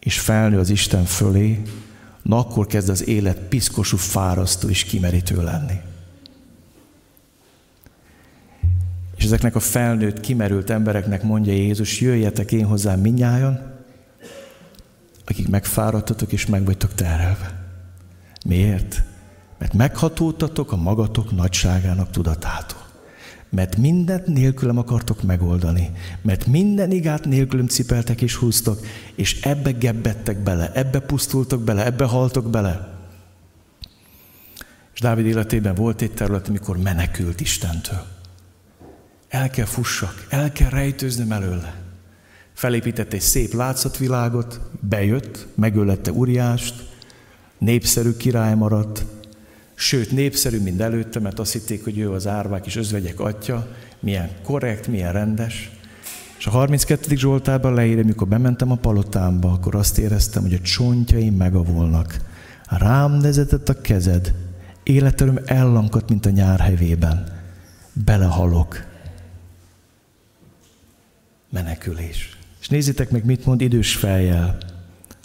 és 0.00 0.18
felnő 0.18 0.58
az 0.58 0.70
Isten 0.70 1.04
fölé, 1.04 1.62
na 2.22 2.38
akkor 2.38 2.66
kezd 2.66 2.88
az 2.88 3.08
élet 3.08 3.38
piszkosú, 3.38 3.96
fárasztó 3.96 4.68
és 4.68 4.84
kimerítő 4.84 5.42
lenni. 5.42 5.74
És 9.18 9.24
ezeknek 9.24 9.54
a 9.54 9.60
felnőtt, 9.60 10.20
kimerült 10.20 10.70
embereknek 10.70 11.22
mondja 11.22 11.52
Jézus, 11.52 12.00
jöjjetek 12.00 12.52
én 12.52 12.64
hozzám 12.64 13.00
minnyájan, 13.00 13.76
akik 15.26 15.48
megfáradtatok 15.48 16.32
és 16.32 16.46
meg 16.46 16.64
vagytok 16.64 16.94
terhelve. 16.94 17.66
Miért? 18.46 19.02
Mert 19.58 19.72
meghatódtatok 19.72 20.72
a 20.72 20.76
magatok 20.76 21.36
nagyságának 21.36 22.10
tudatától. 22.10 22.86
Mert 23.50 23.76
mindent 23.76 24.26
nélkülem 24.26 24.78
akartok 24.78 25.22
megoldani. 25.22 25.90
Mert 26.22 26.46
minden 26.46 26.90
igát 26.90 27.24
nélkülem 27.24 27.66
cipeltek 27.66 28.22
és 28.22 28.34
húztok, 28.34 28.80
és 29.14 29.40
ebbe 29.40 29.70
gebbettek 29.70 30.42
bele, 30.42 30.72
ebbe 30.72 31.00
pusztultok 31.00 31.62
bele, 31.62 31.84
ebbe 31.84 32.04
haltok 32.04 32.50
bele. 32.50 32.88
És 34.94 35.00
Dávid 35.00 35.26
életében 35.26 35.74
volt 35.74 36.02
egy 36.02 36.12
terület, 36.12 36.48
amikor 36.48 36.76
menekült 36.76 37.40
Istentől. 37.40 38.16
El 39.28 39.50
kell 39.50 39.64
fussak, 39.64 40.26
el 40.28 40.52
kell 40.52 40.68
rejtőznöm 40.68 41.32
előle. 41.32 41.74
Felépített 42.52 43.12
egy 43.12 43.20
szép 43.20 43.52
látszatvilágot, 43.52 44.60
bejött, 44.80 45.46
megölette 45.54 46.12
Uriást, 46.12 46.74
népszerű 47.58 48.16
király 48.16 48.54
maradt, 48.54 49.04
sőt 49.74 50.10
népszerű, 50.10 50.60
mint 50.60 50.80
előtte, 50.80 51.20
mert 51.20 51.38
azt 51.38 51.52
hitték, 51.52 51.84
hogy 51.84 51.98
ő 51.98 52.12
az 52.12 52.26
árvák 52.26 52.66
és 52.66 52.76
özvegyek 52.76 53.20
atya, 53.20 53.66
milyen 54.00 54.30
korrekt, 54.42 54.86
milyen 54.86 55.12
rendes. 55.12 55.70
És 56.38 56.46
a 56.46 56.50
32. 56.50 57.16
Zsoltában 57.16 57.74
leírja, 57.74 58.04
mikor 58.04 58.28
bementem 58.28 58.70
a 58.70 58.76
palotámba, 58.76 59.52
akkor 59.52 59.74
azt 59.74 59.98
éreztem, 59.98 60.42
hogy 60.42 60.54
a 60.54 60.60
csontjaim 60.60 61.34
megavulnak. 61.34 62.16
Rám 62.68 63.12
nezetett 63.12 63.68
a 63.68 63.80
kezed, 63.80 64.34
életerőm 64.82 65.38
ellankadt, 65.44 66.08
mint 66.08 66.26
a 66.26 66.30
nyár 66.30 66.60
hevében. 66.60 67.26
Belehalok, 67.92 68.87
menekülés. 71.50 72.38
És 72.60 72.68
nézzétek 72.68 73.10
meg, 73.10 73.24
mit 73.24 73.46
mond 73.46 73.60
idős 73.60 73.94
fejjel. 73.94 74.58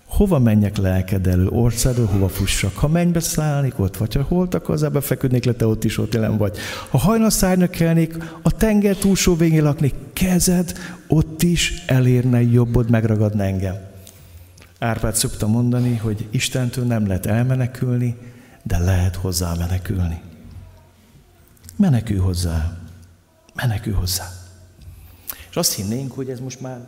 Hova 0.06 0.40
menjek 0.40 0.78
lelked 0.78 1.28
elő, 1.28 1.48
országból, 1.48 2.06
hova 2.06 2.30
fussak? 2.30 2.76
Ha 2.76 2.88
mennybe 2.88 3.20
szállnék, 3.20 3.80
ott 3.80 3.98
vagy. 3.98 4.14
Ha 4.14 4.24
holtak 4.24 4.66
hozzába 4.66 5.02
feküdnék 5.02 5.44
le, 5.44 5.54
te 5.54 5.68
ott 5.68 5.84
is 5.84 5.98
ott 5.98 6.14
jelen 6.14 6.38
vagy. 6.38 6.58
Ha 6.90 6.98
hajnal 6.98 7.30
szárnyra 7.30 7.70
kelnék, 7.70 8.18
a 8.42 8.52
tenger 8.52 8.96
túlsó 8.96 9.36
végén 9.36 9.64
laknék, 9.64 9.94
kezed 10.14 10.74
ott 11.08 11.44
is 11.44 11.84
elérne 11.88 12.42
jobbod, 12.42 12.90
megragadna 12.90 13.44
engem. 13.44 13.76
Árpád 14.80 15.16
szokta 15.16 15.48
mondani, 15.48 15.96
hogy 15.96 16.28
Istentől 16.32 16.86
nem 16.86 17.08
lehet 17.08 17.26
elmenekülni, 17.26 18.18
de 18.64 18.78
lehet 18.78 19.16
hozzá 19.16 19.54
menekülni. 19.54 20.22
Menekül 21.76 22.22
hozzá. 22.22 22.78
Menekül 23.54 23.94
hozzá. 23.94 24.43
És 25.54 25.60
azt 25.60 25.74
hinnénk, 25.74 26.12
hogy 26.12 26.30
ez 26.30 26.40
most 26.40 26.62
már 26.62 26.88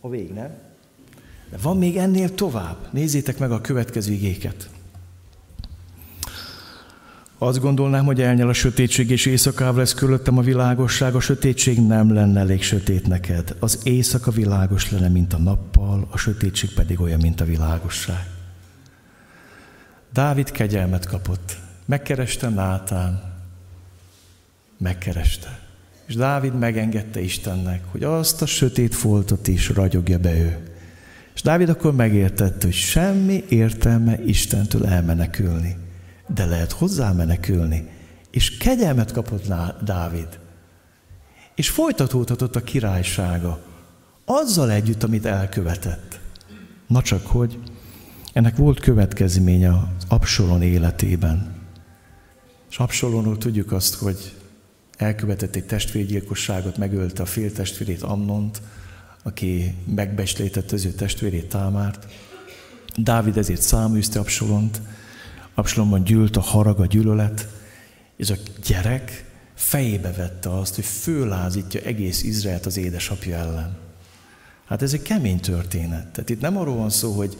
A 0.00 0.08
vég, 0.08 0.32
nem? 0.32 0.50
De 1.50 1.56
van 1.62 1.76
még 1.78 1.96
ennél 1.96 2.34
tovább. 2.34 2.76
Nézzétek 2.90 3.38
meg 3.38 3.50
a 3.50 3.60
következő 3.60 4.12
igéket. 4.12 4.70
Azt 7.38 7.60
gondolnám, 7.60 8.04
hogy 8.04 8.20
elnyel 8.20 8.48
a 8.48 8.52
sötétség, 8.52 9.10
és 9.10 9.26
éjszakáv 9.26 9.76
lesz 9.76 9.94
körülöttem 9.94 10.38
a 10.38 10.42
világosság, 10.42 11.14
a 11.14 11.20
sötétség 11.20 11.86
nem 11.86 12.12
lenne 12.12 12.40
elég 12.40 12.62
sötét 12.62 13.06
neked. 13.06 13.56
Az 13.58 13.80
éjszaka 13.82 14.30
világos 14.30 14.90
lenne, 14.90 15.08
mint 15.08 15.32
a 15.32 15.38
nappal, 15.38 16.08
a 16.10 16.16
sötétség 16.16 16.72
pedig 16.74 17.00
olyan, 17.00 17.20
mint 17.20 17.40
a 17.40 17.44
világosság. 17.44 18.26
Dávid 20.12 20.50
kegyelmet 20.50 21.06
kapott. 21.06 21.56
Megkereste 21.84 22.48
Nátán. 22.48 23.34
Megkereste. 24.78 25.67
És 26.08 26.14
Dávid 26.14 26.58
megengedte 26.58 27.20
Istennek, 27.20 27.82
hogy 27.90 28.02
azt 28.02 28.42
a 28.42 28.46
sötét 28.46 28.94
foltot 28.94 29.48
is 29.48 29.68
ragyogja 29.68 30.18
be 30.18 30.38
ő. 30.38 30.58
És 31.34 31.42
Dávid 31.42 31.68
akkor 31.68 31.94
megértette, 31.94 32.66
hogy 32.66 32.74
semmi 32.74 33.44
értelme 33.48 34.24
Istentől 34.24 34.86
elmenekülni 34.86 35.76
de 36.34 36.44
lehet 36.44 36.72
hozzá 36.72 37.12
menekülni. 37.12 37.88
És 38.30 38.56
kegyelmet 38.56 39.12
kapott 39.12 39.46
Dávid. 39.84 40.38
És 41.54 41.68
folytatódhatott 41.70 42.56
a 42.56 42.62
királysága. 42.62 43.60
Azzal 44.24 44.70
együtt, 44.70 45.02
amit 45.02 45.24
elkövetett. 45.24 46.20
Na 46.86 47.02
csak 47.02 47.26
hogy, 47.26 47.58
ennek 48.32 48.56
volt 48.56 48.80
következménye 48.80 49.70
az 49.70 50.04
Absalon 50.08 50.62
életében. 50.62 51.56
És 52.70 52.78
Absalonról 52.78 53.38
tudjuk 53.38 53.72
azt, 53.72 53.94
hogy 53.94 54.36
elkövetett 54.98 55.54
egy 55.54 55.64
testvérgyilkosságot, 55.64 56.76
megölte 56.76 57.22
a 57.22 57.26
féltestvérét 57.26 58.02
Amnont, 58.02 58.62
aki 59.22 59.74
megbeslétett 59.94 60.72
az 60.72 60.84
ő 60.84 60.90
testvérét 60.90 61.48
Támárt. 61.48 62.06
Dávid 62.96 63.36
ezért 63.36 63.62
száműzte 63.62 64.18
Absalont, 64.18 64.80
Absalomban 65.54 66.04
gyűlt 66.04 66.36
a 66.36 66.40
harag, 66.40 66.80
a 66.80 66.86
gyűlölet, 66.86 67.48
és 68.16 68.30
a 68.30 68.36
gyerek 68.66 69.24
fejébe 69.54 70.12
vette 70.12 70.58
azt, 70.58 70.74
hogy 70.74 70.84
fölázítja 70.84 71.80
egész 71.80 72.22
Izraelt 72.22 72.66
az 72.66 72.76
édesapja 72.76 73.36
ellen. 73.36 73.76
Hát 74.66 74.82
ez 74.82 74.92
egy 74.92 75.02
kemény 75.02 75.40
történet. 75.40 76.06
Tehát 76.06 76.30
itt 76.30 76.40
nem 76.40 76.56
arról 76.56 76.76
van 76.76 76.90
szó, 76.90 77.12
hogy 77.12 77.36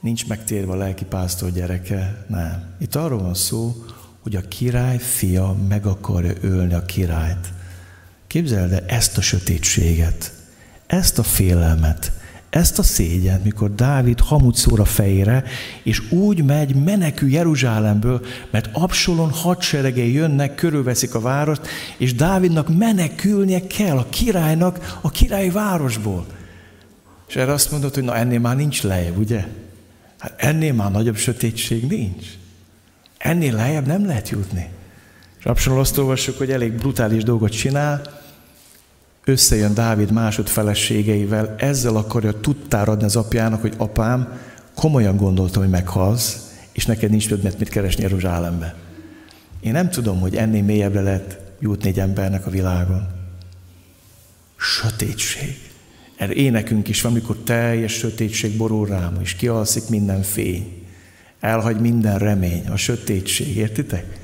nincs 0.00 0.26
megtérve 0.26 0.72
a 0.72 0.76
lelki 0.76 1.04
pásztor 1.04 1.50
gyereke, 1.50 2.24
nem. 2.28 2.74
Itt 2.78 2.94
arról 2.94 3.22
van 3.22 3.34
szó, 3.34 3.84
hogy 4.28 4.36
a 4.36 4.48
király 4.48 4.98
fia 4.98 5.56
meg 5.68 5.86
akarja 5.86 6.32
ölni 6.40 6.74
a 6.74 6.84
királyt. 6.84 7.52
Képzeld 8.26 8.72
el 8.72 8.84
ezt 8.86 9.18
a 9.18 9.20
sötétséget, 9.20 10.32
ezt 10.86 11.18
a 11.18 11.22
félelmet, 11.22 12.12
ezt 12.50 12.78
a 12.78 12.82
szégyent, 12.82 13.44
mikor 13.44 13.74
Dávid 13.74 14.20
hamut 14.20 14.56
szór 14.56 14.86
fejére, 14.86 15.44
és 15.82 16.10
úgy 16.10 16.44
megy, 16.44 16.84
menekül 16.84 17.30
Jeruzsálemből, 17.30 18.26
mert 18.50 18.68
Absalon 18.72 19.30
hadseregei 19.30 20.12
jönnek, 20.12 20.54
körülveszik 20.54 21.14
a 21.14 21.20
várost, 21.20 21.66
és 21.98 22.14
Dávidnak 22.14 22.76
menekülnie 22.76 23.66
kell 23.66 23.96
a 23.98 24.08
királynak 24.08 24.98
a 25.00 25.10
királyi 25.10 25.50
városból. 25.50 26.26
És 27.28 27.36
erre 27.36 27.52
azt 27.52 27.70
mondod, 27.70 27.94
hogy 27.94 28.04
na 28.04 28.16
ennél 28.16 28.40
már 28.40 28.56
nincs 28.56 28.82
lejjebb, 28.82 29.18
ugye? 29.18 29.46
Hát 30.18 30.34
ennél 30.36 30.72
már 30.72 30.90
nagyobb 30.90 31.16
sötétség 31.16 31.86
nincs. 31.86 32.37
Ennél 33.18 33.54
lejjebb 33.54 33.86
nem 33.86 34.06
lehet 34.06 34.28
jutni. 34.28 34.68
És 35.38 35.44
Absalon 35.44 35.78
azt 35.78 35.98
olvassuk, 35.98 36.38
hogy 36.38 36.50
elég 36.50 36.72
brutális 36.72 37.22
dolgot 37.22 37.50
csinál, 37.50 38.20
összejön 39.24 39.74
Dávid 39.74 40.10
másod 40.10 40.48
feleségeivel, 40.48 41.54
ezzel 41.58 41.96
akarja 41.96 42.40
tudtár 42.40 42.88
adni 42.88 43.04
az 43.04 43.16
apjának, 43.16 43.60
hogy 43.60 43.74
apám, 43.76 44.40
komolyan 44.74 45.16
gondoltam, 45.16 45.62
hogy 45.62 45.70
meghalsz, 45.70 46.52
és 46.72 46.86
neked 46.86 47.10
nincs 47.10 47.28
többet 47.28 47.58
mit 47.58 47.68
keresni 47.68 48.02
Jeruzsálembe. 48.02 48.74
Én 49.60 49.72
nem 49.72 49.90
tudom, 49.90 50.20
hogy 50.20 50.36
ennél 50.36 50.62
mélyebbre 50.62 51.00
lehet 51.00 51.40
jutni 51.60 51.88
egy 51.88 51.98
embernek 51.98 52.46
a 52.46 52.50
világon. 52.50 53.08
Sötétség. 54.56 55.70
Erre 56.16 56.32
énekünk 56.32 56.88
is 56.88 57.00
van, 57.00 57.12
amikor 57.12 57.36
teljes 57.36 57.92
sötétség 57.92 58.56
borul 58.56 58.86
rám, 58.86 59.18
és 59.20 59.34
kialszik 59.34 59.88
minden 59.88 60.22
fény. 60.22 60.87
Elhagy 61.40 61.80
minden 61.80 62.18
remény, 62.18 62.68
a 62.68 62.76
sötétség, 62.76 63.56
értitek? 63.56 64.18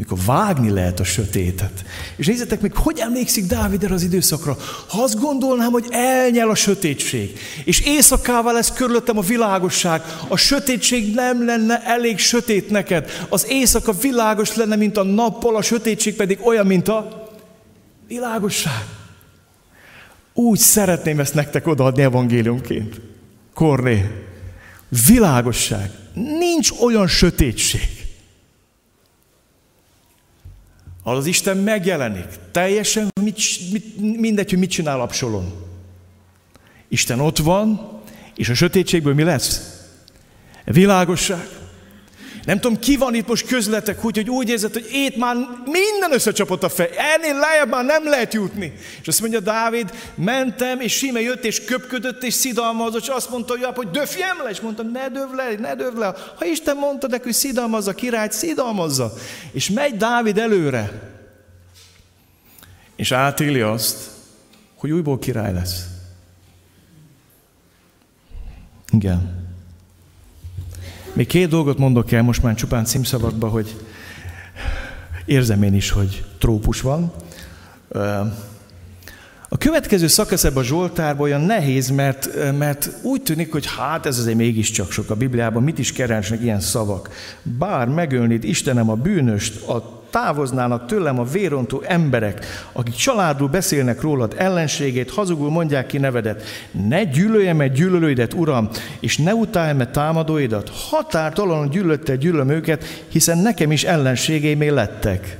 mikor 0.00 0.18
vágni 0.26 0.70
lehet 0.70 1.00
a 1.00 1.04
sötétet. 1.04 1.84
És 2.16 2.26
nézzétek 2.26 2.60
meg, 2.60 2.76
hogy 2.76 2.98
emlékszik 2.98 3.46
Dávid 3.46 3.84
erre 3.84 3.94
az 3.94 4.02
időszakra. 4.02 4.56
Ha 4.88 5.02
azt 5.02 5.20
gondolnám, 5.20 5.70
hogy 5.70 5.86
elnyel 5.90 6.48
a 6.48 6.54
sötétség, 6.54 7.38
és 7.64 7.80
éjszakával 7.80 8.52
lesz 8.52 8.72
körülöttem 8.72 9.18
a 9.18 9.22
világosság, 9.22 10.02
a 10.28 10.36
sötétség 10.36 11.14
nem 11.14 11.44
lenne 11.44 11.82
elég 11.84 12.18
sötét 12.18 12.70
neked. 12.70 13.10
Az 13.28 13.46
éjszaka 13.48 13.92
világos 13.92 14.54
lenne, 14.54 14.76
mint 14.76 14.96
a 14.96 15.02
nappal, 15.02 15.56
a 15.56 15.62
sötétség 15.62 16.16
pedig 16.16 16.38
olyan, 16.42 16.66
mint 16.66 16.88
a 16.88 17.28
világosság. 18.08 18.84
Úgy 20.32 20.58
szeretném 20.58 21.20
ezt 21.20 21.34
nektek 21.34 21.66
odaadni 21.66 22.02
evangéliumként. 22.02 23.00
Korné. 23.54 24.10
Világosság. 25.06 25.99
Nincs 26.14 26.70
olyan 26.70 27.06
sötétség 27.06 28.00
az 31.02 31.26
Isten 31.26 31.56
megjelenik. 31.56 32.26
Teljesen 32.50 33.08
mit, 33.20 33.38
mit, 33.72 33.96
mindegy, 34.18 34.50
hogy 34.50 34.58
mit 34.58 34.70
csinál 34.70 35.00
Absalom. 35.00 35.52
Isten 36.88 37.20
ott 37.20 37.38
van, 37.38 38.00
és 38.36 38.48
a 38.48 38.54
sötétségből 38.54 39.14
mi 39.14 39.22
lesz? 39.22 39.80
Világosság. 40.64 41.59
Nem 42.44 42.60
tudom, 42.60 42.78
ki 42.78 42.96
van 42.96 43.14
itt 43.14 43.28
most 43.28 43.46
közletek 43.46 44.04
úgy, 44.04 44.16
hogy 44.16 44.30
úgy 44.30 44.48
érzed, 44.48 44.72
hogy 44.72 44.88
itt 44.92 45.16
már 45.16 45.36
minden 45.64 46.12
összecsapott 46.12 46.62
a 46.62 46.68
fej. 46.68 46.90
Ennél 47.14 47.38
lejjebb 47.38 47.68
már 47.68 47.84
nem 47.84 48.04
lehet 48.04 48.34
jutni. 48.34 48.72
És 49.00 49.08
azt 49.08 49.20
mondja 49.20 49.40
Dávid, 49.40 49.90
mentem, 50.14 50.80
és 50.80 50.92
Sime 50.92 51.20
jött, 51.20 51.44
és 51.44 51.64
köpködött, 51.64 52.22
és 52.22 52.34
szidalmazott, 52.34 53.02
és 53.02 53.08
azt 53.08 53.30
mondta, 53.30 53.56
hogy, 53.58 53.74
hogy 53.74 53.90
döfjem 53.90 54.36
le, 54.42 54.50
és 54.50 54.60
mondtam, 54.60 54.90
ne 54.90 55.08
döv 55.08 55.30
le, 55.34 55.54
ne 55.58 55.74
döv 55.74 55.94
le. 55.94 56.14
Ha 56.36 56.44
Isten 56.44 56.76
mondta 56.76 57.06
neki, 57.06 57.22
hogy 57.22 57.32
szidalmazza 57.32 57.94
királyt, 57.94 58.32
szidalmazza. 58.32 59.12
És 59.52 59.70
megy 59.70 59.96
Dávid 59.96 60.38
előre. 60.38 61.10
És 62.96 63.12
átéli 63.12 63.60
azt, 63.60 63.96
hogy 64.76 64.90
újból 64.90 65.18
király 65.18 65.52
lesz. 65.52 65.84
Igen. 68.92 69.39
Még 71.12 71.26
két 71.26 71.48
dolgot 71.48 71.78
mondok 71.78 72.12
el 72.12 72.22
most 72.22 72.42
már 72.42 72.54
csupán 72.54 72.84
címszavakba, 72.84 73.48
hogy 73.48 73.76
érzem 75.24 75.62
én 75.62 75.74
is, 75.74 75.90
hogy 75.90 76.24
trópus 76.38 76.80
van. 76.80 77.12
A 79.48 79.58
következő 79.58 80.06
szakasz 80.06 80.44
ebben 80.44 80.62
a 80.62 80.66
Zsoltárban 80.66 81.22
olyan 81.22 81.40
nehéz, 81.40 81.90
mert, 81.90 82.28
mert 82.58 82.90
úgy 83.02 83.22
tűnik, 83.22 83.52
hogy 83.52 83.66
hát 83.76 84.06
ez 84.06 84.18
azért 84.18 84.36
mégiscsak 84.36 84.90
sok 84.90 85.10
a 85.10 85.14
Bibliában, 85.14 85.62
mit 85.62 85.78
is 85.78 85.92
keresnek 85.92 86.42
ilyen 86.42 86.60
szavak. 86.60 87.10
Bár 87.42 87.88
megölnéd 87.88 88.44
Istenem 88.44 88.90
a 88.90 88.94
bűnöst, 88.94 89.62
a 89.68 89.99
távoznának 90.10 90.86
tőlem 90.86 91.18
a 91.18 91.24
vérontó 91.24 91.82
emberek, 91.86 92.46
akik 92.72 92.94
családul 92.94 93.48
beszélnek 93.48 94.00
rólad 94.00 94.34
ellenségét, 94.36 95.10
hazugul 95.10 95.50
mondják 95.50 95.86
ki 95.86 95.98
nevedet. 95.98 96.42
Ne 96.88 97.04
gyűlöljem 97.04 97.56
meg 97.56 97.72
gyűlölőidet, 97.72 98.34
Uram, 98.34 98.68
és 99.00 99.16
ne 99.16 99.34
utálj 99.34 99.74
meg 99.74 99.90
támadóidat. 99.90 100.70
Határtalanul 100.90 101.68
gyűlöttel 101.68 102.16
gyűlöm 102.16 102.48
őket, 102.48 102.84
hiszen 103.08 103.38
nekem 103.38 103.72
is 103.72 103.84
ellenségeimé 103.84 104.68
lettek. 104.68 105.38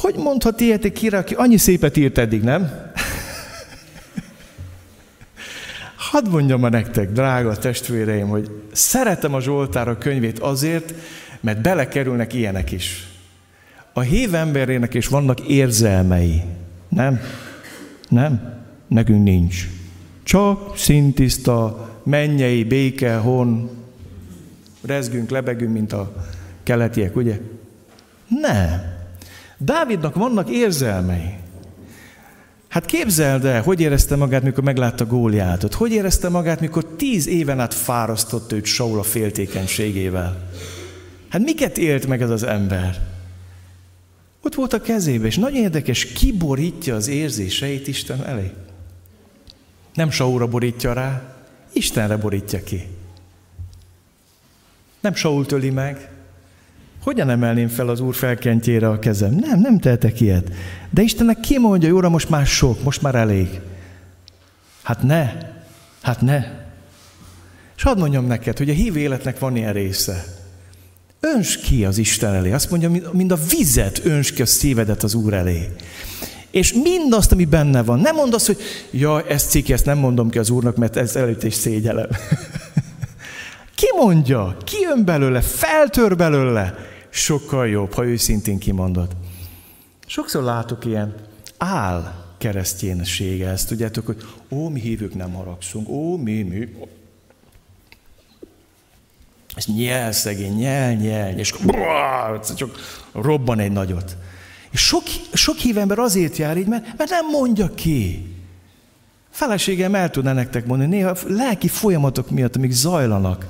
Hogy 0.00 0.14
mondhat 0.16 0.60
ilyet 0.60 0.84
egy 0.84 0.92
király, 0.92 1.20
aki 1.20 1.34
annyi 1.34 1.56
szépet 1.56 1.96
írt 1.96 2.18
eddig, 2.18 2.42
nem? 2.42 2.90
Hadd 6.10 6.28
mondjam 6.28 6.60
ma 6.60 6.68
nektek, 6.68 7.12
drága 7.12 7.56
testvéreim, 7.56 8.28
hogy 8.28 8.50
szeretem 8.72 9.34
a 9.34 9.40
Zsoltára 9.40 9.98
könyvét 9.98 10.38
azért, 10.38 10.94
mert 11.40 11.60
belekerülnek 11.60 12.34
ilyenek 12.34 12.72
is. 12.72 13.08
A 13.92 14.00
hív 14.00 14.34
emberének 14.34 14.94
is 14.94 15.06
vannak 15.06 15.40
érzelmei. 15.40 16.42
Nem? 16.88 17.20
Nem? 18.08 18.58
Nekünk 18.88 19.24
nincs. 19.24 19.68
Csak 20.22 20.76
szintiszta, 20.76 21.88
mennyei, 22.02 22.64
béke, 22.64 23.16
hon, 23.16 23.70
rezgünk, 24.82 25.30
lebegünk, 25.30 25.72
mint 25.72 25.92
a 25.92 26.26
keletiek, 26.62 27.16
ugye? 27.16 27.38
Nem. 28.28 28.82
Dávidnak 29.58 30.14
vannak 30.14 30.50
érzelmei. 30.50 31.34
Hát 32.68 32.84
képzeld 32.84 33.44
el, 33.44 33.62
hogy 33.62 33.80
érezte 33.80 34.16
magát, 34.16 34.42
mikor 34.42 34.64
meglátta 34.64 35.06
Góliátot? 35.06 35.74
Hogy 35.74 35.92
érezte 35.92 36.28
magát, 36.28 36.60
mikor 36.60 36.84
tíz 36.84 37.26
éven 37.26 37.60
át 37.60 37.74
fárasztott 37.74 38.52
őt 38.52 38.64
Saul 38.64 38.98
a 38.98 39.02
féltékenységével? 39.02 40.50
Hát 41.30 41.42
miket 41.42 41.78
élt 41.78 42.06
meg 42.06 42.22
ez 42.22 42.30
az 42.30 42.42
ember? 42.42 43.08
Ott 44.42 44.54
volt 44.54 44.72
a 44.72 44.80
kezébe, 44.80 45.26
és 45.26 45.36
nagyon 45.36 45.62
érdekes, 45.62 46.04
kiborítja 46.04 46.94
az 46.94 47.08
érzéseit 47.08 47.88
Isten 47.88 48.24
elé. 48.24 48.50
Nem 49.94 50.10
Saulra 50.10 50.46
borítja 50.46 50.92
rá, 50.92 51.22
Istenre 51.72 52.16
borítja 52.16 52.62
ki. 52.62 52.86
Nem 55.00 55.14
Saul 55.14 55.46
töli 55.46 55.70
meg. 55.70 56.10
Hogyan 57.02 57.30
emelném 57.30 57.68
fel 57.68 57.88
az 57.88 58.00
Úr 58.00 58.14
felkentjére 58.14 58.88
a 58.88 58.98
kezem? 58.98 59.34
Nem, 59.34 59.60
nem 59.60 59.78
tehetek 59.78 60.20
ilyet. 60.20 60.52
De 60.90 61.02
Istennek 61.02 61.40
ki 61.40 61.58
mondja, 61.58 61.88
hogy 61.88 61.96
Úr, 61.96 62.10
most 62.10 62.28
már 62.28 62.46
sok, 62.46 62.82
most 62.82 63.02
már 63.02 63.14
elég. 63.14 63.60
Hát 64.82 65.02
ne, 65.02 65.32
hát 66.02 66.20
ne. 66.20 66.44
És 67.76 67.82
hadd 67.82 67.98
mondjam 67.98 68.26
neked, 68.26 68.58
hogy 68.58 68.70
a 68.70 68.72
hív 68.72 68.96
életnek 68.96 69.38
van 69.38 69.56
ilyen 69.56 69.72
része. 69.72 70.39
Öns 71.20 71.56
ki 71.56 71.84
az 71.84 71.98
Isten 71.98 72.34
elé. 72.34 72.52
Azt 72.52 72.70
mondja, 72.70 72.90
mind 73.12 73.32
a 73.32 73.38
vizet 73.50 74.04
öns 74.04 74.32
ki 74.32 74.42
a 74.42 74.46
szívedet 74.46 75.02
az 75.02 75.14
Úr 75.14 75.32
elé. 75.32 75.68
És 76.50 76.72
mindazt, 76.72 77.32
ami 77.32 77.44
benne 77.44 77.82
van. 77.82 77.98
Nem 77.98 78.14
mondd 78.14 78.34
azt, 78.34 78.46
hogy 78.46 78.58
ja, 78.90 79.26
ezt 79.26 79.50
cikk, 79.50 79.68
ezt 79.68 79.84
nem 79.84 79.98
mondom 79.98 80.30
ki 80.30 80.38
az 80.38 80.50
Úrnak, 80.50 80.76
mert 80.76 80.96
ez 80.96 81.16
előtt 81.16 81.42
is 81.42 81.54
szégyelem. 81.54 82.08
ki 83.74 83.86
mondja? 83.96 84.56
Ki 84.64 84.76
jön 84.80 85.04
belőle? 85.04 85.40
Feltör 85.40 86.16
belőle? 86.16 86.74
Sokkal 87.10 87.68
jobb, 87.68 87.92
ha 87.92 88.04
őszintén 88.04 88.58
kimondod. 88.58 89.16
Sokszor 90.06 90.42
látok 90.42 90.84
ilyen 90.84 91.14
áll 91.58 92.14
kereszténysége, 92.38 93.48
ezt 93.48 93.68
tudjátok, 93.68 94.06
hogy 94.06 94.16
ó, 94.50 94.68
mi 94.68 94.80
hívők 94.80 95.14
nem 95.14 95.32
haragszunk, 95.32 95.88
ó, 95.88 96.16
mi, 96.16 96.42
mi, 96.42 96.68
és 99.60 99.66
nyel 99.66 100.12
szegény, 100.12 100.54
nyel, 100.54 100.92
nyel, 100.92 101.38
és 101.38 101.54
csak 102.56 102.78
robban 103.12 103.58
egy 103.58 103.72
nagyot. 103.72 104.16
És 104.70 104.80
sok, 104.80 105.02
sok 105.32 105.56
hívember 105.56 105.98
azért 105.98 106.36
jár 106.36 106.56
így, 106.56 106.66
mert, 106.66 106.98
mert 106.98 107.10
nem 107.10 107.26
mondja 107.26 107.74
ki. 107.74 108.34
Feleségem 109.30 109.94
el 109.94 110.10
tudná 110.10 110.32
nektek 110.32 110.66
mondani, 110.66 110.96
néha 110.96 111.16
lelki 111.26 111.68
folyamatok 111.68 112.30
miatt, 112.30 112.56
amik 112.56 112.70
zajlanak 112.70 113.46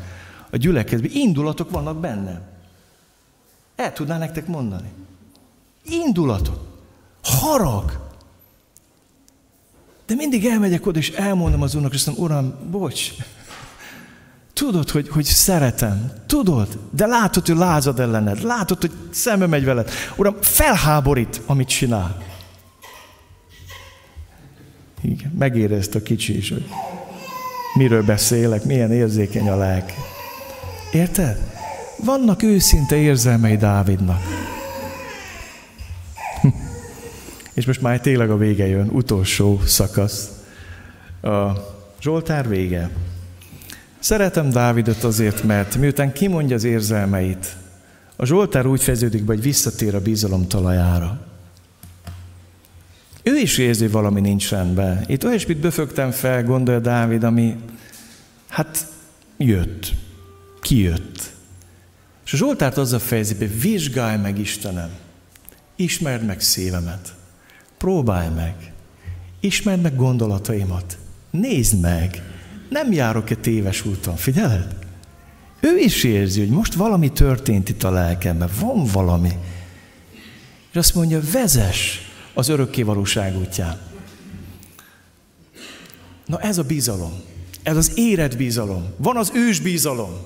a 0.50 0.56
gyülekezetben, 0.56 1.10
indulatok 1.14 1.70
vannak 1.70 2.00
benne. 2.00 2.40
El 3.76 3.92
tudná 3.92 4.18
nektek 4.18 4.46
mondani. 4.46 4.88
Indulatok. 5.84 6.60
Harag. 7.22 8.08
De 10.06 10.14
mindig 10.14 10.46
elmegyek 10.46 10.86
oda, 10.86 10.98
és 10.98 11.10
elmondom 11.10 11.62
az 11.62 11.74
úrnak, 11.74 11.94
és 11.94 12.06
azt 12.06 12.06
mondom, 12.06 12.24
uram, 12.24 12.70
bocs, 12.70 13.12
Tudod, 14.60 14.90
hogy, 14.90 15.08
hogy 15.08 15.24
szeretem. 15.24 16.12
Tudod, 16.26 16.78
de 16.90 17.06
látod, 17.06 17.46
hogy 17.46 17.56
lázad 17.56 18.00
ellened. 18.00 18.42
Látod, 18.42 18.80
hogy 18.80 18.90
szembe 19.10 19.46
megy 19.46 19.64
veled. 19.64 19.90
Uram, 20.16 20.36
felháborít, 20.40 21.40
amit 21.46 21.68
csinál. 21.68 22.22
Igen, 25.00 25.32
megérezte 25.38 25.98
a 25.98 26.02
kicsi 26.02 26.36
is, 26.36 26.50
hogy 26.50 26.64
miről 27.74 28.02
beszélek, 28.02 28.64
milyen 28.64 28.92
érzékeny 28.92 29.48
a 29.48 29.56
lelk. 29.56 29.92
Érted? 30.92 31.38
Vannak 32.04 32.42
őszinte 32.42 32.96
érzelmei 32.96 33.56
Dávidnak. 33.56 34.22
És 37.54 37.66
most 37.66 37.80
már 37.80 38.00
tényleg 38.00 38.30
a 38.30 38.36
vége 38.36 38.66
jön, 38.66 38.88
utolsó 38.88 39.60
szakasz. 39.64 40.30
A 41.22 41.50
Zsoltár 42.00 42.48
vége. 42.48 42.90
Szeretem 44.00 44.50
Dávidot 44.50 45.04
azért, 45.04 45.42
mert 45.42 45.76
miután 45.76 46.12
kimondja 46.12 46.56
az 46.56 46.64
érzelmeit, 46.64 47.56
a 48.16 48.26
Zsoltár 48.26 48.66
úgy 48.66 48.82
fejeződik 48.82 49.24
be, 49.24 49.34
hogy 49.34 49.42
visszatér 49.42 49.94
a 49.94 50.00
bizalom 50.00 50.48
talajára. 50.48 51.20
Ő 53.22 53.36
is 53.36 53.58
érzi, 53.58 53.82
hogy 53.82 53.92
valami 53.92 54.20
nincs 54.20 54.50
rendben. 54.50 55.04
Itt 55.06 55.24
olyasmit 55.24 55.58
böfögtem 55.58 56.10
fel, 56.10 56.44
gondolja 56.44 56.80
Dávid, 56.80 57.24
ami 57.24 57.56
hát 58.48 58.86
jött, 59.36 59.92
kijött. 60.60 61.32
És 62.24 62.32
a 62.32 62.36
Zsoltárt 62.36 62.76
azzal 62.76 62.98
fejezi 62.98 63.34
be, 63.34 63.46
vizsgálj 63.46 64.16
meg 64.16 64.38
Istenem, 64.38 64.90
ismerd 65.76 66.24
meg 66.24 66.40
szívemet, 66.40 67.14
próbálj 67.78 68.28
meg, 68.34 68.72
ismerd 69.40 69.80
meg 69.80 69.96
gondolataimat, 69.96 70.98
nézd 71.30 71.80
meg, 71.80 72.29
nem 72.70 72.92
járok-e 72.92 73.34
téves 73.34 73.84
úton? 73.84 74.16
Figyeled? 74.16 74.76
Ő 75.60 75.78
is 75.78 76.04
érzi, 76.04 76.40
hogy 76.40 76.48
most 76.48 76.74
valami 76.74 77.12
történt 77.12 77.68
itt 77.68 77.82
a 77.82 77.90
lelkemben, 77.90 78.50
van 78.60 78.84
valami. 78.84 79.30
És 80.70 80.76
azt 80.76 80.94
mondja, 80.94 81.20
vezes 81.32 82.00
az 82.34 82.48
örökké 82.48 82.82
valóság 82.82 83.36
útján. 83.36 83.78
Na 86.26 86.40
ez 86.40 86.58
a 86.58 86.62
bizalom. 86.62 87.12
Ez 87.62 87.76
az 87.76 87.92
érett 87.94 88.36
bizalom. 88.36 88.84
Van 88.96 89.16
az 89.16 89.30
ős 89.34 89.60
bizalom. 89.60 90.16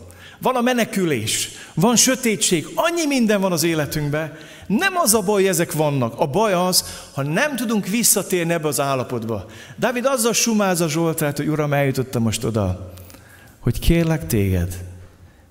Van 0.40 0.54
a 0.54 0.60
menekülés. 0.60 1.48
Van 1.74 1.96
sötétség. 1.96 2.68
Annyi 2.74 3.06
minden 3.06 3.40
van 3.40 3.52
az 3.52 3.62
életünkben, 3.62 4.36
nem 4.66 4.96
az 4.96 5.14
a 5.14 5.20
baj, 5.20 5.34
hogy 5.34 5.46
ezek 5.46 5.72
vannak. 5.72 6.20
A 6.20 6.26
baj 6.26 6.52
az, 6.52 6.84
ha 7.14 7.22
nem 7.22 7.56
tudunk 7.56 7.86
visszatérni 7.86 8.52
ebbe 8.52 8.68
az 8.68 8.80
állapotba. 8.80 9.46
Dávid 9.76 10.06
azzal 10.06 10.32
sumáz 10.32 10.80
a 10.80 10.88
Zsoltát, 10.88 11.36
hogy 11.36 11.48
Uram, 11.48 11.72
eljutottam 11.72 12.22
most 12.22 12.44
oda, 12.44 12.92
hogy 13.58 13.78
kérlek 13.78 14.26
téged, 14.26 14.84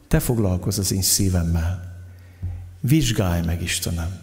te 0.07 0.19
foglalkozz 0.19 0.79
az 0.79 0.91
én 0.91 1.01
szívemmel. 1.01 1.91
Vizsgálj 2.79 3.41
meg, 3.45 3.61
Istenem. 3.61 4.19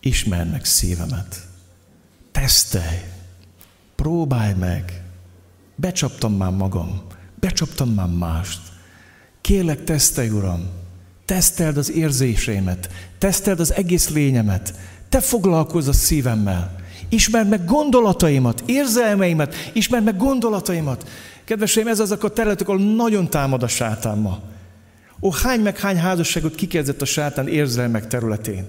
Ismerd 0.00 0.50
meg 0.50 0.64
szívemet. 0.64 1.46
Tesztelj. 2.32 3.00
Próbálj 3.94 4.54
meg. 4.54 5.02
Becsaptam 5.76 6.36
már 6.36 6.50
magam. 6.50 7.02
Becsaptam 7.34 7.88
már 7.88 8.06
mást. 8.08 8.60
Kérlek, 9.48 9.84
tesztelj, 9.84 10.28
Uram 10.28 10.68
Teszteld 11.24 11.76
az 11.76 11.90
érzéseimet, 11.90 12.90
teszteld 13.18 13.60
az 13.60 13.72
egész 13.72 14.08
lényemet, 14.08 14.74
te 15.08 15.20
foglalkozz 15.20 15.88
a 15.88 15.92
szívemmel. 15.92 16.76
Ismerd 17.08 17.48
meg 17.48 17.64
gondolataimat, 17.64 18.62
érzelmeimet, 18.66 19.54
ismerd 19.72 20.04
meg 20.04 20.16
gondolataimat. 20.16 21.08
Kedveseim, 21.44 21.86
ez 21.86 22.00
azok 22.00 22.24
a 22.24 22.28
területek, 22.28 22.68
ahol 22.68 22.80
nagyon 22.80 23.30
támad 23.30 23.62
a 23.62 23.68
sátán 23.68 24.18
ma. 24.18 24.40
Ó, 25.20 25.30
hány 25.30 25.60
meg 25.60 25.78
hány 25.78 25.98
házasságot 25.98 26.54
kikezdett 26.54 27.02
a 27.02 27.04
sátán 27.04 27.48
érzelmek 27.48 28.06
területén. 28.06 28.66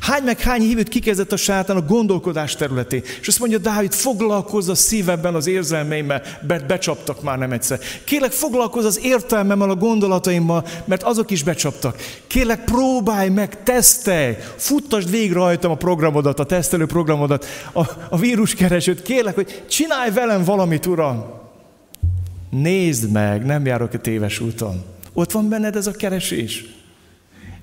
Hány 0.00 0.22
meg 0.22 0.40
hány 0.40 0.60
hívőt 0.60 0.88
kikezdett 0.88 1.32
a 1.32 1.36
sátán 1.36 1.76
a 1.76 1.82
gondolkodás 1.82 2.56
területén. 2.56 3.02
És 3.20 3.28
azt 3.28 3.38
mondja, 3.38 3.58
Dávid, 3.58 3.92
foglalkozz 3.92 4.68
a 4.68 4.74
szívemben 4.74 5.34
az 5.34 5.46
érzelmeimmel, 5.46 6.22
mert 6.46 6.66
becsaptak 6.66 7.22
már 7.22 7.38
nem 7.38 7.52
egyszer. 7.52 7.78
Kérlek, 8.04 8.32
foglalkozz 8.32 8.84
az 8.84 9.00
értelmemmel, 9.02 9.70
a 9.70 9.74
gondolataimmal, 9.74 10.66
mert 10.84 11.02
azok 11.02 11.30
is 11.30 11.42
becsaptak. 11.42 11.96
Kérlek, 12.26 12.64
próbálj 12.64 13.28
meg, 13.28 13.62
tesztelj, 13.62 14.36
futtasd 14.56 15.10
végig 15.10 15.32
rajtam 15.32 15.70
a 15.70 15.76
programodat, 15.76 16.40
a 16.40 16.44
tesztelő 16.44 16.86
programodat, 16.86 17.46
a, 17.72 17.82
a 18.10 18.18
víruskeresőt. 18.18 19.02
Kérlek, 19.02 19.34
hogy 19.34 19.62
csinálj 19.68 20.10
velem 20.10 20.44
valamit, 20.44 20.86
Uram. 20.86 21.24
Nézd 22.50 23.10
meg, 23.12 23.44
nem 23.44 23.66
járok 23.66 23.92
a 23.92 23.98
téves 23.98 24.40
úton. 24.40 24.84
Ott 25.12 25.32
van 25.32 25.48
benned 25.48 25.76
ez 25.76 25.86
a 25.86 25.90
keresés. 25.90 26.77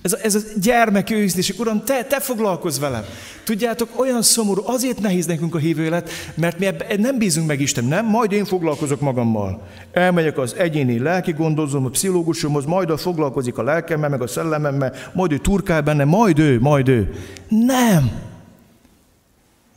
Ez 0.05 0.13
a, 0.13 0.17
ez 0.21 0.35
a 0.35 0.39
gyermek 0.61 1.09
őszintéség, 1.09 1.59
Uram, 1.59 1.83
te, 1.83 2.03
te 2.03 2.19
foglalkozz 2.19 2.79
velem. 2.79 3.03
Tudjátok, 3.43 3.99
olyan 3.99 4.21
szomorú, 4.21 4.61
azért 4.65 4.99
nehéz 4.99 5.25
nekünk 5.25 5.55
a 5.55 5.57
hívő 5.57 5.83
élet, 5.83 6.09
mert 6.35 6.59
mi 6.59 6.65
ebben 6.65 6.99
nem 6.99 7.17
bízunk 7.17 7.47
meg 7.47 7.61
Isten, 7.61 7.83
nem? 7.83 8.05
Majd 8.05 8.31
én 8.31 8.45
foglalkozok 8.45 8.99
magammal. 8.99 9.61
Elmegyek 9.91 10.37
az 10.37 10.55
egyéni 10.55 10.99
lelki 10.99 11.31
gondozom, 11.31 11.85
a 11.85 11.89
pszichológusomhoz, 11.89 12.65
majd 12.65 12.89
a 12.89 12.97
foglalkozik 12.97 13.57
a 13.57 13.63
lelkemmel, 13.63 14.09
meg 14.09 14.21
a 14.21 14.27
szellememmel, 14.27 14.93
majd 15.13 15.31
ő 15.31 15.37
turkál 15.37 15.81
benne, 15.81 16.03
majd 16.03 16.39
ő, 16.39 16.59
majd 16.59 16.87
ő. 16.87 17.13
Nem! 17.49 18.11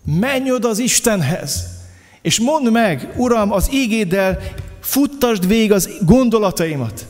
Menj 0.04 0.50
oda 0.50 0.68
az 0.68 0.78
Istenhez, 0.78 1.66
és 2.22 2.40
mondd 2.40 2.70
meg, 2.70 3.12
Uram, 3.16 3.52
az 3.52 3.68
ígéddel 3.72 4.38
futtasd 4.80 5.46
végig 5.46 5.72
az 5.72 5.90
gondolataimat. 6.00 7.06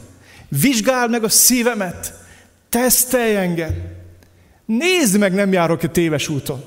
Vizsgáld 0.48 1.10
meg 1.10 1.24
a 1.24 1.28
szívemet. 1.28 2.16
Tesztelj 2.68 3.36
engem! 3.36 3.96
Nézd 4.64 5.18
meg, 5.18 5.34
nem 5.34 5.52
járok 5.52 5.82
a 5.82 5.90
téves 5.90 6.28
úton. 6.28 6.64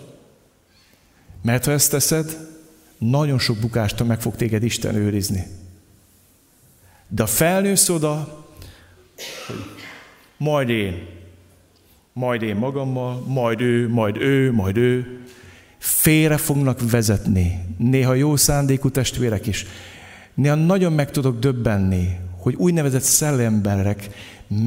Mert 1.42 1.66
ha 1.66 1.72
ezt 1.72 1.92
teszed, 1.92 2.38
nagyon 2.98 3.40
sok 3.40 3.58
bukástól 3.58 4.08
meg 4.08 4.22
fog 4.22 4.36
téged 4.36 4.64
Isten 4.64 4.96
őrizni. 4.96 5.48
De 7.08 7.26
felnősz 7.26 7.90
oda, 7.90 8.46
hogy 9.48 9.64
majd 10.38 10.70
én, 10.70 11.08
majd 12.14 12.42
én 12.42 12.56
magammal, 12.56 13.20
majd 13.28 13.62
ő, 13.62 13.90
majd 13.90 14.18
ő, 14.18 14.52
majd 14.52 14.78
ő, 14.78 15.20
félre 15.78 16.38
fognak 16.38 16.92
vezetni. 16.92 17.66
Néha 17.78 18.14
jó 18.14 18.36
szándékú 18.36 18.90
testvérek 18.90 19.48
is. 19.48 19.66
Néha 20.34 20.56
nagyon 20.56 20.94
meg 20.94 21.12
tudok 21.12 21.40
döbbenni, 21.40 22.20
hogy 22.38 22.56
úgynevezett 22.56 23.02
szellemberek 23.02 24.10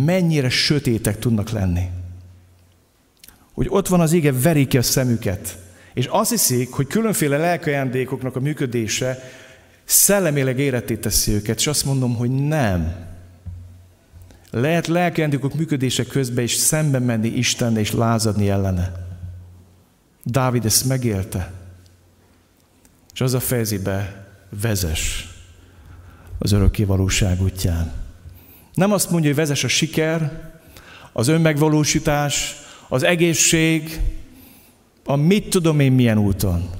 mennyire 0.04 0.48
sötétek 0.48 1.18
tudnak 1.18 1.50
lenni. 1.50 1.88
Hogy 3.52 3.66
ott 3.70 3.88
van 3.88 4.00
az 4.00 4.12
ége, 4.12 4.32
verik 4.32 4.68
ki 4.68 4.78
a 4.78 4.82
szemüket. 4.82 5.58
És 5.94 6.06
azt 6.06 6.30
hiszik, 6.30 6.70
hogy 6.70 6.86
különféle 6.86 7.36
lelkajándékoknak 7.36 8.36
a 8.36 8.40
működése 8.40 9.22
Szellemileg 9.84 10.58
életét 10.58 11.00
teszi 11.00 11.32
őket, 11.32 11.58
és 11.58 11.66
azt 11.66 11.84
mondom, 11.84 12.14
hogy 12.14 12.30
nem. 12.30 12.94
Lehet 14.50 14.86
lelkendikok 14.86 15.54
működése 15.54 16.04
közben 16.04 16.44
is 16.44 16.54
szembe 16.54 16.98
menni 16.98 17.28
Istenne 17.28 17.80
és 17.80 17.92
lázadni 17.92 18.48
ellene. 18.48 18.92
Dávid 20.22 20.64
ezt 20.64 20.84
megélte. 20.84 21.52
És 23.14 23.20
az 23.20 23.34
a 23.34 23.40
fejezi 23.40 23.78
be, 23.78 24.26
vezes 24.60 25.28
az 26.38 26.52
örökké 26.52 26.84
valóság 26.84 27.42
útján. 27.42 28.03
Nem 28.74 28.92
azt 28.92 29.10
mondja, 29.10 29.28
hogy 29.28 29.38
vezes 29.38 29.64
a 29.64 29.68
siker, 29.68 30.50
az 31.12 31.28
önmegvalósítás, 31.28 32.56
az 32.88 33.02
egészség, 33.02 34.00
a 35.04 35.16
mit 35.16 35.48
tudom 35.48 35.80
én 35.80 35.92
milyen 35.92 36.18
úton. 36.18 36.70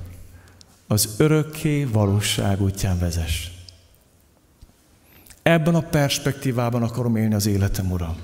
Az 0.86 1.14
örökké 1.16 1.84
valóság 1.84 2.62
útján 2.62 2.98
vezes. 2.98 3.52
Ebben 5.42 5.74
a 5.74 5.80
perspektívában 5.80 6.82
akarom 6.82 7.16
élni 7.16 7.34
az 7.34 7.46
életem, 7.46 7.90
Uram. 7.90 8.16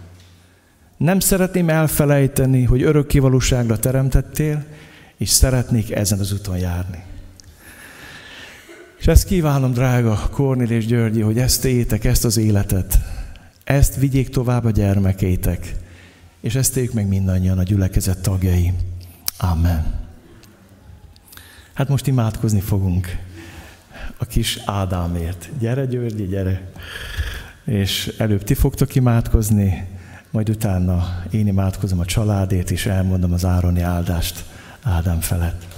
Nem 0.96 1.20
szeretném 1.20 1.68
elfelejteni, 1.68 2.64
hogy 2.64 2.82
örökké 2.82 3.18
valóságra 3.18 3.78
teremtettél, 3.78 4.64
és 5.16 5.28
szeretnék 5.28 5.90
ezen 5.90 6.18
az 6.18 6.32
úton 6.32 6.58
járni. 6.58 7.02
És 8.98 9.06
ezt 9.06 9.24
kívánom, 9.24 9.72
drága 9.72 10.28
Kornél 10.30 10.70
és 10.70 10.86
Györgyi, 10.86 11.20
hogy 11.20 11.38
ezt 11.38 11.64
étek, 11.64 12.04
ezt 12.04 12.24
az 12.24 12.36
életet, 12.36 12.98
ezt 13.70 13.96
vigyék 13.96 14.28
tovább 14.28 14.64
a 14.64 14.70
gyermekeitek, 14.70 15.74
és 16.40 16.54
ezt 16.54 16.76
éljük 16.76 16.92
meg 16.92 17.08
mindannyian 17.08 17.58
a 17.58 17.62
gyülekezet 17.62 18.22
tagjai. 18.22 18.72
Amen. 19.38 19.94
Hát 21.72 21.88
most 21.88 22.06
imádkozni 22.06 22.60
fogunk 22.60 23.16
a 24.16 24.24
kis 24.24 24.58
Ádámért. 24.64 25.48
Gyere 25.58 25.84
Györgyi, 25.84 26.26
gyere! 26.26 26.70
És 27.64 28.14
előbb 28.18 28.42
ti 28.42 28.54
fogtok 28.54 28.94
imádkozni, 28.94 29.88
majd 30.30 30.48
utána 30.48 31.22
én 31.30 31.46
imádkozom 31.46 31.98
a 31.98 32.04
családét, 32.04 32.70
és 32.70 32.86
elmondom 32.86 33.32
az 33.32 33.44
ároni 33.44 33.80
áldást 33.80 34.44
Ádám 34.82 35.20
felett. 35.20 35.69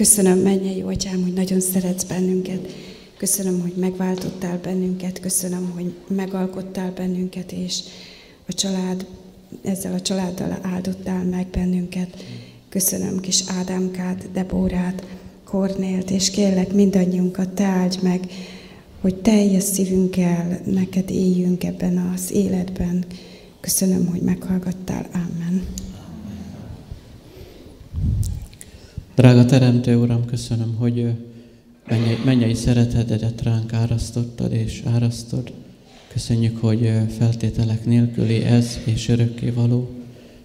Köszönöm, 0.00 0.38
mennyei 0.38 0.80
atyám, 0.80 1.22
hogy 1.22 1.32
nagyon 1.32 1.60
szeretsz 1.60 2.04
bennünket. 2.04 2.74
Köszönöm, 3.16 3.60
hogy 3.60 3.72
megváltottál 3.76 4.58
bennünket, 4.62 5.20
köszönöm, 5.20 5.70
hogy 5.74 5.94
megalkottál 6.08 6.92
bennünket, 6.92 7.52
és 7.52 7.80
a 8.46 8.52
család, 8.52 9.06
ezzel 9.62 9.92
a 9.92 10.00
családdal 10.00 10.58
áldottál 10.62 11.24
meg 11.24 11.46
bennünket. 11.46 12.24
Köszönöm 12.68 13.20
kis 13.20 13.42
Ádámkát, 13.46 14.32
Debórát, 14.32 15.04
Kornélt, 15.44 16.10
és 16.10 16.30
kérlek 16.30 16.72
mindannyiunkat 16.72 17.48
te 17.48 17.64
áldj 17.64 17.98
meg, 18.02 18.20
hogy 19.00 19.14
teljes 19.14 19.62
szívünkkel 19.62 20.60
neked 20.64 21.10
éljünk 21.10 21.64
ebben 21.64 22.12
az 22.14 22.32
életben. 22.32 23.04
Köszönöm, 23.60 24.06
hogy 24.06 24.20
meghallgattál. 24.20 25.06
Amen. 25.12 25.66
Drága 29.20 29.44
Teremtő 29.44 29.96
Uram, 29.96 30.24
köszönöm, 30.24 30.74
hogy 30.78 31.12
mennyei, 31.88 32.18
mennyei 32.24 32.54
szeretetedet 32.54 33.42
ránk 33.42 33.72
árasztottad 33.72 34.52
és 34.52 34.82
árasztod. 34.84 35.52
Köszönjük, 36.12 36.60
hogy 36.60 36.90
feltételek 37.18 37.84
nélküli 37.84 38.42
ez 38.44 38.78
és 38.84 39.08
örökké 39.08 39.50
való. 39.50 39.90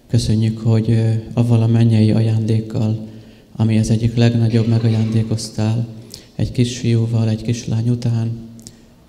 Köszönjük, 0.08 0.58
hogy 0.58 0.98
avval 1.32 1.62
a 1.62 1.66
mennyei 1.66 2.10
ajándékkal, 2.10 3.08
ami 3.56 3.78
az 3.78 3.90
egyik 3.90 4.16
legnagyobb 4.16 4.66
megajándékoztál, 4.66 5.86
egy 6.34 6.52
kisfiúval, 6.52 7.28
egy 7.28 7.42
kislány 7.42 7.88
után. 7.88 8.30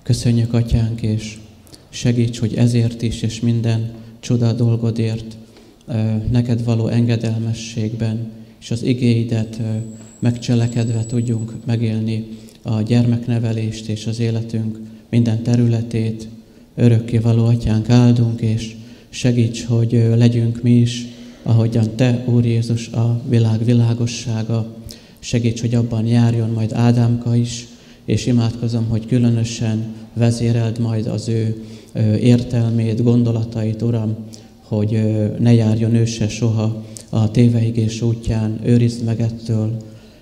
Köszönjük, 0.03 0.53
Atyánk, 0.53 1.01
és 1.01 1.37
segíts, 1.89 2.39
hogy 2.39 2.53
ezért 2.55 3.01
is, 3.01 3.21
és 3.21 3.39
minden 3.39 3.91
csoda 4.19 4.53
dolgodért 4.53 5.37
neked 6.31 6.63
való 6.63 6.87
engedelmességben 6.87 8.36
és 8.59 8.71
az 8.71 8.83
igéidet 8.83 9.59
megcselekedve 10.19 11.05
tudjunk 11.05 11.53
megélni 11.65 12.27
a 12.61 12.81
gyermeknevelést 12.81 13.87
és 13.87 14.07
az 14.07 14.19
életünk 14.19 14.79
minden 15.09 15.43
területét. 15.43 16.27
Örökké 16.75 17.17
való 17.17 17.45
atyánk 17.45 17.89
áldunk, 17.89 18.41
és 18.41 18.75
segíts, 19.09 19.65
hogy 19.65 19.91
legyünk 20.15 20.61
mi 20.61 20.71
is, 20.71 21.05
ahogyan 21.43 21.95
Te, 21.95 22.23
Úr 22.25 22.45
Jézus, 22.45 22.87
a 22.87 23.21
világ 23.29 23.65
világossága. 23.65 24.75
Segíts, 25.19 25.61
hogy 25.61 25.75
abban 25.75 26.05
járjon 26.05 26.49
majd 26.49 26.73
Ádámka 26.73 27.35
is, 27.35 27.67
és 28.05 28.25
imádkozom, 28.25 28.85
hogy 28.89 29.05
különösen 29.05 29.85
vezéreld 30.13 30.79
majd 30.79 31.07
az 31.07 31.27
ő 31.27 31.63
értelmét, 32.19 33.03
gondolatait, 33.03 33.81
Uram, 33.81 34.15
hogy 34.63 35.01
ne 35.39 35.53
járjon 35.53 35.95
ő 35.95 36.05
se 36.05 36.27
soha 36.27 36.85
a 37.09 37.31
téveigés 37.31 38.01
útján, 38.01 38.59
őrizd 38.63 39.03
meg 39.03 39.21
ettől, 39.21 39.77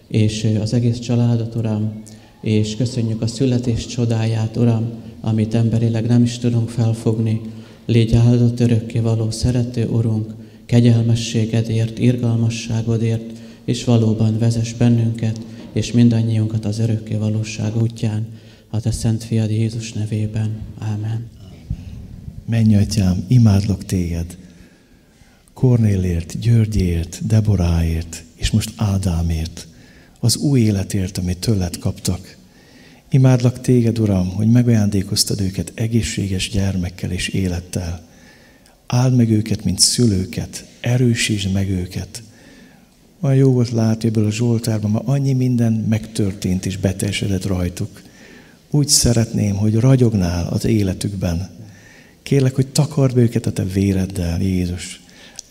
és 0.07 0.47
az 0.61 0.73
egész 0.73 0.99
családot, 0.99 1.55
Uram, 1.55 2.01
és 2.41 2.75
köszönjük 2.75 3.21
a 3.21 3.27
születés 3.27 3.85
csodáját, 3.85 4.57
Uram, 4.57 4.89
amit 5.21 5.55
emberileg 5.55 6.07
nem 6.07 6.23
is 6.23 6.37
tudunk 6.37 6.69
felfogni. 6.69 7.41
Légy 7.85 8.15
áldott 8.15 8.59
örökké 8.59 8.99
való 8.99 9.31
szerető 9.31 9.87
Urunk, 9.87 10.33
kegyelmességedért, 10.65 11.99
irgalmasságodért, 11.99 13.31
és 13.65 13.83
valóban 13.83 14.37
vezess 14.37 14.73
bennünket, 14.73 15.39
és 15.73 15.91
mindannyiunkat 15.91 16.65
az 16.65 16.79
örökké 16.79 17.15
valóság 17.15 17.81
útján, 17.81 18.27
a 18.69 18.79
Te 18.79 18.91
Szent 18.91 19.23
Fiad 19.23 19.49
Jézus 19.49 19.93
nevében. 19.93 20.49
Ámen. 20.79 21.27
Menj, 22.49 22.75
Atyám, 22.75 23.25
imádlak 23.27 23.85
Téged, 23.85 24.37
Kornélért, 25.55 26.39
Györgyért, 26.39 27.27
Deboráért, 27.27 28.23
és 28.35 28.51
most 28.51 28.73
Ádámért, 28.75 29.67
az 30.19 30.35
új 30.35 30.59
életért, 30.59 31.17
amit 31.17 31.37
tőled 31.37 31.77
kaptak. 31.77 32.37
Imádlak 33.09 33.61
téged, 33.61 33.99
Uram, 33.99 34.29
hogy 34.29 34.47
megajándékoztad 34.47 35.41
őket 35.41 35.71
egészséges 35.75 36.49
gyermekkel 36.49 37.11
és 37.11 37.27
élettel. 37.27 38.01
Áld 38.87 39.15
meg 39.15 39.29
őket, 39.29 39.63
mint 39.63 39.79
szülőket, 39.79 40.65
erősítsd 40.79 41.51
meg 41.51 41.69
őket. 41.69 42.23
Olyan 43.19 43.37
jó 43.37 43.51
volt 43.51 43.69
látni 43.69 44.07
ebből 44.07 44.25
a 44.25 44.31
Zsoltárban, 44.31 44.91
ma 44.91 45.01
annyi 45.05 45.33
minden 45.33 45.73
megtörtént 45.73 46.65
és 46.65 46.77
beteljesedett 46.77 47.45
rajtuk. 47.45 48.01
Úgy 48.69 48.87
szeretném, 48.87 49.55
hogy 49.55 49.75
ragyognál 49.75 50.47
az 50.47 50.65
életükben. 50.65 51.49
Kérlek, 52.23 52.55
hogy 52.55 52.67
takard 52.67 53.15
be 53.15 53.21
őket 53.21 53.45
a 53.45 53.51
te 53.51 53.63
véreddel, 53.63 54.41
Jézus. 54.41 55.03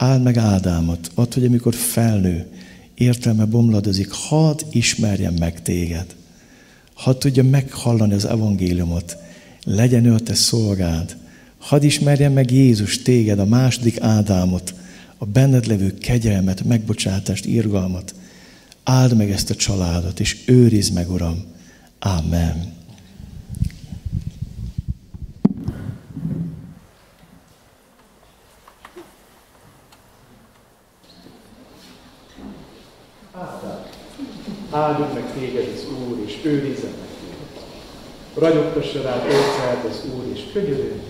Áld 0.04 0.22
meg 0.22 0.36
Ádámot, 0.36 1.10
ott, 1.14 1.34
hogy 1.34 1.44
amikor 1.44 1.74
felnő, 1.74 2.46
értelme 2.94 3.44
bomladozik, 3.44 4.10
hadd 4.10 4.60
ismerjen 4.70 5.34
meg 5.38 5.62
téged. 5.62 6.14
Hadd 6.94 7.18
tudja 7.18 7.42
meghallani 7.42 8.14
az 8.14 8.24
evangéliumot. 8.24 9.16
Legyen 9.64 10.04
ő 10.04 10.14
a 10.14 10.18
te 10.18 10.34
szolgád. 10.34 11.16
Hadd 11.58 11.82
ismerjen 11.82 12.32
meg 12.32 12.50
Jézus 12.50 13.02
téged, 13.02 13.38
a 13.38 13.44
második 13.44 14.00
Ádámot, 14.00 14.74
a 15.18 15.24
benned 15.24 15.66
levő 15.66 15.94
kegyelmet, 15.94 16.64
megbocsátást, 16.64 17.44
irgalmat. 17.44 18.14
Áld 18.82 19.16
meg 19.16 19.30
ezt 19.30 19.50
a 19.50 19.54
családot, 19.54 20.20
és 20.20 20.36
őrizd 20.46 20.94
meg, 20.94 21.10
Uram. 21.10 21.44
Amen. 21.98 22.72
Áldjon 34.74 35.08
meg 35.14 35.32
téged 35.38 35.68
az 35.74 35.86
Úr, 36.08 36.18
és 36.24 36.38
őrizzen 36.42 36.92
meg 36.98 37.08
téged. 37.20 37.64
Ragyogtassa 38.34 39.02
rád 39.02 39.24
orcát 39.24 39.84
az 39.90 40.02
Úr, 40.16 40.24
és 40.32 40.40
könyörüljön 40.52 41.02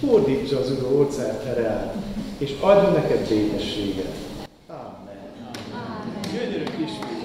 Fordítsa 0.00 0.58
az 0.58 0.70
Úr 0.70 0.98
orcát 0.98 1.44
erre 1.44 1.94
és 2.38 2.54
adjon 2.60 2.92
neked 2.92 3.28
békességet. 3.28 4.14
Amen. 4.66 5.50
Gyönyörű 6.32 6.64
kisfiú. 6.64 7.21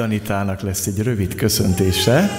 Danitának 0.00 0.60
lesz 0.60 0.86
egy 0.86 0.98
rövid 0.98 1.34
köszöntése. 1.34 2.30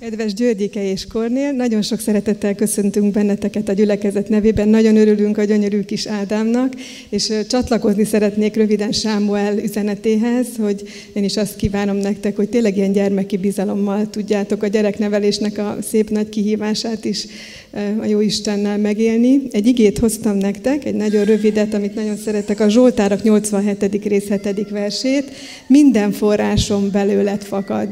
Kedves 0.00 0.34
Györgyike 0.34 0.90
és 0.90 1.06
Kornél, 1.06 1.52
nagyon 1.52 1.82
sok 1.82 2.00
szeretettel 2.00 2.54
köszöntünk 2.54 3.12
benneteket 3.12 3.68
a 3.68 3.72
gyülekezet 3.72 4.28
nevében. 4.28 4.68
Nagyon 4.68 4.96
örülünk 4.96 5.38
a 5.38 5.44
gyönyörű 5.44 5.80
kis 5.80 6.06
Ádámnak, 6.06 6.72
és 7.08 7.32
csatlakozni 7.48 8.04
szeretnék 8.04 8.54
röviden 8.56 8.92
Sámuel 8.92 9.58
üzenetéhez, 9.58 10.46
hogy 10.58 10.88
én 11.12 11.24
is 11.24 11.36
azt 11.36 11.56
kívánom 11.56 11.96
nektek, 11.96 12.36
hogy 12.36 12.48
tényleg 12.48 12.76
ilyen 12.76 12.92
gyermeki 12.92 13.36
bizalommal 13.36 14.10
tudjátok 14.10 14.62
a 14.62 14.66
gyereknevelésnek 14.66 15.58
a 15.58 15.76
szép 15.80 16.10
nagy 16.10 16.28
kihívását 16.28 17.04
is 17.04 17.26
a 18.00 18.04
jó 18.04 18.20
Istennel 18.20 18.78
megélni. 18.78 19.40
Egy 19.50 19.66
igét 19.66 19.98
hoztam 19.98 20.36
nektek, 20.36 20.84
egy 20.84 20.94
nagyon 20.94 21.24
rövidet, 21.24 21.74
amit 21.74 21.94
nagyon 21.94 22.16
szeretek, 22.16 22.60
a 22.60 22.68
Zsoltárak 22.68 23.22
87. 23.22 24.04
rész 24.04 24.28
7. 24.28 24.70
versét. 24.70 25.30
Minden 25.66 26.12
forrásom 26.12 26.90
belőled 26.90 27.42
fakad. 27.42 27.88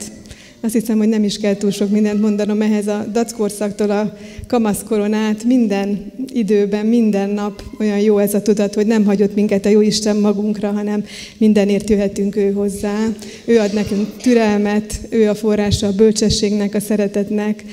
Azt 0.61 0.73
hiszem, 0.73 0.99
hogy 0.99 1.09
nem 1.09 1.25
is 1.25 1.39
kell 1.39 1.57
túl 1.57 1.71
sok 1.71 1.91
mindent 1.91 2.21
mondanom 2.21 2.63
ehhez 2.63 2.87
a 2.87 3.07
dackorszaktól 3.13 3.91
a 3.91 4.17
kamaszkoron 4.47 5.13
át, 5.13 5.45
minden 5.45 6.13
időben, 6.33 6.87
minden 6.87 7.31
nap 7.31 7.63
olyan 7.81 7.99
jó 7.99 8.19
ez 8.19 8.35
a 8.35 8.43
tudat, 8.43 8.75
hogy 8.75 8.87
nem 8.87 9.05
hagyott 9.05 9.35
minket 9.35 9.67
a 9.67 9.69
jó 9.69 9.81
Isten 9.81 10.17
magunkra, 10.17 10.71
hanem 10.71 11.05
mindenért 11.39 11.91
jöhetünk 11.91 12.37
ő 12.37 12.53
hozzá. 12.53 13.09
Ő 13.45 13.59
ad 13.59 13.73
nekünk 13.75 14.17
türelmet, 14.17 15.01
ő 15.09 15.29
a 15.29 15.35
forrása 15.35 15.87
a 15.87 15.93
bölcsességnek, 15.93 16.75
a 16.75 16.81
szeretetnek, 16.81 17.65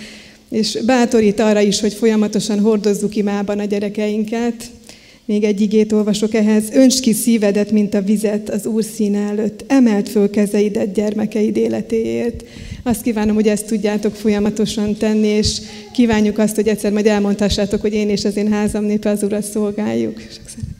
és 0.52 0.78
bátorít 0.86 1.40
arra 1.40 1.60
is, 1.60 1.80
hogy 1.80 1.94
folyamatosan 1.94 2.60
hordozzuk 2.60 3.16
imában 3.16 3.60
a 3.60 3.66
gyerekeinket, 3.66 4.72
még 5.26 5.44
egy 5.44 5.62
igét 5.62 5.92
olvasok 5.92 6.34
ehhez. 6.34 6.64
Önts 6.74 7.00
ki 7.00 7.14
szívedet, 7.14 7.72
mint 7.72 7.94
a 7.94 8.02
vizet 8.02 8.50
az 8.50 8.66
Úr 8.66 8.84
színe 8.84 9.20
előtt. 9.20 9.64
Emelt 9.68 10.10
föl 10.10 10.30
kezeidet 10.30 10.94
gyermekeid 10.94 11.58
életéért. 11.58 12.44
Azt 12.84 13.02
kívánom, 13.02 13.36
hogy 13.36 13.48
ezt 13.48 13.66
tudjátok 13.66 14.16
folyamatosan 14.16 14.96
tenni, 14.96 15.28
és 15.28 15.62
kívánjuk 15.94 16.38
azt, 16.38 16.56
hogy 16.56 16.68
egyszer 16.68 16.92
majd 16.92 17.06
elmondhassátok, 17.06 17.82
hogy 17.82 17.94
én 17.94 18.10
és 18.10 18.26
az 18.26 18.36
én 18.36 18.52
házam 18.52 18.84
népe 18.84 19.10
az 19.10 19.24
Urat 19.24 19.44
szolgáljuk. 19.44 20.20
Sok 20.20 20.48
szeretet. 20.48 20.72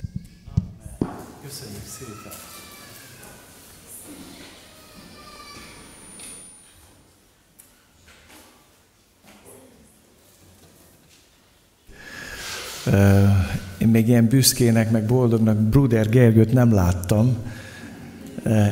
Én 13.78 13.88
még 13.88 14.08
ilyen 14.08 14.28
büszkének, 14.28 14.92
meg 14.92 15.06
boldognak 15.06 15.58
Bruder 15.58 16.10
Gergőt 16.10 16.54
nem 16.54 16.74
láttam. 16.74 17.38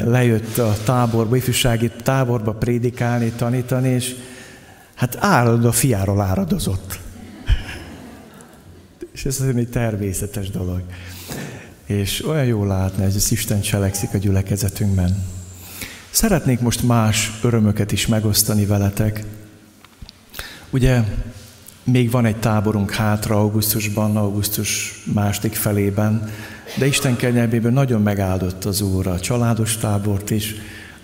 Lejött 0.03 0.57
a 0.57 0.75
táborba, 0.83 1.35
ifjúsági 1.35 1.91
táborba 2.03 2.53
prédikálni, 2.53 3.29
tanítani, 3.29 3.89
és 3.89 4.15
hát 4.95 5.17
árad 5.19 5.65
a 5.65 5.71
fiáról 5.71 6.21
áradozott. 6.21 6.99
És 9.11 9.25
ez 9.25 9.43
egy 9.55 9.69
természetes 9.69 10.49
dolog. 10.49 10.81
És 11.85 12.25
olyan 12.27 12.45
jó 12.45 12.65
látni, 12.65 13.03
hogy 13.03 13.15
az 13.15 13.31
Isten 13.31 13.61
cselekszik 13.61 14.13
a 14.13 14.17
gyülekezetünkben. 14.17 15.23
Szeretnék 16.09 16.59
most 16.59 16.83
más 16.83 17.39
örömöket 17.43 17.91
is 17.91 18.07
megosztani 18.07 18.65
veletek. 18.65 19.23
Ugye 20.69 21.03
még 21.91 22.11
van 22.11 22.25
egy 22.25 22.37
táborunk 22.37 22.91
hátra 22.91 23.35
augusztusban, 23.35 24.17
augusztus 24.17 25.01
második 25.13 25.53
felében, 25.53 26.29
de 26.77 26.85
Isten 26.85 27.15
kegyelméből 27.15 27.71
nagyon 27.71 28.01
megáldott 28.01 28.65
az 28.65 28.81
Úr 28.81 29.07
a 29.07 29.19
családos 29.19 29.77
tábort 29.77 30.29
is, 30.29 30.55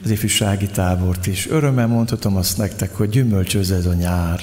az 0.04 0.10
ifjúsági 0.10 0.68
tábort 0.68 1.28
is. 1.28 1.50
Örömmel 1.50 1.88
mondhatom 1.88 2.36
azt 2.36 2.58
nektek, 2.58 2.96
hogy 2.96 3.10
gyümölcsöz 3.10 3.72
ez 3.72 3.86
a 3.86 3.94
nyár. 3.94 4.40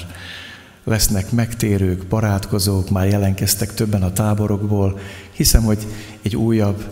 Lesznek 0.83 1.31
megtérők, 1.31 2.05
barátkozók, 2.05 2.89
már 2.89 3.07
jelenkeztek 3.07 3.73
többen 3.73 4.03
a 4.03 4.13
táborokból. 4.13 4.99
Hiszem, 5.31 5.63
hogy 5.63 5.87
egy 6.21 6.35
újabb 6.35 6.83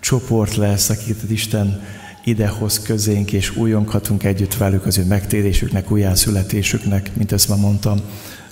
csoport 0.00 0.56
lesz, 0.56 0.90
akiket 0.90 1.30
Isten 1.30 1.82
idehoz 2.24 2.80
közénk, 2.80 3.32
és 3.32 3.56
újonkhatunk 3.56 4.24
együtt 4.24 4.56
velük 4.56 4.86
az 4.86 4.98
ő 4.98 5.04
megtérésüknek, 5.04 5.90
újjászületésüknek, 5.90 7.10
mint 7.16 7.32
ezt 7.32 7.48
már 7.48 7.58
mondtam 7.58 8.00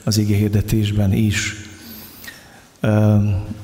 az 0.04 0.18
ige 0.18 0.36
hirdetésben 0.36 1.12
is. 1.12 1.56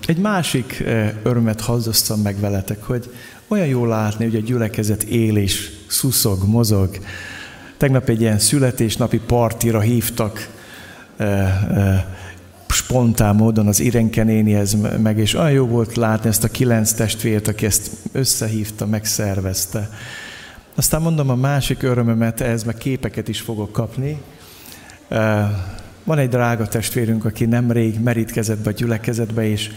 Egy 0.06 0.18
másik 0.18 0.84
örömet 1.22 1.60
hazdoztam 1.60 2.20
meg 2.20 2.40
veletek, 2.40 2.82
hogy 2.82 3.10
olyan 3.48 3.66
jó 3.66 3.86
látni, 3.86 4.24
hogy 4.24 4.36
a 4.36 4.40
gyülekezet 4.40 5.02
él 5.02 5.36
és 5.36 5.70
szuszog, 5.88 6.44
mozog. 6.44 6.98
Tegnap 7.76 8.08
egy 8.08 8.20
ilyen 8.20 8.38
születésnapi 8.38 9.18
partira 9.18 9.80
hívtak 9.80 10.48
spontán 12.68 13.34
módon 13.34 13.66
az 13.66 13.80
Irenke 13.80 14.22
nénihez 14.22 14.76
meg, 15.02 15.18
és 15.18 15.34
olyan 15.34 15.50
jó 15.50 15.66
volt 15.66 15.96
látni 15.96 16.28
ezt 16.28 16.44
a 16.44 16.48
kilenc 16.48 16.92
testvért, 16.92 17.48
aki 17.48 17.66
ezt 17.66 17.90
összehívta, 18.12 18.86
megszervezte. 18.86 19.90
Aztán 20.74 21.02
mondom 21.02 21.30
a 21.30 21.34
másik 21.34 21.82
örömömet, 21.82 22.40
ehhez 22.40 22.64
meg 22.64 22.74
képeket 22.74 23.28
is 23.28 23.40
fogok 23.40 23.72
kapni. 23.72 24.20
Van 26.04 26.18
egy 26.18 26.28
drága 26.28 26.66
testvérünk, 26.66 27.24
aki 27.24 27.44
nemrég 27.44 28.00
merítkezett 28.00 28.58
be 28.58 28.70
a 28.70 28.72
gyülekezetbe, 28.72 29.48
és 29.48 29.70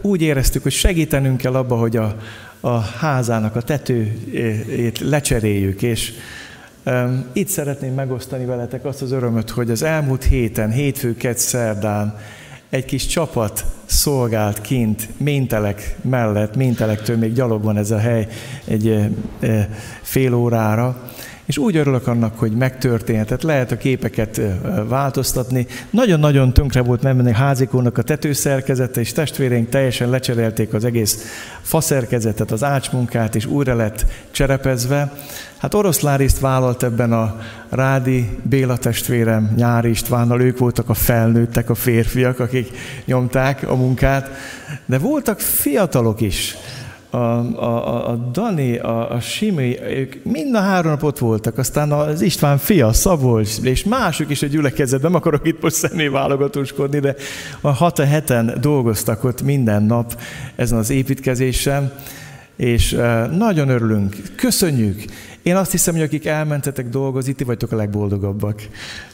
úgy 0.00 0.22
éreztük, 0.22 0.62
hogy 0.62 0.72
segítenünk 0.72 1.36
kell 1.36 1.54
abba, 1.54 1.76
hogy 1.76 1.96
a, 1.96 2.16
a 2.60 2.78
házának 2.78 3.56
a 3.56 3.62
tetőjét 3.62 4.98
lecseréljük, 4.98 5.82
és 5.82 6.12
itt 7.32 7.48
szeretném 7.48 7.94
megosztani 7.94 8.44
veletek 8.44 8.84
azt 8.84 9.02
az 9.02 9.12
örömöt, 9.12 9.50
hogy 9.50 9.70
az 9.70 9.82
elmúlt 9.82 10.24
héten, 10.24 10.70
hétfő, 10.70 11.16
kett, 11.16 11.38
szerdán 11.38 12.18
egy 12.68 12.84
kis 12.84 13.06
csapat 13.06 13.64
szolgált 13.84 14.60
kint, 14.60 15.08
Méntelek 15.16 15.96
mellett, 16.02 16.56
Méntelektől 16.56 17.16
még 17.16 17.32
gyalog 17.32 17.62
van 17.62 17.76
ez 17.76 17.90
a 17.90 17.98
hely 17.98 18.28
egy 18.64 19.10
fél 20.02 20.34
órára, 20.34 21.09
és 21.44 21.58
úgy 21.58 21.76
örülök 21.76 22.06
annak, 22.06 22.38
hogy 22.38 22.52
megtörténhetett, 22.52 23.42
lehet 23.42 23.72
a 23.72 23.76
képeket 23.76 24.40
változtatni. 24.88 25.66
Nagyon-nagyon 25.90 26.52
tönkre 26.52 26.80
volt 26.82 27.02
menni 27.02 27.32
házikónak 27.32 27.98
a 27.98 28.02
tetőszerkezete, 28.02 29.00
és 29.00 29.12
testvéreink 29.12 29.68
teljesen 29.68 30.10
lecserélték 30.10 30.74
az 30.74 30.84
egész 30.84 31.24
faszerkezetet, 31.62 32.50
az 32.50 32.64
ácsmunkát, 32.64 33.34
és 33.34 33.46
újra 33.46 33.74
lett 33.74 34.04
cserepezve. 34.30 35.12
Hát 35.56 35.74
oroszlán 35.74 36.18
részt 36.18 36.40
vállalt 36.40 36.82
ebben 36.82 37.12
a 37.12 37.40
Rádi 37.68 38.38
Béla 38.42 38.76
testvérem, 38.76 39.52
Nyári 39.56 39.90
Istvánnal, 39.90 40.40
ők 40.40 40.58
voltak 40.58 40.88
a 40.88 40.94
felnőttek, 40.94 41.70
a 41.70 41.74
férfiak, 41.74 42.38
akik 42.38 42.70
nyomták 43.04 43.68
a 43.68 43.74
munkát, 43.74 44.30
de 44.86 44.98
voltak 44.98 45.40
fiatalok 45.40 46.20
is, 46.20 46.56
a, 47.10 47.16
a, 47.16 48.08
a 48.10 48.14
Dani, 48.14 48.78
a, 48.78 49.10
a 49.10 49.20
Simi, 49.20 49.80
ők 49.82 50.24
mind 50.24 50.54
a 50.54 50.60
három 50.60 50.90
nap 50.90 51.02
ott 51.02 51.18
voltak, 51.18 51.58
aztán 51.58 51.92
az 51.92 52.20
István 52.20 52.58
fia, 52.58 52.92
Szabolcs, 52.92 53.58
és 53.62 53.84
mások 53.84 54.30
is 54.30 54.42
a 54.42 54.46
gyülekezetben, 54.46 55.10
nem 55.10 55.20
akarok 55.20 55.46
itt 55.46 55.62
most 55.62 55.74
személy 55.74 56.08
válogatóskodni, 56.08 56.98
de 56.98 57.14
a 57.60 57.70
hat 57.70 57.98
a 57.98 58.04
heten 58.04 58.58
dolgoztak 58.60 59.24
ott 59.24 59.42
minden 59.42 59.82
nap 59.82 60.20
ezen 60.56 60.78
az 60.78 60.90
építkezésen, 60.90 61.92
és 62.56 62.90
nagyon 63.36 63.68
örülünk, 63.68 64.16
köszönjük. 64.36 65.04
Én 65.42 65.56
azt 65.56 65.70
hiszem, 65.70 65.94
hogy 65.94 66.02
akik 66.02 66.26
elmentetek 66.26 66.88
dolgozni, 66.88 67.32
ti 67.32 67.44
vagytok 67.44 67.72
a 67.72 67.76
legboldogabbak. 67.76 68.62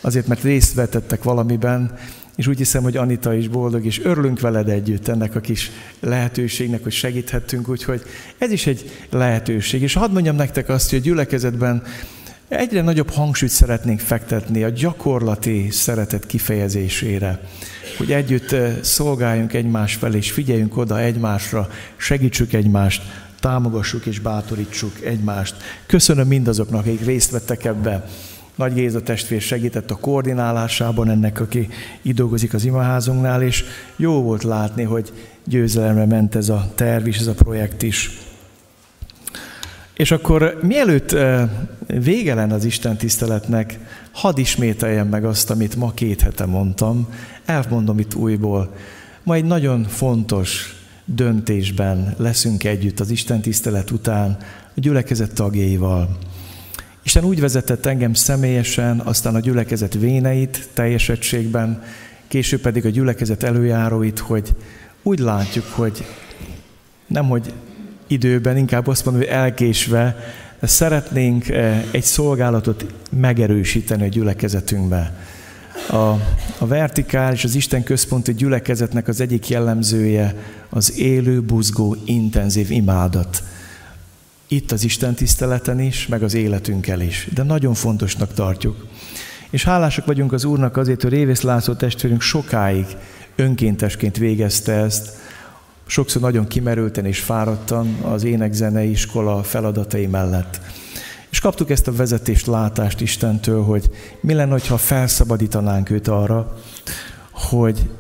Azért, 0.01 0.27
mert 0.27 0.43
részt 0.43 0.75
vetettek 0.75 1.23
valamiben, 1.23 1.99
és 2.37 2.47
úgy 2.47 2.59
hiszem, 2.59 2.83
hogy 2.83 2.97
Anita 2.97 3.35
is 3.35 3.49
boldog, 3.49 3.85
és 3.85 4.01
örülünk 4.05 4.41
veled 4.41 4.69
együtt 4.69 5.09
ennek 5.09 5.35
a 5.35 5.41
kis 5.41 5.71
lehetőségnek, 6.01 6.83
hogy 6.83 6.93
segíthettünk, 6.93 7.69
úgyhogy 7.69 8.03
ez 8.39 8.51
is 8.51 8.67
egy 8.67 8.91
lehetőség. 9.11 9.83
És 9.83 9.95
hadd 9.95 10.11
mondjam 10.11 10.37
nektek 10.37 10.69
azt, 10.69 10.91
hogy 10.91 10.99
a 10.99 11.03
gyülekezetben 11.03 11.83
egyre 12.49 12.83
nagyobb 12.83 13.11
hangsúlyt 13.11 13.53
szeretnénk 13.53 14.01
fektetni 14.01 14.63
a 14.63 14.69
gyakorlati 14.69 15.71
szeretet 15.71 16.27
kifejezésére, 16.27 17.41
hogy 17.99 18.13
együtt 18.13 18.53
eh, 18.53 18.77
szolgáljunk 18.83 19.53
egymás 19.53 19.95
felé, 19.95 20.17
és 20.17 20.31
figyeljünk 20.31 20.77
oda 20.77 21.01
egymásra, 21.01 21.69
segítsük 21.97 22.53
egymást, 22.53 23.03
támogassuk 23.41 24.07
és 24.07 24.19
bátorítsuk 24.19 25.05
egymást. 25.05 25.55
Köszönöm 25.87 26.27
mindazoknak, 26.27 26.81
akik 26.81 27.05
részt 27.05 27.31
vettek 27.31 27.65
ebbe. 27.65 28.09
Nagy 28.57 28.75
Géza 28.75 29.03
testvér 29.03 29.41
segített 29.41 29.91
a 29.91 29.97
koordinálásában 29.97 31.11
ennek, 31.11 31.41
aki 31.41 31.69
itt 32.03 32.15
dolgozik 32.15 32.55
az 32.55 32.65
imaházunknál, 32.65 33.43
és 33.43 33.65
jó 33.97 34.23
volt 34.23 34.43
látni, 34.43 34.83
hogy 34.83 35.13
győzelemre 35.45 36.07
ment 36.07 36.35
ez 36.35 36.49
a 36.49 36.71
terv 36.75 37.07
is, 37.07 37.19
ez 37.19 37.27
a 37.27 37.35
projekt 37.35 37.83
is. 37.83 38.11
És 39.95 40.11
akkor 40.11 40.59
mielőtt 40.63 41.17
vége 41.87 42.35
lenne 42.35 42.55
az 42.55 42.65
Isten 42.65 42.97
tiszteletnek, 42.97 43.79
hadd 44.13 44.39
ismételjem 44.39 45.09
meg 45.09 45.25
azt, 45.25 45.51
amit 45.51 45.77
ma 45.77 45.93
két 45.93 46.21
hete 46.21 46.47
mondtam, 46.47 47.09
elmondom 47.45 47.99
itt 47.99 48.15
újból. 48.15 48.75
Ma 49.23 49.35
egy 49.35 49.45
nagyon 49.45 49.85
fontos 49.85 50.75
döntésben 51.05 52.15
leszünk 52.19 52.65
együtt 52.65 53.01
az 53.01 53.11
Isten 53.11 53.41
tisztelet 53.41 53.91
után 53.91 54.37
a 54.75 54.81
gyülekezet 54.81 55.35
tagjaival. 55.35 56.19
Isten 57.07 57.25
úgy 57.25 57.41
vezetett 57.41 57.87
engem 57.87 58.15
személyesen, 58.15 59.01
aztán 59.01 59.35
a 59.35 59.41
gyülekezet 59.41 59.95
véneit 59.95 60.69
teljes 60.73 61.09
egységben, 61.09 61.83
később 62.29 62.61
pedig 62.61 62.87
a 62.87 62.89
gyülekezet 62.89 63.43
előjáróit, 63.43 64.19
hogy 64.19 64.55
úgy 65.03 65.19
látjuk, 65.19 65.65
hogy 65.65 66.05
nem, 67.07 67.29
hogy 67.29 67.53
időben, 68.07 68.57
inkább 68.57 68.87
azt 68.87 69.05
mondom, 69.05 69.23
hogy 69.23 69.33
elkésve, 69.33 70.17
de 70.61 70.67
szeretnénk 70.67 71.49
eh, 71.49 71.85
egy 71.91 72.03
szolgálatot 72.03 72.87
megerősíteni 73.11 74.03
a 74.03 74.09
gyülekezetünkbe. 74.09 75.13
A, 75.91 75.97
a 76.59 76.67
vertikális, 76.67 77.45
az 77.45 77.55
Isten 77.55 77.83
központi 77.83 78.35
gyülekezetnek 78.35 79.09
az 79.09 79.21
egyik 79.21 79.49
jellemzője 79.49 80.35
az 80.69 80.99
élő, 80.99 81.43
buzgó, 81.43 81.97
intenzív 82.05 82.71
imádat. 82.71 83.43
Itt 84.49 84.73
az 84.73 84.85
Isten 84.85 85.15
tiszteleten 85.15 85.81
is, 85.81 86.07
meg 86.07 86.23
az 86.23 86.35
életünkkel 86.35 87.01
is. 87.01 87.29
De 87.35 87.43
nagyon 87.43 87.75
fontosnak 87.75 88.33
tartjuk. 88.33 88.87
És 89.51 89.65
hálásak 89.65 90.07
vagyunk 90.07 90.33
az 90.33 90.45
Úrnak 90.45 90.77
azért, 90.77 91.03
hogy 91.03 91.11
Révész 91.11 91.41
László 91.41 91.75
testvérünk 91.75 92.21
sokáig 92.21 92.87
önkéntesként 93.37 94.17
végezte 94.17 94.73
ezt, 94.73 95.11
sokszor 95.87 96.23
nagyon 96.23 96.47
kimerülten 96.47 97.05
és 97.05 97.21
fáradtan 97.21 97.99
az 98.03 98.25
énekzenei 98.25 98.91
iskola 98.91 99.43
feladatai 99.43 100.07
mellett. 100.07 100.61
És 101.31 101.41
kaptuk 101.41 101.71
ezt 101.71 101.89
a 101.89 101.93
vezetést, 101.93 102.47
látást 102.47 103.01
Istentől, 103.01 103.63
hogy 103.63 103.91
mi 104.21 104.33
lenne, 104.33 104.59
ha 104.69 104.77
felszabadítanánk 104.77 105.91
őt 105.91 106.09
arra, 106.09 106.57
hogy 107.33 107.91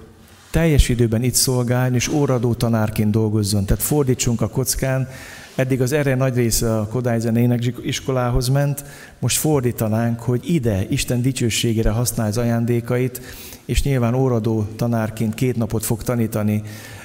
teljes 0.51 0.89
időben 0.89 1.23
itt 1.23 1.35
szolgáljon, 1.35 1.95
és 1.95 2.09
óradó 2.09 2.55
tanárként 2.55 3.11
dolgozzon. 3.11 3.65
Tehát 3.65 3.83
fordítsunk 3.83 4.41
a 4.41 4.49
kockán, 4.49 5.09
eddig 5.57 5.81
az 5.81 5.93
erre 5.93 6.15
nagy 6.15 6.35
része 6.35 6.79
a 6.79 6.87
Kodály 6.87 7.21
Zenének 7.21 7.73
iskolához 7.83 8.49
ment, 8.49 8.85
most 9.19 9.39
fordítanánk, 9.39 10.21
hogy 10.21 10.41
ide 10.51 10.87
Isten 10.89 11.23
dicsőségére 11.23 11.91
használja 11.91 12.31
az 12.31 12.39
ajándékait, 12.39 13.21
és 13.65 13.83
nyilván 13.83 14.15
óradó 14.15 14.67
tanárként 14.77 15.35
két 15.35 15.57
napot 15.57 15.85
fog 15.85 16.03
tanítani 16.03 16.63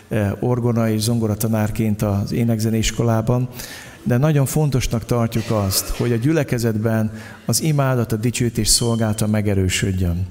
eh, 0.09 0.31
orgona 0.43 0.89
és 0.89 1.01
zongora 1.01 1.35
tanárként 1.35 2.01
az 2.01 2.31
énekzeneiskolában, 2.31 3.49
de 4.03 4.17
nagyon 4.17 4.45
fontosnak 4.45 5.05
tartjuk 5.05 5.51
azt, 5.51 5.89
hogy 5.89 6.11
a 6.11 6.15
gyülekezetben 6.15 7.11
az 7.45 7.61
imádat, 7.61 8.11
a 8.11 8.15
dicsőítés 8.15 8.67
szolgálta 8.67 9.27
megerősödjön. 9.27 10.25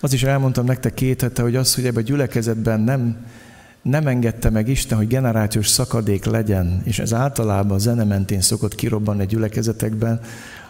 Az 0.00 0.12
is 0.12 0.22
elmondtam 0.22 0.64
nektek 0.64 0.94
két 0.94 1.20
hete, 1.20 1.42
hogy 1.42 1.56
az, 1.56 1.74
hogy 1.74 1.86
ebben 1.86 2.02
a 2.02 2.06
gyülekezetben 2.06 2.80
nem, 2.80 3.16
nem 3.84 4.06
engedte 4.06 4.50
meg 4.50 4.68
Isten, 4.68 4.98
hogy 4.98 5.06
generációs 5.06 5.68
szakadék 5.68 6.24
legyen, 6.24 6.82
és 6.84 6.98
ez 6.98 7.12
általában 7.12 7.76
a 7.76 7.78
zene 7.78 8.04
mentén 8.04 8.40
szokott 8.40 8.74
kirobbanni 8.74 9.22
a 9.22 9.24
gyülekezetekben, 9.24 10.20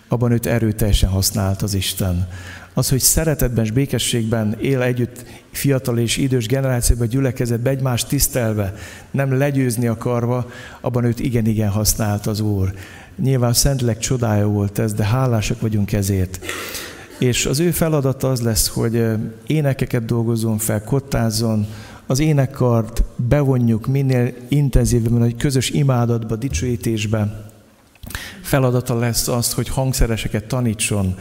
abban 0.08 0.32
őt 0.32 0.46
erőteljesen 0.46 1.10
használt 1.10 1.62
az 1.62 1.74
Isten. 1.74 2.28
Az, 2.72 2.88
hogy 2.88 3.00
szeretetben 3.00 3.64
és 3.64 3.70
békességben 3.70 4.56
él 4.60 4.82
együtt 4.82 5.24
fiatal 5.50 5.98
és 5.98 6.16
idős 6.16 6.46
generációban, 6.46 7.08
gyülekezetben, 7.08 7.72
egymást 7.72 8.08
tisztelve, 8.08 8.74
nem 9.10 9.38
legyőzni 9.38 9.86
akarva, 9.86 10.50
abban 10.80 11.04
őt 11.04 11.20
igen-igen 11.20 11.70
használt 11.70 12.26
az 12.26 12.40
Úr. 12.40 12.74
Nyilván 13.16 13.52
szentleg 13.52 13.98
csodája 13.98 14.46
volt 14.46 14.78
ez, 14.78 14.92
de 14.92 15.04
hálásak 15.04 15.60
vagyunk 15.60 15.92
ezért. 15.92 16.44
És 17.18 17.46
az 17.46 17.60
ő 17.60 17.70
feladata 17.70 18.30
az 18.30 18.40
lesz, 18.40 18.68
hogy 18.68 19.04
énekeket 19.46 20.04
dolgozzon 20.04 20.58
fel, 20.58 20.84
kottázzon, 20.84 21.66
az 22.06 22.18
énekkart 22.18 23.02
bevonjuk 23.16 23.86
minél 23.86 24.34
intenzívebben, 24.48 25.20
hogy 25.20 25.36
közös 25.36 25.70
imádatba, 25.70 26.36
dicsőítésbe. 26.36 27.50
Feladata 28.42 28.98
lesz 28.98 29.28
az, 29.28 29.52
hogy 29.52 29.68
hangszereseket 29.68 30.44
tanítson, 30.44 31.14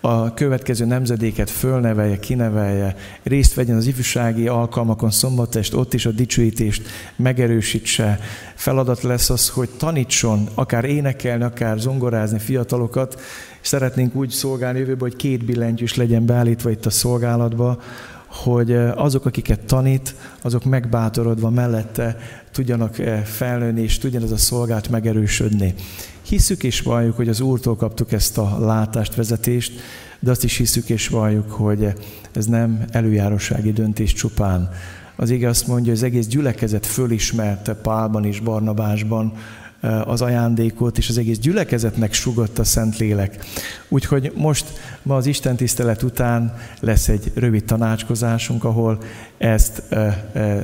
a 0.00 0.34
következő 0.34 0.84
nemzedéket 0.84 1.50
fölnevelje, 1.50 2.18
kinevelje, 2.18 2.96
részt 3.22 3.54
vegyen 3.54 3.76
az 3.76 3.86
ifjúsági 3.86 4.48
alkalmakon 4.48 5.10
szombatest, 5.10 5.74
ott 5.74 5.94
is 5.94 6.06
a 6.06 6.10
dicsőítést 6.10 6.88
megerősítse. 7.16 8.20
Feladat 8.54 9.02
lesz 9.02 9.30
az, 9.30 9.48
hogy 9.48 9.68
tanítson, 9.68 10.48
akár 10.54 10.84
énekelni, 10.84 11.44
akár 11.44 11.78
zongorázni 11.78 12.38
fiatalokat. 12.38 13.20
Szeretnénk 13.60 14.14
úgy 14.14 14.30
szolgálni 14.30 14.78
jövőben, 14.78 15.08
hogy 15.08 15.16
két 15.16 15.44
billentyűs 15.44 15.94
legyen 15.94 16.26
beállítva 16.26 16.70
itt 16.70 16.86
a 16.86 16.90
szolgálatba, 16.90 17.80
hogy 18.28 18.72
azok, 18.94 19.26
akiket 19.26 19.60
tanít, 19.60 20.14
azok 20.42 20.64
megbátorodva 20.64 21.50
mellette 21.50 22.16
tudjanak 22.52 22.94
felnőni, 23.24 23.82
és 23.82 23.98
tudjon 23.98 24.22
ez 24.22 24.30
a 24.30 24.36
szolgált 24.36 24.88
megerősödni. 24.88 25.74
Hiszük 26.22 26.62
és 26.62 26.80
valljuk, 26.80 27.16
hogy 27.16 27.28
az 27.28 27.40
Úrtól 27.40 27.76
kaptuk 27.76 28.12
ezt 28.12 28.38
a 28.38 28.58
látást, 28.58 29.14
vezetést, 29.14 29.72
de 30.20 30.30
azt 30.30 30.44
is 30.44 30.56
hiszük 30.56 30.88
és 30.88 31.08
valljuk, 31.08 31.50
hogy 31.50 31.92
ez 32.32 32.46
nem 32.46 32.84
előjárósági 32.90 33.72
döntés 33.72 34.12
csupán. 34.12 34.70
Az 35.16 35.30
ige 35.30 35.48
azt 35.48 35.66
mondja, 35.66 35.86
hogy 35.86 36.00
az 36.00 36.02
egész 36.02 36.26
gyülekezet 36.26 36.86
fölismerte 36.86 37.74
Pálban 37.74 38.24
és 38.24 38.40
Barnabásban, 38.40 39.32
Eh, 39.32 39.57
az 40.04 40.22
ajándékot, 40.22 40.98
és 40.98 41.08
az 41.08 41.18
egész 41.18 41.38
gyülekezetnek 41.38 42.12
sugott 42.12 42.58
a 42.58 42.64
Szentlélek. 42.64 43.44
Úgyhogy 43.88 44.32
most 44.34 44.66
ma 45.02 45.16
az 45.16 45.26
Isten 45.26 45.56
tisztelet 45.56 46.02
után 46.02 46.56
lesz 46.80 47.08
egy 47.08 47.32
rövid 47.34 47.64
tanácskozásunk, 47.64 48.64
ahol 48.64 48.98
ezt 49.38 49.82
eh, 49.88 50.16
eh, 50.32 50.62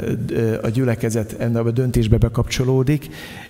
a 0.62 0.69
gyülekezet 0.69 1.36
ebbe 1.39 1.61
a 1.61 1.70
döntésbe 1.70 2.16
bekapcsolódik, 2.16 3.09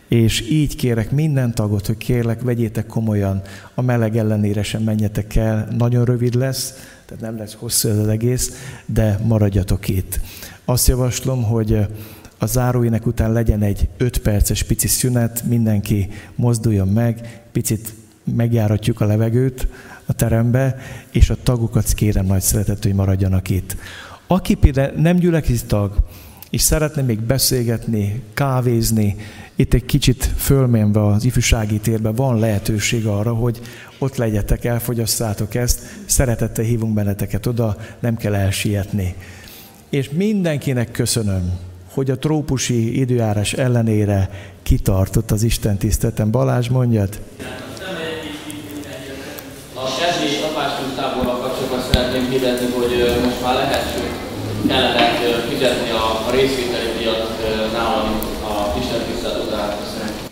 és 0.08 0.40
így 0.50 0.76
kérek 0.76 1.10
minden 1.10 1.54
tagot, 1.54 1.86
hogy 1.86 1.96
kérlek, 1.96 2.42
vegyétek 2.42 2.86
komolyan, 2.86 3.42
a 3.74 3.82
meleg 3.82 4.16
ellenére 4.16 4.62
sem 4.62 4.82
menjetek 4.82 5.36
el, 5.36 5.68
nagyon 5.78 6.04
rövid 6.04 6.34
lesz, 6.34 6.74
tehát 7.06 7.22
nem 7.22 7.38
lesz 7.38 7.54
hosszú 7.54 7.88
az 7.88 8.08
egész, 8.08 8.52
de 8.86 9.18
maradjatok 9.22 9.88
itt. 9.88 10.20
Azt 10.64 10.88
javaslom, 10.88 11.42
hogy 11.42 11.86
a 12.44 12.46
záróének 12.46 13.06
után 13.06 13.32
legyen 13.32 13.62
egy 13.62 13.88
5 13.96 14.18
perces 14.18 14.62
pici 14.62 14.88
szünet, 14.88 15.42
mindenki 15.48 16.08
mozduljon 16.34 16.88
meg, 16.88 17.42
picit 17.52 17.94
megjáratjuk 18.36 19.00
a 19.00 19.06
levegőt 19.06 19.68
a 20.06 20.12
terembe, 20.12 20.76
és 21.10 21.30
a 21.30 21.36
tagokat 21.42 21.92
kérem 21.92 22.26
nagy 22.26 22.40
szeretet, 22.40 22.82
hogy 22.82 22.94
maradjanak 22.94 23.50
itt. 23.50 23.76
Aki 24.26 24.54
például 24.54 25.00
nem 25.00 25.16
gyülekezeti 25.16 25.66
tag, 25.66 25.96
és 26.50 26.60
szeretne 26.60 27.02
még 27.02 27.20
beszélgetni, 27.20 28.22
kávézni, 28.34 29.16
itt 29.54 29.74
egy 29.74 29.84
kicsit 29.84 30.24
fölmenve 30.36 31.06
az 31.06 31.24
ifjúsági 31.24 31.78
térbe 31.78 32.10
van 32.10 32.38
lehetőség 32.38 33.06
arra, 33.06 33.34
hogy 33.34 33.60
ott 33.98 34.16
legyetek, 34.16 34.64
elfogyasszátok 34.64 35.54
ezt, 35.54 35.80
szeretettel 36.04 36.64
hívunk 36.64 36.94
benneteket 36.94 37.46
oda, 37.46 37.76
nem 38.00 38.16
kell 38.16 38.34
elsietni. 38.34 39.14
És 39.88 40.10
mindenkinek 40.10 40.90
köszönöm, 40.90 41.58
hogy 41.94 42.10
a 42.10 42.18
trópusi 42.18 43.00
időjárás 43.00 43.52
ellenére 43.52 44.30
kitartott 44.62 45.30
az 45.30 45.42
Isten 45.42 45.76
tiszteleten. 45.76 46.30
Balázs, 46.30 46.68
mondjad? 46.68 47.20
A 49.74 49.84
kezdi 50.00 50.36
apáskultáborral 50.50 51.38
kapcsolatban 51.38 51.80
szeretném 51.92 52.30
hirdetni, 52.30 52.66
hogy 52.66 53.22
most 53.24 53.42
már 53.42 53.54
lehet, 53.54 53.84
kellene 54.66 55.40
fizetni 55.48 55.90
a, 55.90 56.30
részvételi 56.30 56.98
díjat 56.98 57.72
nálam 57.72 58.08
a 58.42 58.78
Isten 58.78 59.00
tisztelet 59.10 59.44
után. 59.46 59.76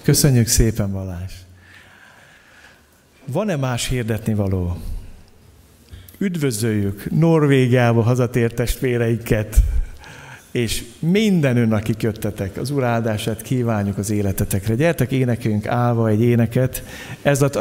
Köszönjük 0.03 0.47
szépen, 0.47 0.93
Balázs! 0.93 1.33
Van-e 3.27 3.57
más 3.57 3.89
hirdetni 3.89 4.35
való? 4.35 4.77
Üdvözöljük 6.19 7.11
Norvégiába 7.11 8.03
hazatért 8.03 8.55
testvéreinket! 8.55 9.57
És 10.53 10.85
minden 10.99 11.57
ön, 11.57 11.73
akik 11.73 12.03
jöttetek, 12.03 12.57
az 12.57 12.71
Úr 12.71 12.85
áldását 12.85 13.43
kívánjuk 13.43 13.99
az 13.99 14.11
életetekre. 14.11 14.75
Gyertek, 14.75 15.13
énekünk 15.13 15.67
állva 15.67 16.09
egy 16.09 16.23
éneket, 16.23 16.83
ezzel 17.23 17.49
az 17.49 17.57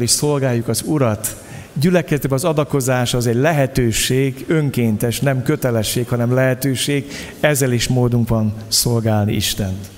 is 0.00 0.10
szolgáljuk 0.10 0.68
az 0.68 0.82
Urat. 0.86 1.36
Gyülekezetben 1.72 2.32
az 2.32 2.44
adakozás 2.44 3.14
az 3.14 3.26
egy 3.26 3.34
lehetőség, 3.34 4.44
önkéntes, 4.48 5.20
nem 5.20 5.42
kötelesség, 5.42 6.08
hanem 6.08 6.34
lehetőség. 6.34 7.04
Ezzel 7.40 7.72
is 7.72 7.88
módunk 7.88 8.28
van 8.28 8.54
szolgálni 8.68 9.32
Istent. 9.32 9.97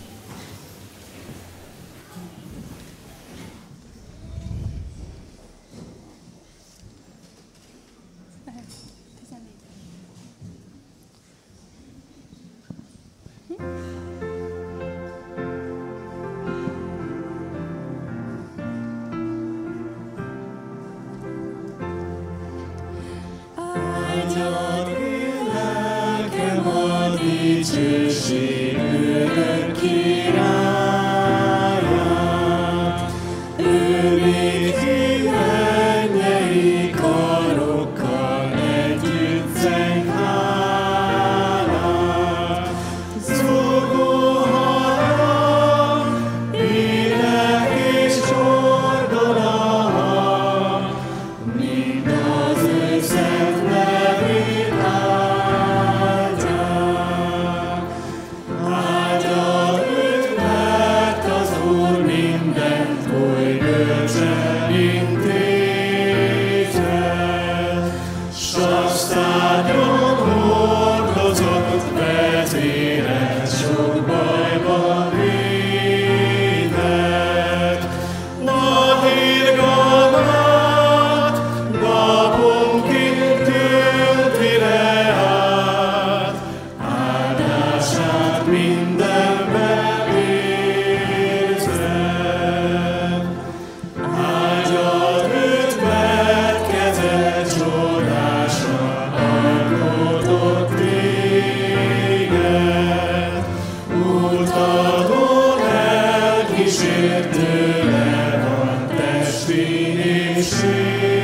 Igen, 109.51 111.20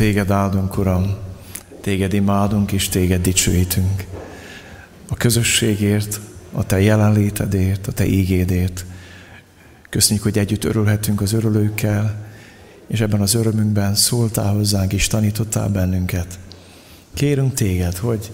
téged 0.00 0.30
áldunk, 0.30 0.78
Uram, 0.78 1.16
téged 1.80 2.12
imádunk 2.12 2.72
és 2.72 2.88
téged 2.88 3.22
dicsőítünk. 3.22 4.06
A 5.08 5.16
közösségért, 5.16 6.20
a 6.52 6.66
te 6.66 6.80
jelenlétedért, 6.80 7.86
a 7.86 7.92
te 7.92 8.06
ígédért. 8.06 8.84
Köszönjük, 9.90 10.24
hogy 10.24 10.38
együtt 10.38 10.64
örülhetünk 10.64 11.20
az 11.20 11.32
örülőkkel, 11.32 12.26
és 12.86 13.00
ebben 13.00 13.20
az 13.20 13.34
örömünkben 13.34 13.94
szóltál 13.94 14.52
hozzánk 14.52 14.92
és 14.92 15.06
tanítottál 15.06 15.68
bennünket. 15.68 16.38
Kérünk 17.14 17.54
téged, 17.54 17.96
hogy 17.96 18.30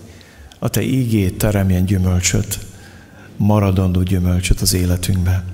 a 0.58 0.68
te 0.68 0.82
ígét 0.82 1.38
teremjen 1.38 1.84
gyümölcsöt, 1.84 2.58
maradandó 3.36 4.02
gyümölcsöt 4.02 4.60
az 4.60 4.74
életünkbe. 4.74 5.44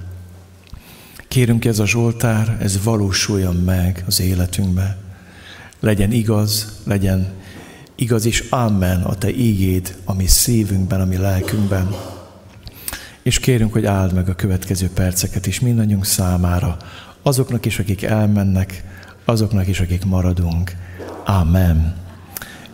Kérünk, 1.29 1.65
ez 1.65 1.79
a 1.79 1.87
Zsoltár, 1.87 2.57
ez 2.61 2.83
valósuljon 2.83 3.57
meg 3.57 4.05
az 4.07 4.21
életünkbe 4.21 5.03
legyen 5.83 6.13
igaz, 6.13 6.81
legyen 6.85 7.33
igaz 7.95 8.27
és 8.27 8.45
amen 8.51 9.03
a 9.03 9.15
Te 9.15 9.31
ígéd, 9.31 9.97
ami 10.05 10.27
szívünkben, 10.27 11.01
ami 11.01 11.17
lelkünkben. 11.17 11.95
És 13.23 13.39
kérünk, 13.39 13.73
hogy 13.73 13.87
áld 13.87 14.13
meg 14.13 14.29
a 14.29 14.35
következő 14.35 14.91
perceket 14.95 15.47
is 15.47 15.61
mindannyiunk 15.61 16.05
számára, 16.05 16.77
azoknak 17.23 17.67
is, 17.67 17.79
akik 17.79 18.03
elmennek, 18.03 18.85
azoknak 19.25 19.67
is, 19.67 19.81
akik 19.81 20.05
maradunk. 20.05 20.73
Amen. 21.25 21.97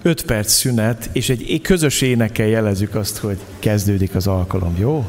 Öt 0.03 0.25
perc 0.25 0.53
szünet, 0.53 1.11
és 1.13 1.29
egy 1.29 1.61
közös 1.63 2.01
énekkel 2.01 2.47
jelezzük 2.47 2.95
azt, 2.95 3.17
hogy 3.17 3.39
kezdődik 3.59 4.15
az 4.15 4.27
alkalom, 4.27 4.75
jó? 4.79 5.09